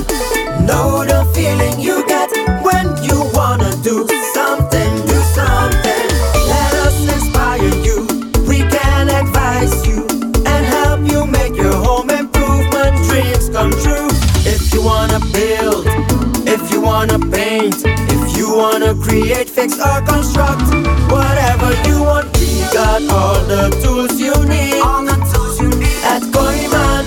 know 0.66 1.04
the 1.04 1.30
feeling 1.34 1.78
you 1.78 2.06
get 2.06 2.30
when 2.64 2.86
you 3.04 3.30
wanna 3.34 3.70
do 3.82 4.08
something, 4.32 4.92
do 5.12 5.20
something. 5.36 6.06
Let 6.48 6.72
us 6.86 6.96
inspire 7.12 7.68
you. 7.84 8.06
We 8.48 8.60
can 8.60 9.10
advise 9.10 9.86
you 9.86 10.06
and 10.46 10.64
help 10.64 11.00
you 11.12 11.26
make 11.26 11.54
your 11.54 11.74
home 11.74 12.08
improvement 12.08 12.96
dreams 13.10 13.50
come 13.50 13.72
true. 13.72 14.08
If 14.48 14.72
you 14.72 14.80
wanna 14.82 15.20
build, 15.34 15.84
if 16.48 16.72
you 16.72 16.80
wanna 16.80 17.18
paint, 17.18 17.84
you 18.54 18.60
wanna 18.60 18.94
create, 18.94 19.48
fix 19.50 19.78
or 19.78 20.00
construct, 20.02 20.62
whatever 21.10 21.70
you 21.88 22.02
want, 22.02 22.26
we 22.38 22.60
got 22.72 23.02
all 23.10 23.40
the 23.46 23.70
tools 23.82 24.20
you 24.20 24.34
need. 24.46 24.80
All 24.80 25.04
the 25.04 25.16
tools 25.32 25.60
you 25.60 25.68
need 25.68 26.00
at 26.04 26.22
Goiman. 26.34 27.04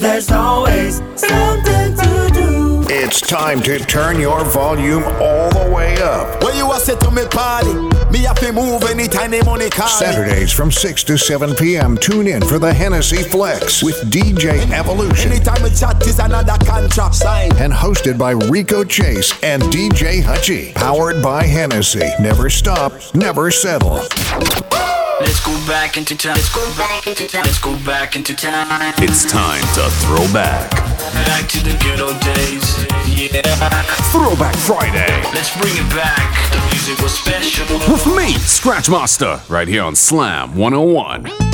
There's 0.00 0.30
always 0.30 1.02
something 1.16 1.94
to 1.96 2.30
do. 2.32 2.84
It's 2.88 3.20
time 3.20 3.60
to 3.62 3.78
turn 3.78 4.20
your 4.20 4.44
volume 4.44 5.04
all 5.04 5.50
the 5.50 5.70
way 5.74 6.00
up. 6.00 6.42
When 6.42 6.56
you 6.56 6.70
a 6.72 6.80
say 6.80 6.96
to 6.96 7.10
me 7.10 7.26
party, 7.26 7.74
me 8.12 8.20
have 8.20 8.38
to 8.40 8.52
move 8.52 8.84
anytime 8.84 9.30
the 9.30 9.42
money 9.44 9.70
call. 9.70 9.88
Saturdays 9.88 10.52
from 10.52 10.70
6 10.70 11.04
to 11.04 11.18
7 11.18 11.54
p.m. 11.56 11.96
Tune 11.96 12.26
in 12.26 12.42
for 12.42 12.58
the 12.58 12.72
Hennessy 12.72 13.22
Flex 13.22 13.82
with 13.82 13.96
DJ 14.10 14.70
Evolution. 14.70 15.32
Anytime 15.32 15.62
we 15.62 15.70
chat 15.70 16.00
is 16.06 16.18
another 16.18 16.56
contract 16.64 17.14
sign. 17.14 17.50
And 17.56 17.72
hosted 17.72 18.18
by 18.18 18.32
Rico 18.32 18.84
Chase 18.84 19.32
and 19.42 19.62
DJ 19.64 20.22
Hutchie. 20.22 20.74
Powered 20.74 21.22
by 21.22 21.44
Hennessy. 21.44 22.08
Never 22.20 22.48
stop, 22.48 22.92
never 23.14 23.50
settle. 23.50 24.06
Let's 25.20 25.44
go 25.44 25.52
back 25.66 25.96
into 25.96 26.16
time. 26.16 26.34
Let's 26.34 26.54
go 26.54 26.64
back 26.76 27.06
into 27.06 27.26
time. 27.26 27.42
Let's 27.44 27.58
go 27.58 27.76
back 27.84 28.14
into 28.14 28.36
time. 28.36 28.94
It's 28.98 29.24
time 29.24 29.60
to 29.74 29.90
throw 30.06 30.32
back. 30.32 30.70
Back 31.26 31.48
to 31.48 31.58
the 31.58 31.76
good 31.82 32.00
old 32.00 32.20
days. 32.20 32.86
Yeah. 33.08 33.42
Throwback 34.12 34.54
Friday. 34.56 35.08
Let's 35.34 35.56
bring 35.56 35.74
it 35.74 35.90
back. 35.92 36.52
The 36.52 36.60
music 36.70 37.02
was 37.02 37.18
special. 37.18 37.66
With 37.92 38.06
me, 38.16 38.34
Scratch 38.38 38.88
Master, 38.88 39.40
right 39.48 39.66
here 39.66 39.82
on 39.82 39.96
Slam 39.96 40.54
101. 40.54 41.47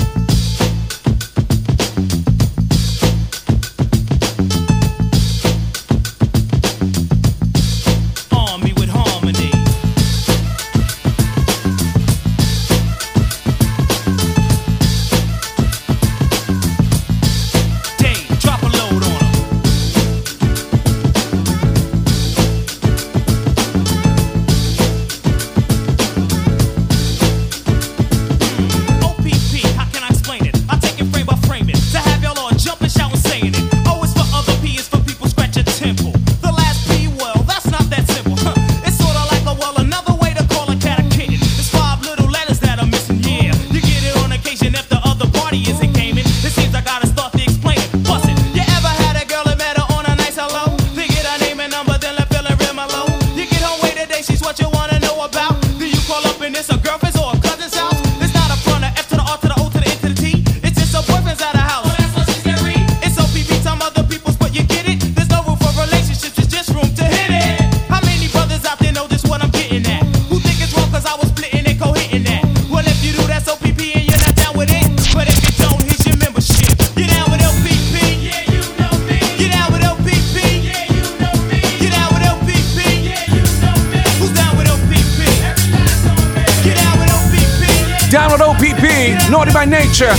Nature. 89.95 90.15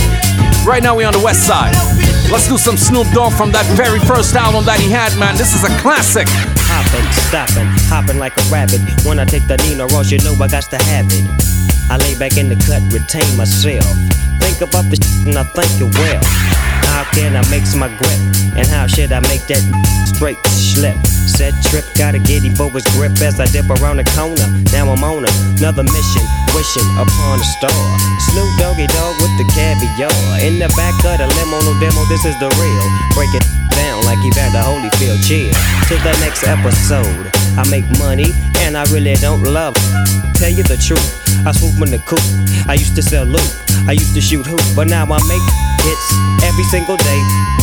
Right 0.64 0.82
now 0.82 0.96
we 0.96 1.04
on 1.04 1.12
the 1.12 1.20
west 1.22 1.46
side. 1.46 1.74
Let's 2.32 2.48
do 2.48 2.56
some 2.56 2.78
Snoop 2.78 3.06
Dogg 3.12 3.34
from 3.34 3.52
that 3.52 3.66
very 3.76 4.00
first 4.00 4.34
album 4.34 4.64
that 4.64 4.80
he 4.80 4.90
had, 4.90 5.12
man. 5.18 5.36
This 5.36 5.52
is 5.52 5.64
a 5.64 5.72
classic. 5.84 6.26
Hopping, 6.64 7.04
stopping, 7.28 7.68
hopping 7.84 8.18
like 8.18 8.32
a 8.38 8.42
rabbit. 8.48 8.80
When 9.04 9.18
I 9.18 9.26
take 9.26 9.46
the 9.46 9.58
Nina 9.58 9.84
Ross, 9.88 10.10
you 10.10 10.16
know 10.24 10.32
I 10.40 10.48
got 10.48 10.64
to 10.72 10.78
have 10.80 11.04
it. 11.12 11.28
I 11.92 11.98
lay 11.98 12.16
back 12.16 12.38
in 12.38 12.48
the 12.48 12.56
cut, 12.56 12.80
retain 12.88 13.28
myself. 13.36 13.84
Think 14.40 14.64
about 14.64 14.88
the 14.88 14.96
shit 14.96 15.28
and 15.28 15.36
I 15.36 15.44
think 15.44 15.68
it 15.76 15.92
well. 15.92 16.65
How 16.96 17.04
can 17.12 17.36
I 17.36 17.44
mix 17.52 17.76
my 17.76 17.92
grip? 17.92 18.16
And 18.56 18.64
how 18.64 18.88
should 18.88 19.12
I 19.12 19.20
make 19.28 19.44
that 19.52 19.60
straight 20.16 20.40
slip? 20.48 20.96
Said 21.28 21.52
trip, 21.68 21.84
gotta 21.92 22.16
get 22.16 22.40
him 22.40 22.56
for 22.56 22.72
his 22.72 22.88
grip 22.96 23.12
as 23.20 23.36
I 23.36 23.44
dip 23.52 23.68
around 23.68 24.00
the 24.00 24.08
corner. 24.16 24.48
Now 24.72 24.88
I'm 24.88 25.04
on 25.04 25.28
another 25.28 25.84
mission, 25.84 26.24
wishing 26.56 26.88
upon 26.96 27.36
a 27.36 27.48
star. 27.60 27.84
Snoop 28.32 28.48
Doggy 28.56 28.88
Dogg 28.96 29.12
with 29.20 29.28
the 29.36 29.44
caviar. 29.52 30.08
In 30.40 30.56
the 30.56 30.72
back 30.72 30.96
of 31.04 31.20
the 31.20 31.28
limo, 31.36 31.60
no 31.68 31.76
demo, 31.84 32.00
this 32.08 32.24
is 32.24 32.32
the 32.40 32.48
real. 32.56 32.86
Break 33.12 33.28
it 33.36 33.44
down 33.76 34.00
like 34.08 34.16
the 34.24 34.62
Holyfield. 34.64 35.20
Cheers 35.20 35.52
to 35.92 36.00
the 36.00 36.16
next 36.24 36.48
episode. 36.48 37.28
I 37.60 37.68
make 37.68 37.84
money 38.00 38.32
and 38.64 38.72
I 38.72 38.88
really 38.88 39.20
don't 39.20 39.44
love. 39.44 39.76
Tell 40.40 40.48
you 40.48 40.64
the 40.64 40.80
truth, 40.80 41.04
I 41.44 41.52
swoop 41.52 41.76
in 41.84 41.92
the 41.92 42.00
coop. 42.08 42.24
I 42.64 42.72
used 42.72 42.96
to 42.96 43.02
sell 43.04 43.28
loot, 43.28 43.52
I 43.84 43.92
used 43.92 44.16
to 44.16 44.22
shoot 44.24 44.48
hoop, 44.48 44.64
but 44.72 44.88
now 44.88 45.04
I 45.04 45.20
make 45.28 45.44
hits 45.86 46.06
every 46.42 46.64
single 46.64 46.96
day 46.98 47.20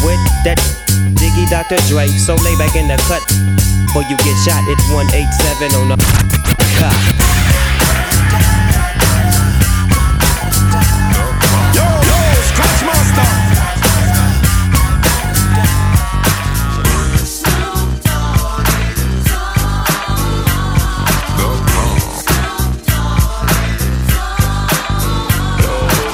with 0.07 0.21
that 0.47 0.59
Diggy 1.19 1.45
Dr. 1.51 1.77
Dre. 1.91 2.07
So 2.07 2.35
lay 2.39 2.55
back 2.55 2.75
in 2.75 2.87
the 2.87 2.97
cut, 3.11 3.23
or 3.95 4.03
you 4.07 4.15
get 4.23 4.37
shot. 4.47 4.63
It's 4.71 4.87
187 4.91 5.75
on 5.83 5.87
the 5.91 5.97
cop. 6.79 7.32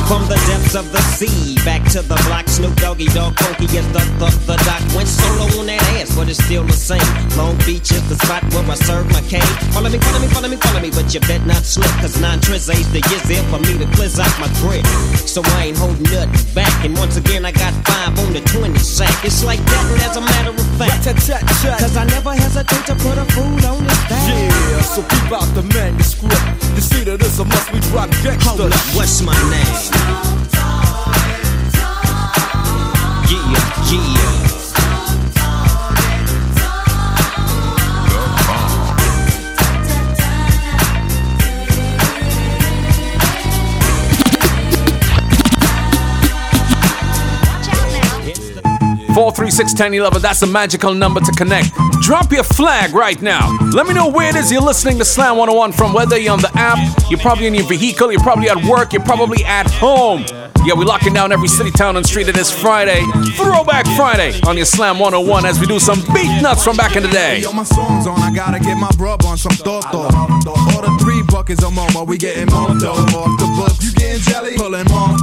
From 0.09 0.25
the 0.25 0.41
depths 0.49 0.73
of 0.73 0.91
the 0.91 0.97
sea, 1.13 1.53
back 1.61 1.85
to 1.93 2.01
the 2.01 2.17
block. 2.25 2.49
Snoop 2.49 2.73
Doggy 2.81 3.05
Dogg 3.13 3.37
Funky 3.37 3.69
is 3.77 3.85
the 3.93 4.01
the 4.17 4.33
the 4.49 4.57
doc. 4.65 4.81
Went 4.97 5.05
solo 5.05 5.45
on 5.61 5.69
that 5.69 5.85
ass, 6.01 6.09
but 6.17 6.27
it's 6.27 6.41
still 6.41 6.65
the 6.65 6.73
same. 6.73 7.05
Long 7.37 7.53
Beach 7.61 7.93
is 7.93 8.01
the 8.09 8.17
spot 8.25 8.41
where 8.49 8.65
I 8.65 8.73
serve 8.73 9.05
my 9.13 9.21
cane. 9.29 9.45
Follow 9.69 9.85
me, 9.85 10.01
follow 10.01 10.17
me, 10.17 10.27
follow 10.33 10.49
me, 10.49 10.57
follow 10.57 10.81
me, 10.81 10.89
but 10.89 11.13
you 11.13 11.21
bet 11.29 11.45
not 11.45 11.61
slip. 11.61 11.93
Cause 12.01 12.19
nine 12.19 12.41
tris 12.41 12.73
ain't 12.73 12.89
the 12.89 13.05
years 13.05 13.21
there 13.29 13.45
for 13.53 13.61
me 13.61 13.77
to 13.77 13.85
cleanse 13.93 14.17
out 14.17 14.33
my 14.41 14.49
grip. 14.65 14.81
So 15.29 15.45
I 15.45 15.69
ain't 15.69 15.77
holding 15.77 16.09
nothing 16.09 16.41
back. 16.57 16.73
And 16.81 16.97
once 16.97 17.13
again, 17.13 17.45
I 17.45 17.53
got 17.53 17.77
five 17.85 18.17
on 18.17 18.33
the 18.33 18.41
20 18.41 18.81
sack. 18.81 19.13
It's 19.21 19.45
like 19.45 19.61
that, 19.61 19.83
but 19.93 20.01
as 20.09 20.17
a 20.17 20.25
matter 20.25 20.57
of 20.57 20.69
fact. 20.81 21.05
Cause 21.05 21.97
I 21.97 22.05
never 22.09 22.33
hesitate 22.33 22.81
to 22.89 22.95
put 22.97 23.13
a 23.13 23.25
fool 23.37 23.61
on 23.61 23.85
his 23.85 24.01
back. 24.09 24.25
Yeah, 24.25 24.81
so 24.81 25.05
keep 25.05 25.29
out 25.29 25.45
the 25.53 25.61
manuscript. 25.69 26.41
You 26.73 26.81
see 26.81 27.03
that 27.05 27.19
this 27.21 27.37
a 27.37 27.45
must 27.45 27.69
we 27.71 27.79
drop 27.93 28.09
gangsta. 28.25 28.57
Hold 28.57 28.73
up, 28.73 28.97
what's 28.97 29.21
my 29.21 29.37
name? 29.53 29.98
Yeah, 33.91 34.03
yeah. 34.13 34.88
Four 49.19 49.33
three 49.33 49.51
six 49.51 49.73
ten 49.73 49.93
eleven. 49.93 50.21
That's 50.21 50.41
a 50.43 50.47
magical 50.47 50.93
number 50.93 51.19
to 51.19 51.31
connect. 51.33 51.73
Drop 52.01 52.31
your 52.31 52.45
flag 52.45 52.93
right 52.93 53.21
now. 53.21 53.51
Let 53.73 53.85
me 53.85 53.93
know 53.93 54.07
where 54.07 54.29
it 54.29 54.35
is 54.37 54.49
you're 54.49 54.61
listening 54.61 54.97
to 54.99 55.03
Slam 55.03 55.35
101 55.35 55.73
from. 55.73 55.91
Whether 55.91 56.17
you're 56.17 56.31
on 56.31 56.39
the 56.39 56.49
app, 56.55 56.79
you're 57.09 57.19
probably 57.19 57.47
in 57.47 57.53
your 57.53 57.67
vehicle, 57.67 58.13
you're 58.13 58.21
probably 58.21 58.49
at 58.49 58.63
work, 58.63 58.93
you're 58.93 59.03
probably 59.03 59.43
at 59.43 59.69
home. 59.71 60.23
Yeah, 60.63 60.73
we're 60.73 60.85
locking 60.85 61.11
down 61.11 61.33
every 61.33 61.49
city, 61.49 61.69
town, 61.69 61.97
and 61.97 62.05
street 62.05 62.29
of 62.29 62.35
this 62.35 62.49
Friday. 62.49 63.01
Throwback 63.35 63.85
Friday 63.97 64.39
on 64.47 64.55
your 64.55 64.65
Slam 64.65 64.99
101 64.99 65.45
as 65.45 65.59
we 65.59 65.67
do 65.67 65.79
some 65.79 65.99
Beatnuts 66.15 66.63
from 66.63 66.77
back 66.77 66.95
in 66.95 67.03
the 67.03 67.09
day. 67.09 67.39
Yo, 67.39 67.51
my 67.51 67.63
song's 67.63 68.07
on, 68.07 68.17
I 68.21 68.33
gotta 68.33 68.59
get 68.61 68.77
my 68.77 68.89
brub 68.91 69.25
on 69.25 69.37
some 69.37 69.51
thought 69.51 69.83
thought. 69.91 70.15
Order 70.77 70.95
three 71.03 71.23
buckets 71.23 71.61
of 71.61 71.73
more, 71.73 72.05
we 72.05 72.17
getting 72.17 72.45
more 72.55 72.69
dough 72.79 72.93
off 72.93 73.37
the 73.37 73.47
book. 73.57 73.75
You 73.81 73.91
getting 73.95 74.21
jelly? 74.21 74.55
Pulling 74.55 74.87
off 74.87 75.19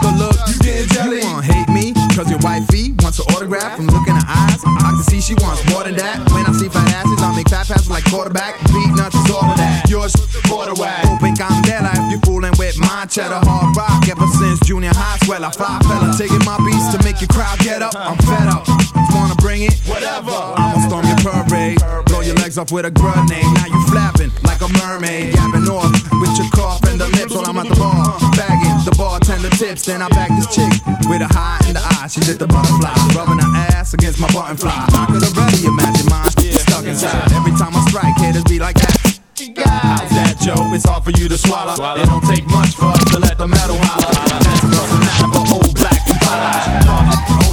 the 0.00 0.14
look. 0.16 0.36
You 0.48 0.58
getting 0.60 0.88
jelly? 0.88 1.20
You 1.20 1.26
wanna 1.26 1.42
hate 1.42 1.68
me? 1.68 1.92
Cause 2.16 2.30
your 2.30 2.38
wifey 2.40 2.92
wants 3.02 3.18
an 3.18 3.26
autograph 3.34 3.76
from 3.76 3.86
looking 3.86 4.14
her 4.14 4.28
eyes. 4.28 4.62
I 4.64 4.94
can 4.94 5.02
see 5.02 5.20
she 5.20 5.34
wants 5.42 5.60
more 5.70 5.84
than 5.84 5.96
that. 5.96 6.22
When 6.30 6.46
I 6.46 6.52
see 6.52 6.68
fat 6.68 6.86
asses, 6.94 7.20
I 7.22 7.34
make 7.34 7.48
fat 7.48 7.66
passes 7.66 7.90
like 7.90 8.04
quarterback. 8.06 8.54
Beatnuts 8.70 9.18
is 9.18 9.30
all 9.30 9.44
of 9.44 9.56
that. 9.56 9.90
Yours, 9.90 10.14
quarter 10.46 10.74
whack. 10.74 11.04
Hoping 11.04 11.34
I'm 11.40 11.62
dead 11.62 11.82
if 11.84 12.12
you 12.12 12.18
fooling 12.24 12.54
with 12.58 12.78
my 12.78 13.06
cheddar 13.06 13.40
hard 13.42 13.76
rock. 13.76 14.06
Ever 14.08 14.26
since 14.38 14.60
junior 14.60 14.94
high, 14.94 15.18
swell, 15.26 15.44
I 15.44 15.50
fly 15.50 15.78
fella. 15.82 16.14
Taking 16.16 16.44
my 16.44 16.56
beats 16.62 16.94
to 16.94 16.98
make 17.02 17.20
your 17.20 17.28
crowd 17.28 17.58
get 17.58 17.82
up. 17.82 17.94
I'm 17.96 18.16
fed 18.22 18.48
up. 18.48 18.66
Wanna 19.14 19.34
bring 19.36 19.62
it? 19.62 19.74
Whatever. 19.86 20.34
I'ma 20.34 20.78
storm 20.86 21.06
your 21.06 21.18
parade. 21.22 21.78
Blow 22.06 22.20
your 22.20 22.36
legs 22.36 22.58
off 22.58 22.70
with 22.70 22.86
a 22.86 22.90
grenade. 22.90 23.50
Now 23.58 23.66
you 23.66 23.80
flapping 23.88 24.30
like 24.44 24.60
a 24.60 24.70
mermaid. 24.80 25.34
Yapping 25.34 25.68
off 25.68 25.92
with 26.20 26.34
your 26.38 26.48
cough 26.54 26.82
and 26.88 27.00
the 27.00 27.08
lips 27.16 27.34
while 27.34 27.48
I'm 27.48 27.58
at 27.58 27.68
the 27.68 27.76
bar. 27.76 28.18
Bagging 28.36 28.84
the 28.84 28.94
bartender 28.96 29.50
tips. 29.56 29.84
Then 29.84 30.02
I 30.02 30.08
bag 30.08 30.30
this 30.36 30.48
chick 30.54 30.72
with 31.08 31.22
a 31.22 31.28
high 31.28 31.60
in 31.68 31.74
the 31.74 31.82
eye. 31.82 32.08
She 32.08 32.20
did 32.20 32.38
the 32.38 32.46
butterfly. 32.46 32.94
Rubbing 33.16 33.40
her 33.40 33.52
ass 33.74 33.94
against 33.94 34.20
my 34.20 34.30
button 34.32 34.56
fly. 34.56 34.72
I 34.72 35.06
could 35.10 35.24
already 35.24 35.66
imagine 35.66 36.08
mine 36.08 36.34
stuck 36.74 36.84
inside. 36.86 37.32
Every 37.32 37.52
time 37.52 37.74
I 37.74 37.84
strike, 37.88 38.16
haters 38.16 38.44
be 38.44 38.58
like 38.58 38.76
ah, 38.78 38.80
that. 38.80 39.20
How's 39.56 40.10
that, 40.10 40.38
Joe? 40.40 40.74
It's 40.74 40.84
hard 40.84 41.04
for 41.04 41.10
you 41.10 41.28
to 41.28 41.38
swallow. 41.38 41.72
It 41.72 42.06
don't 42.06 42.24
take 42.24 42.46
much 42.46 42.74
for 42.74 42.86
us 42.86 43.04
to 43.12 43.18
let 43.18 43.38
the 43.38 43.48
metal 43.48 43.76
holler. 43.78 44.12
That's 44.44 45.22
but 45.22 45.52
old 45.52 45.74
black 45.74 46.00
and 46.08 47.43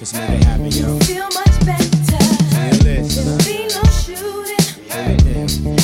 Let's 0.00 0.14
make 0.14 0.30
it 0.30 0.44
happen, 0.44 0.64
yo. 0.64 0.98
Feel 1.00 1.24
much 1.24 1.66
better. 1.66 1.84
Feel 2.56 2.78
this. 2.82 3.44
Be 3.44 3.68
no 3.68 3.82
shooting 4.00 4.56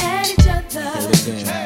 at 0.00 0.30
each 0.32 0.48
other. 0.48 1.65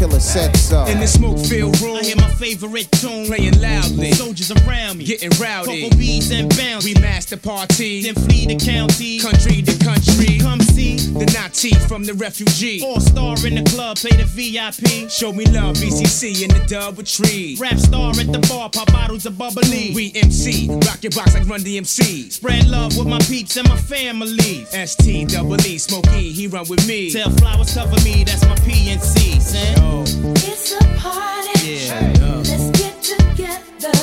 Killer 0.00 0.18
said 0.18 0.56
so. 0.56 0.86
In 0.86 0.98
the 0.98 1.06
smoke 1.06 1.38
filled 1.38 1.78
room, 1.82 1.96
I 1.96 2.02
hear 2.02 2.16
my 2.16 2.30
favorite 2.40 2.90
tune 2.92 3.26
playing 3.26 3.60
loudly. 3.60 4.12
Soldiers 4.12 4.50
around 4.50 4.96
me, 4.96 5.04
getting 5.04 5.28
rowdy. 5.38 5.82
Cocoa 5.82 5.96
bees 5.98 6.30
and 6.32 6.48
bounce. 6.56 6.86
We 6.86 6.94
master 6.94 7.36
party, 7.36 8.02
then 8.02 8.14
flee 8.14 8.46
the 8.46 8.56
county, 8.56 9.20
country 9.20 9.60
to 9.60 9.76
country. 9.84 10.38
Come 10.40 10.60
see 10.60 10.96
the 10.96 11.26
Nazi 11.36 11.74
from 11.86 12.04
the 12.04 12.14
refugee. 12.14 12.80
All 12.82 12.98
star 12.98 13.36
in 13.46 13.56
the 13.56 13.70
club, 13.70 13.98
play 13.98 14.16
the 14.16 14.24
VIP. 14.24 15.10
Show 15.10 15.34
me 15.34 15.44
love, 15.44 15.76
BCC 15.76 16.44
in 16.44 16.48
the 16.48 16.64
double 16.66 17.02
tree. 17.02 17.58
Rap 17.60 17.76
star 17.76 18.12
at 18.12 18.32
the 18.32 18.40
bar, 18.48 18.70
pop 18.70 18.90
bottles 18.90 19.26
of 19.26 19.36
bubbly. 19.36 19.92
We 19.94 20.12
MC, 20.14 20.68
rock 20.88 21.02
your 21.02 21.12
box 21.12 21.34
like 21.34 21.46
Run 21.46 21.60
DMC. 21.60 22.32
Spread 22.32 22.66
love 22.68 22.96
with 22.96 23.06
my 23.06 23.18
peeps 23.28 23.58
and 23.58 23.68
my 23.68 23.76
family. 23.76 24.64
ST 24.64 25.28
double 25.28 25.60
E, 25.66 25.76
Smokey, 25.76 26.32
he 26.32 26.46
run 26.46 26.66
with 26.68 26.88
me. 26.88 27.12
Tell 27.12 27.28
flowers 27.32 27.74
cover 27.74 28.00
me, 28.02 28.24
that's 28.24 28.46
my 28.46 28.56
PNC. 28.64 29.42
Son. 29.42 29.89
It's 29.92 30.72
a 30.72 30.78
party. 30.98 31.66
Yeah. 31.66 32.42
Let's 32.44 32.70
get 32.78 33.02
together. 33.02 33.98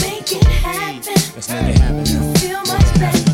Make 0.00 0.32
it 0.32 0.44
happen. 0.44 1.18
Let's 1.34 1.48
make 1.48 1.68
it 1.68 1.78
happen. 1.78 2.04
Feel 2.34 2.62
much 2.66 2.90
better. 2.98 3.24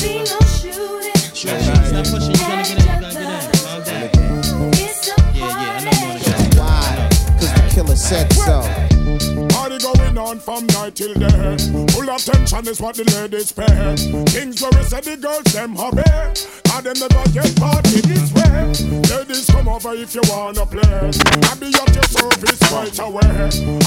Be 0.00 0.12
no 0.18 0.38
shooting. 0.60 1.20
Stop 1.32 2.06
pushing, 2.12 2.34
you're 2.34 2.48
gonna 2.48 2.62
get 2.62 2.78
it, 2.78 2.86
you're 2.86 3.00
gonna 3.00 3.14
get 3.14 3.44
it. 3.44 3.62
Calm 3.64 3.82
down. 3.84 4.70
It's 4.74 5.08
a 5.08 5.14
Yeah, 5.34 5.48
yeah, 5.48 5.76
I 5.76 5.84
know 5.84 5.90
you 5.90 6.06
wanna 6.06 6.20
get. 6.20 6.54
Why? 6.58 7.08
Cause 7.38 7.52
the 7.52 7.62
killer 7.74 7.96
said 7.96 8.32
so. 8.32 8.56
Party 9.54 9.78
going 9.78 10.18
on 10.18 10.38
from 10.38 10.66
night 10.68 10.94
till 10.94 11.14
day. 11.14 11.85
Full 12.06 12.14
attention 12.14 12.68
is 12.68 12.80
what 12.80 12.94
the 12.94 13.02
ladies 13.18 13.50
pay. 13.50 13.66
Kings 14.30 14.62
where 14.62 14.70
we 14.70 14.82
say 14.84 15.00
the 15.00 15.16
girls 15.16 15.42
them 15.50 15.74
hobby. 15.74 16.06
And 16.06 16.86
them 16.86 16.94
never 17.02 17.26
get 17.34 17.50
party 17.58 17.98
this 18.06 18.30
way. 18.30 18.70
Ladies 19.10 19.46
come 19.50 19.66
over 19.66 19.90
if 19.92 20.14
you 20.14 20.22
wanna 20.30 20.66
play. 20.66 20.86
I 20.86 21.54
be 21.58 21.74
at 21.74 21.90
your 21.90 22.06
service 22.06 22.62
right 22.70 22.94
away. 23.02 23.26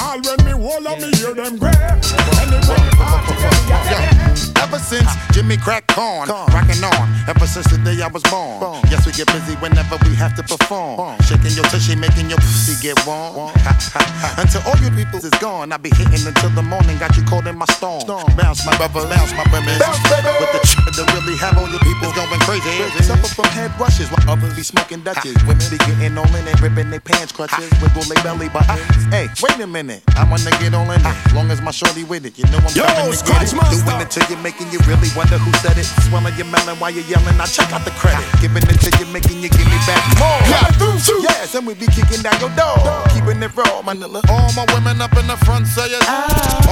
All 0.03 0.19
when 0.19 0.39
me 0.43 0.51
hold 0.51 0.83
up 0.83 0.99
me 0.99 1.15
hear 1.15 1.31
them 1.31 1.55
gray. 1.55 1.71
Anyway, 1.71 2.91
party, 2.99 3.33
yeah, 3.39 3.87
yeah. 3.87 4.19
Ever 4.59 4.79
since 4.79 5.09
Jimmy 5.31 5.55
cracked 5.55 5.95
corn, 5.95 6.27
rocking 6.27 6.83
on. 6.83 7.07
Ever 7.27 7.47
since 7.47 7.71
the 7.71 7.77
day 7.79 8.01
I 8.03 8.07
was 8.07 8.23
born. 8.23 8.83
Yes, 8.91 9.05
we 9.05 9.13
get 9.13 9.27
busy 9.31 9.55
whenever 9.63 9.95
we 10.03 10.13
have 10.15 10.35
to 10.35 10.43
perform. 10.43 11.17
Shaking 11.23 11.55
your 11.55 11.65
tushy, 11.71 11.95
making 11.95 12.29
your 12.29 12.37
pussy 12.39 12.75
get 12.83 12.99
warm. 13.07 13.55
Ha, 13.55 13.73
ha, 13.93 14.03
ha. 14.03 14.41
Until 14.41 14.61
all 14.67 14.77
your 14.83 14.91
people 14.91 15.19
is 15.23 15.33
gone, 15.39 15.71
I 15.71 15.77
be 15.77 15.89
hitting 15.89 16.27
until 16.27 16.49
the 16.51 16.61
morning. 16.61 16.97
Got 16.97 17.15
you 17.15 17.23
caught 17.23 17.47
in 17.47 17.57
my 17.57 17.65
storm. 17.65 18.08
Bounce 18.09 18.65
my 18.65 18.73
brother, 18.77 19.05
bounce 19.05 19.29
my 19.37 19.45
women. 19.53 19.77
With 19.77 20.49
the 20.49 20.61
ch- 20.65 20.81
that 20.97 21.05
really 21.13 21.37
have 21.37 21.61
all 21.61 21.69
your 21.69 21.77
people 21.85 22.09
going 22.17 22.41
crazy. 22.41 22.65
Suffer 23.05 23.29
from 23.37 23.45
head 23.53 23.69
rushes 23.77 24.09
while 24.09 24.33
others 24.33 24.55
be 24.57 24.63
smoking 24.63 25.05
Dutches. 25.05 25.37
Ah. 25.37 25.45
Women 25.45 25.61
be 25.69 25.77
getting 25.77 26.17
all 26.17 26.25
in 26.33 26.47
it, 26.49 26.57
ripping 26.59 26.89
their 26.89 26.99
pants 26.99 27.29
crutches, 27.31 27.69
ah. 27.69 27.79
wiggle 27.85 28.01
their 28.09 28.17
belly 28.25 28.49
buttons. 28.49 28.81
Ah. 28.81 29.13
Hey, 29.13 29.29
wait 29.45 29.61
a 29.61 29.67
minute, 29.69 30.01
I 30.17 30.25
wanna 30.25 30.49
get 30.57 30.73
all 30.73 30.89
in 30.89 30.97
it. 31.05 31.15
Long 31.37 31.51
as 31.53 31.61
my 31.61 31.69
shorty 31.69 32.03
with 32.03 32.25
it, 32.25 32.33
you 32.33 32.49
know 32.49 32.57
I'm 32.57 32.73
Yo, 32.73 32.81
coming 32.89 33.13
to 33.13 33.21
get 33.29 33.45
it. 33.45 33.53
Master. 33.53 33.85
Doing 33.85 34.01
it 34.01 34.09
till 34.09 34.25
you're 34.25 34.41
making 34.41 34.73
you 34.73 34.79
really 34.89 35.09
wonder 35.13 35.37
who 35.37 35.53
said 35.61 35.77
it. 35.77 35.85
Swelling 36.09 36.33
your 36.33 36.49
melon 36.49 36.81
while 36.81 36.89
you're 36.89 37.05
yelling. 37.05 37.37
I 37.37 37.45
check 37.45 37.69
out 37.69 37.85
the 37.85 37.93
credit. 38.01 38.25
Giving 38.41 38.65
it 38.65 38.81
till 38.81 38.93
you're 38.97 39.13
making 39.13 39.37
you 39.45 39.53
give 39.53 39.69
me 39.69 39.77
back 39.85 40.01
more. 40.17 40.41
Yes, 41.21 41.53
and 41.53 41.67
we 41.69 41.77
be 41.77 41.85
kicking 41.93 42.25
down 42.25 42.41
your 42.41 42.49
door. 42.57 42.81
Keeping 43.13 43.37
it 43.45 43.53
raw, 43.53 43.85
Manila. 43.85 44.25
All 44.33 44.49
my 44.57 44.65
women 44.73 44.97
up 44.97 45.13
in 45.13 45.29
the 45.29 45.37
front 45.45 45.69
say 45.69 45.85
it. 45.93 46.01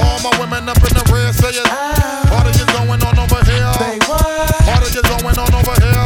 All 0.01 0.17
my 0.25 0.33
women 0.41 0.65
up 0.65 0.81
in 0.81 0.93
the 0.97 1.05
rear 1.13 1.26
say 1.34 1.49
it. 1.49 1.67
Party 2.30 2.49
is 2.51 2.65
going 2.71 3.01
on 3.03 3.15
over 3.19 3.41
here. 3.43 3.67
Party 4.07 4.88
is 4.88 5.01
going 5.01 5.38
on 5.38 5.51
over 5.53 5.75
here. 5.84 6.05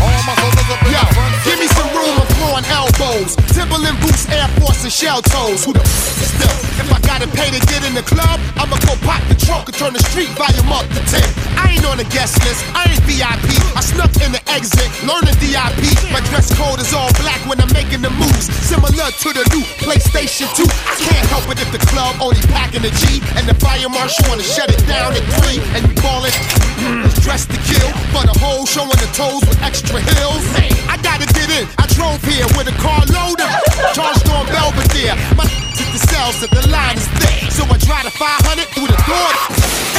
All 0.00 0.22
my 0.24 0.34
soldiers 0.40 0.68
up 0.70 0.80
in 0.84 0.92
Yo, 0.92 1.00
the 1.00 1.14
front 1.14 1.34
give 1.44 1.58
me 1.60 1.68
some 1.68 1.90
room, 1.92 2.14
I'm 2.20 2.28
throwing 2.38 2.64
elbows. 2.72 3.53
Boots, 3.74 4.30
Air 4.30 4.46
Force, 4.62 4.86
and 4.86 4.92
shell 4.92 5.18
toes. 5.18 5.66
Who 5.66 5.74
the 5.74 5.82
f 5.82 6.22
is 6.22 6.30
still? 6.30 6.54
If 6.78 6.86
I 6.94 6.98
gotta 7.02 7.26
pay 7.26 7.50
to 7.50 7.58
get 7.66 7.82
in 7.82 7.90
the 7.90 8.06
club, 8.06 8.38
I'ma 8.54 8.78
go 8.86 8.94
pop 9.02 9.18
the 9.26 9.34
trunk 9.34 9.66
and 9.66 9.74
turn 9.74 9.98
the 9.98 10.02
street 10.14 10.30
volume 10.38 10.70
up 10.70 10.86
to 10.94 11.02
10. 11.10 11.18
I 11.58 11.74
ain't 11.74 11.82
on 11.82 11.98
the 11.98 12.06
guest 12.06 12.38
list, 12.46 12.62
I 12.70 12.86
ain't 12.86 13.02
VIP. 13.02 13.50
I 13.74 13.82
snuck 13.82 14.14
in 14.22 14.30
the 14.30 14.38
exit, 14.46 14.86
learn 15.02 15.26
the 15.26 15.34
DIP. 15.42 15.90
My 16.14 16.22
dress 16.30 16.54
code 16.54 16.78
is 16.78 16.94
all 16.94 17.10
black 17.18 17.42
when 17.50 17.58
I'm 17.58 17.70
making 17.74 17.98
the 17.98 18.14
moves. 18.14 18.46
Similar 18.62 19.10
to 19.10 19.28
the 19.34 19.42
new 19.50 19.66
PlayStation 19.82 20.46
2. 20.54 20.62
I 20.70 20.94
can't 21.02 21.26
help 21.34 21.50
it 21.50 21.58
if 21.58 21.74
the 21.74 21.82
club 21.90 22.14
only 22.22 22.38
packing 22.54 22.86
the 22.86 22.94
G. 22.94 23.18
And 23.34 23.42
the 23.50 23.58
fire 23.58 23.90
marshal 23.90 24.22
wanna 24.30 24.46
shut 24.46 24.70
it 24.70 24.86
down 24.86 25.18
at 25.18 25.26
3. 25.42 25.58
And 25.74 25.82
you 25.90 25.98
ball 25.98 26.22
it, 26.22 26.34
mm, 26.78 27.10
it's 27.10 27.18
dressed 27.26 27.50
to 27.50 27.58
kill. 27.66 27.90
For 28.14 28.22
the 28.22 28.38
whole 28.38 28.70
showing 28.70 28.94
the 29.02 29.10
toes 29.18 29.42
with 29.50 29.58
extra 29.66 29.98
heels. 29.98 30.46
Hey, 30.54 30.70
I 30.86 30.94
gotta 31.02 31.26
get 31.34 31.50
in. 31.50 31.66
I 31.74 31.90
drove 31.90 32.22
here 32.22 32.46
with 32.54 32.70
a 32.70 32.76
car 32.78 33.02
loaded. 33.10 33.63
Charged 33.94 34.28
on 34.30 34.46
Belvedere. 34.46 35.14
My 35.36 35.44
took 35.76 35.90
the 35.90 36.02
cells 36.10 36.40
that 36.40 36.50
the 36.50 36.62
line 36.70 36.96
is 36.96 37.08
thick. 37.18 37.50
So 37.50 37.64
I 37.64 37.76
drive 37.78 38.04
the 38.04 38.14
500 38.14 38.66
through 38.70 38.88
the 38.88 39.00
door. 39.06 39.30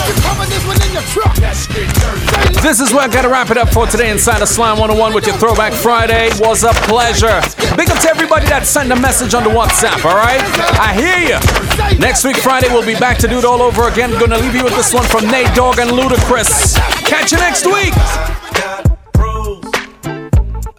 You 0.06 0.14
coming 0.22 0.50
this 0.50 0.64
one 0.68 0.78
your 0.94 1.02
truck. 1.10 1.36
Let's 1.40 1.68
get 1.68 1.90
dirty. 2.00 2.62
This 2.62 2.80
is 2.80 2.94
where 2.94 3.04
I 3.04 3.08
gotta 3.08 3.30
wrap 3.30 3.50
it 3.50 3.58
up 3.58 3.70
for 3.70 3.88
today 3.88 4.12
inside 4.12 4.42
of 4.42 4.48
Slam 4.48 4.78
101 4.78 5.14
with 5.14 5.26
your 5.26 5.36
Throwback 5.38 5.74
Friday. 5.74 6.30
Was 6.40 6.64
a 6.64 6.74
pleasure. 6.88 7.42
Big 7.76 7.90
up 7.90 8.00
to 8.00 8.10
everybody 8.10 8.46
that 8.48 8.66
sent 8.66 8.92
a 8.92 8.96
message 8.96 9.34
on 9.34 9.44
the 9.44 9.50
WhatsApp, 9.50 10.06
alright? 10.06 10.42
I 10.80 10.94
hear 10.94 11.20
you. 11.26 12.00
Next 12.00 12.24
week, 12.24 12.38
Friday, 12.38 12.68
we'll 12.70 12.86
be 12.86 12.96
back 12.96 13.18
to 13.20 13.28
do 13.28 13.40
it 13.40 13.46
all 13.46 13.62
over 13.62 13.88
again. 13.88 14.12
Gonna 14.20 14.38
leave 14.38 14.56
you 14.56 14.64
with 14.64 14.76
this 14.76 14.94
one 14.94 15.06
from 15.06 15.26
Nate 15.32 15.54
Dogg 15.56 15.80
and 15.80 15.90
Ludacris. 15.90 16.76
Catch 17.06 17.32
you 17.32 17.40
next 17.40 17.66
week. 17.66 17.94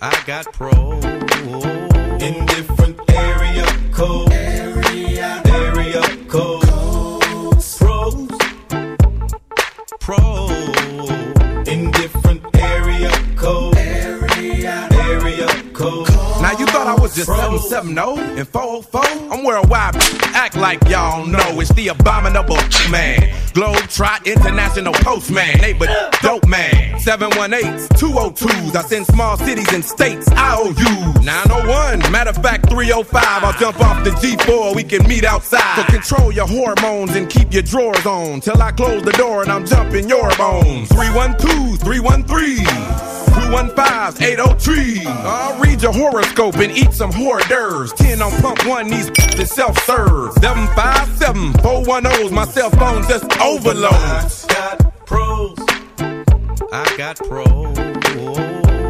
I 0.01 0.22
got 0.26 0.53
pros 0.53 1.26
770 17.59 18.38
and 18.40 18.48
404? 18.48 19.02
I'm 19.32 19.44
worldwide. 19.44 19.96
Act 20.34 20.57
like 20.57 20.82
y'all 20.88 21.26
know 21.26 21.61
it's 21.61 21.72
the 21.74 21.88
abominable 21.88 22.59
man. 22.90 23.45
Globe 23.57 23.88
Trot 23.88 24.26
International 24.26 24.92
Postman. 24.92 25.57
Neighbor 25.62 25.86
dope 26.20 26.46
man. 26.46 27.00
718s, 27.00 27.88
202s. 27.88 28.76
I 28.76 28.82
send 28.82 29.07
small 29.07 29.38
cities 29.38 29.72
and 29.72 29.82
states 29.82 30.28
IOUs. 30.32 31.24
901. 31.24 32.12
Matter 32.12 32.28
of 32.28 32.36
fact, 32.36 32.68
305. 32.68 33.44
I'll 33.44 33.59
jump 33.59 33.80
off 33.80 34.04
the 34.04 34.11
G4. 34.11 34.76
We 34.76 34.84
can 34.84 35.09
meet 35.09 35.24
outside. 35.24 35.76
So 35.76 35.84
control 35.84 36.32
your 36.32 36.46
hormones 36.46 37.16
and 37.16 37.30
keep 37.30 37.50
your 37.50 37.62
drawers 37.62 38.04
on. 38.04 38.42
Till 38.42 38.61
I 38.61 38.72
close 38.72 39.02
the 39.02 39.12
door 39.12 39.40
and 39.40 39.50
I'm 39.50 39.64
jumping 39.64 40.07
your 40.07 40.28
bones. 40.36 40.88
312, 40.90 41.78
313. 41.80 43.16
215 43.36 44.22
803. 44.22 45.07
I'll 45.07 45.61
read 45.61 45.82
your 45.82 45.92
horoscope 45.92 46.57
and 46.57 46.72
eat 46.72 46.92
some 46.92 47.12
hors 47.12 47.46
d'oeuvres. 47.48 47.92
10 47.92 48.22
on 48.22 48.32
pump 48.42 48.66
one, 48.66 48.88
these 48.88 49.11
is 49.38 49.50
self 49.50 49.78
serve. 49.84 50.32
757 50.40 51.52
410's 51.62 52.32
my 52.32 52.44
cell 52.46 52.70
phone 52.70 53.02
just 53.09 53.24
overloads. 53.47 54.44
got 54.47 55.07
pros. 55.07 55.57
I 56.72 56.94
got 56.97 57.16
pros 57.16 57.78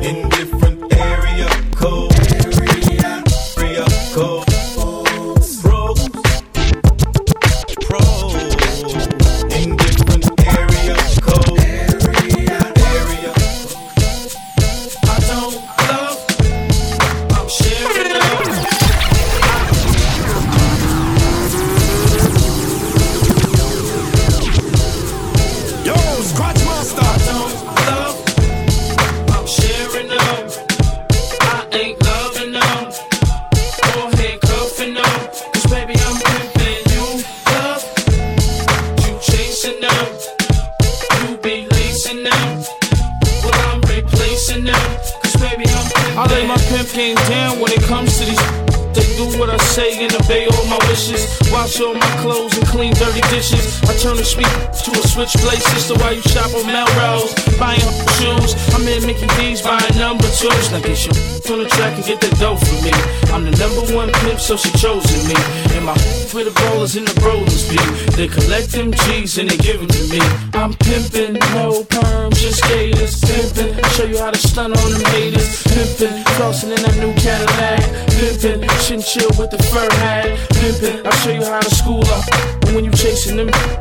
in 0.02 0.28
different 0.30 0.92
area 0.94 1.48
codes. 1.74 2.16
Area, 2.32 3.22
area 3.58 3.84
codes. 4.14 4.45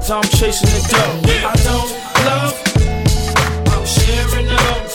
Chasing 0.05 0.17
I'm 0.17 0.29
chasing 0.37 0.69
the 0.69 0.81
dough. 0.85 1.49
I 1.49 1.55
don't 1.65 1.89
love, 2.29 2.53
I'm 3.73 3.85
sharing 3.89 4.45
love. 4.45 4.93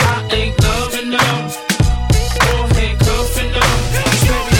I 0.00 0.24
ain't 0.32 0.56
loving 0.64 1.10
them. 1.10 1.44
Or 2.48 2.64
handcuffing 2.72 3.52
them. 3.52 3.68
'Cause 4.00 4.24
baby, 4.24 4.56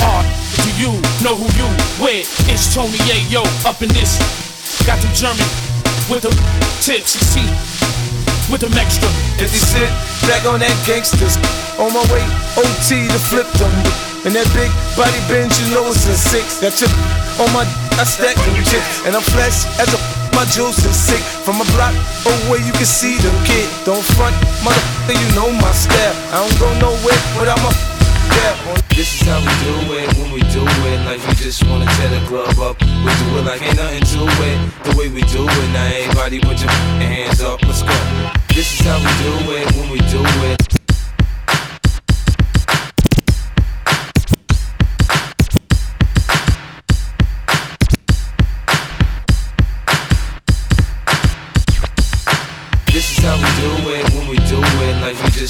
I'm 0.00 0.08
Uh, 0.08 0.22
do 0.64 0.70
you 0.80 0.92
know 1.20 1.36
who 1.36 1.44
you 1.60 1.68
with? 2.00 2.24
It's 2.48 2.72
Tony 2.74 2.96
Yayo 3.04 3.44
up 3.66 3.82
in 3.82 3.90
this. 3.90 4.16
Got 4.86 4.98
them 5.02 5.12
German 5.12 5.48
with 6.08 6.22
the 6.22 6.32
tips 6.80 7.16
and 7.16 7.24
see 7.36 7.48
with 8.48 8.62
them 8.62 8.72
extra. 8.78 9.08
As 9.44 9.52
he 9.52 9.58
sit 9.58 9.90
back 10.26 10.46
on 10.46 10.60
that 10.60 10.76
gangsters, 10.86 11.36
on 11.78 11.92
my 11.92 12.04
way 12.08 12.24
OT 12.56 13.08
to 13.08 13.18
flip 13.28 13.52
them. 13.60 13.72
And 14.24 14.34
that 14.34 14.48
big 14.56 14.70
body 14.96 15.20
bench, 15.28 15.52
you 15.60 15.66
know 15.74 15.84
it's 15.92 16.06
a 16.06 16.16
six. 16.16 16.56
That 16.60 16.72
chip 16.76 16.90
on 17.40 17.52
my, 17.52 17.64
I 18.00 18.04
stack 18.04 18.32
them 18.32 18.56
chips. 18.64 19.04
And 19.04 19.12
I'm 19.12 19.20
flesh 19.20 19.68
as 19.76 19.92
a, 19.92 20.00
my 20.32 20.48
juice 20.48 20.80
is 20.88 20.96
sick. 20.96 21.20
From 21.44 21.60
a 21.60 21.68
block 21.76 21.92
away, 22.24 22.64
you 22.64 22.72
can 22.72 22.88
see 22.88 23.20
the 23.20 23.28
kid. 23.44 23.68
Don't 23.84 24.00
front, 24.16 24.32
motherfucker, 24.64 25.20
you 25.20 25.28
know 25.36 25.52
my 25.60 25.68
style. 25.76 26.16
I 26.32 26.40
don't 26.40 26.56
go 26.56 26.68
nowhere 26.80 27.20
without 27.36 27.60
my 27.60 27.68
yeah. 28.40 28.56
This 28.96 29.20
is 29.20 29.28
how 29.28 29.36
we 29.44 29.52
do 29.60 30.00
it 30.00 30.08
when 30.16 30.32
we 30.32 30.40
do 30.48 30.64
it. 30.64 30.98
Like 31.04 31.20
we 31.28 31.34
just 31.44 31.60
wanna 31.68 31.84
tear 32.00 32.08
the 32.08 32.24
club 32.24 32.56
up. 32.56 32.80
We 32.80 33.12
do 33.20 33.36
it 33.36 33.44
like 33.44 33.60
ain't 33.60 33.76
nothing 33.76 34.00
to 34.16 34.24
it. 34.48 34.58
The 34.84 34.96
way 34.96 35.08
we 35.12 35.20
do 35.28 35.44
it. 35.44 35.68
Now 35.76 35.84
everybody 35.84 36.40
put 36.40 36.56
your 36.56 36.72
hands 37.04 37.42
up. 37.42 37.60
Let's 37.68 37.82
go. 37.82 37.92
This 38.56 38.80
is 38.80 38.80
how 38.80 38.96
we 38.96 39.12
do 39.20 39.52
it 39.60 39.76
when 39.76 39.90
we 39.92 39.98
do 40.08 40.24
it. 40.48 40.79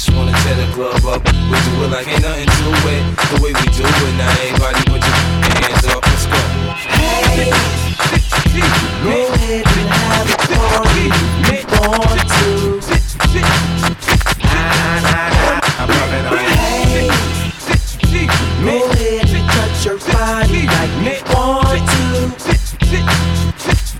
Just 0.01 0.17
wanna 0.17 0.33
tear 0.41 0.55
the 0.55 0.65
club 0.73 1.05
up. 1.05 1.21
We 1.21 1.57
do 1.61 1.85
it 1.85 1.91
like 1.93 2.07
ain't 2.07 2.23
nothing 2.23 2.49
to 2.49 2.73
it. 2.89 3.03
The 3.29 3.37
way 3.37 3.53
we 3.53 3.65
do 3.69 3.85
it. 3.85 4.13
Now 4.17 4.33
everybody 4.41 4.81
put 4.89 4.97
your 4.97 5.13
hands 5.45 5.85
up. 5.93 6.01
Let's 6.01 6.25
go. 6.25 6.41
Go 9.05 9.29
ahead 9.29 9.61
and 9.61 9.89
have 10.01 10.31
party 10.57 11.05
if 11.05 11.61
you 11.61 11.69
want 11.77 12.17
to. 12.33 12.49
Nah, 14.41 15.05
nah, 15.05 15.29
nah, 15.37 15.61
I'm 15.77 15.89
loving 15.93 16.25
on 16.25 16.37
Hey, 16.49 17.05
ahead 18.65 19.29
and 19.29 19.45
touch 19.53 19.85
your 19.85 19.99
body 20.01 20.65
like 20.65 20.93
you 21.05 21.13
want 21.29 21.85
to. 21.93 22.05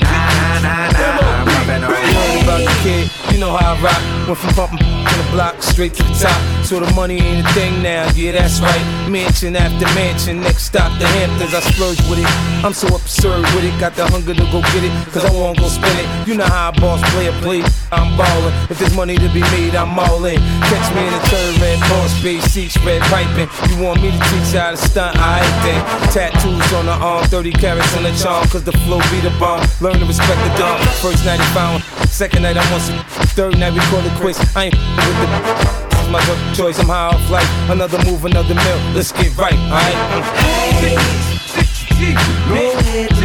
Nah, 0.01 0.65
nah, 0.65 0.89
nah, 0.89 1.29
I'm 1.29 1.45
loving 1.45 1.83
on 1.83 1.91
Worry 1.93 2.41
about 2.41 2.61
the 2.65 2.73
kid, 2.81 3.05
you 3.31 3.39
know 3.39 3.55
how 3.55 3.75
I 3.75 3.81
rock. 3.83 4.20
Went 4.27 4.37
from 4.37 4.55
bumping 4.55 4.77
to 4.77 5.15
the 5.17 5.27
block 5.31 5.61
straight 5.61 5.93
to 5.95 6.03
the 6.03 6.13
top. 6.13 6.39
So 6.63 6.79
the 6.79 6.93
money 6.93 7.19
ain't 7.19 7.45
a 7.45 7.49
thing 7.53 7.81
now, 7.81 8.09
yeah, 8.15 8.33
that's 8.33 8.61
right. 8.61 9.09
Mansion 9.09 9.55
after 9.55 9.85
mansion, 9.95 10.39
next 10.39 10.63
stop 10.65 10.91
the 10.99 11.07
Hamptons. 11.07 11.53
I 11.53 11.59
splurge 11.59 11.99
with 12.07 12.19
it. 12.19 12.29
I'm 12.63 12.73
so 12.73 12.87
absurd 12.95 13.41
with 13.55 13.65
it, 13.65 13.77
got 13.79 13.95
the 13.95 14.05
hunger 14.07 14.33
to 14.33 14.45
go 14.53 14.61
get 14.61 14.83
it, 14.85 14.93
cause 15.11 15.25
I 15.25 15.31
won't 15.31 15.57
go 15.57 15.67
spend 15.67 15.97
it. 15.99 16.07
You 16.27 16.37
know 16.37 16.45
how 16.45 16.69
a 16.69 16.71
boss 16.79 17.01
play 17.11 17.27
a 17.27 17.33
play, 17.41 17.63
I'm 17.91 18.15
ballin'. 18.15 18.53
If 18.69 18.77
there's 18.79 18.95
money 18.95 19.17
to 19.17 19.27
be 19.33 19.41
made, 19.57 19.75
I'm 19.75 19.97
all 19.97 20.23
in. 20.25 20.37
Catch 20.69 20.87
me 20.95 21.01
in 21.01 21.11
the 21.11 21.23
third 21.27 21.57
red 21.59 21.79
boss, 21.89 22.13
space 22.19 22.45
seats, 22.45 22.77
red 22.85 23.01
piping. 23.09 23.49
You 23.67 23.83
want 23.83 24.01
me 24.01 24.11
to 24.11 24.19
teach 24.29 24.53
you 24.53 24.59
how 24.61 24.71
to 24.71 24.77
stunt? 24.77 25.17
I 25.17 25.41
ain't 25.41 25.59
then. 25.65 25.81
Tattoos 26.13 26.73
on 26.73 26.85
the 26.85 26.93
arm, 26.93 27.25
30 27.25 27.51
carats 27.53 27.97
on 27.97 28.03
the 28.03 28.13
charm, 28.13 28.47
cause 28.47 28.63
the 28.63 28.73
flow 28.85 29.01
be 29.09 29.19
the 29.19 29.33
bomb. 29.41 29.65
Learn 29.81 29.97
to 29.99 30.05
respect 30.05 30.39
the 30.45 30.53
dog. 30.61 30.79
First 31.01 31.25
night 31.25 31.41
he 31.41 31.47
found, 31.57 31.83
second 32.07 32.43
night 32.43 32.55
I 32.55 32.71
want 32.71 32.83
some. 32.83 33.01
Third 33.33 33.57
night 33.57 33.73
we 33.73 33.79
call 33.89 34.05
it 34.05 34.10
quick. 34.19 34.35
I 34.55 34.65
ain't 34.65 34.75
with 34.75 35.17
the 35.19 36.07
my 36.11 36.19
choice. 36.53 36.77
I'm 36.79 36.87
high 36.87 37.07
off 37.07 37.29
life. 37.29 37.47
Another 37.69 37.97
move, 38.05 38.25
another 38.25 38.53
meal. 38.53 38.79
Let's 38.93 39.11
get 39.11 39.35
right, 39.37 39.53
alright? 39.53 39.95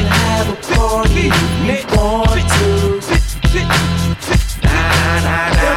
Have 0.06 0.48
a 0.48 0.56
party. 0.74 1.30
We 1.66 1.84
want 1.96 2.30
to. 2.30 3.00
Nah, 4.62 5.20
nah, 5.22 5.50
nah. 5.54 5.75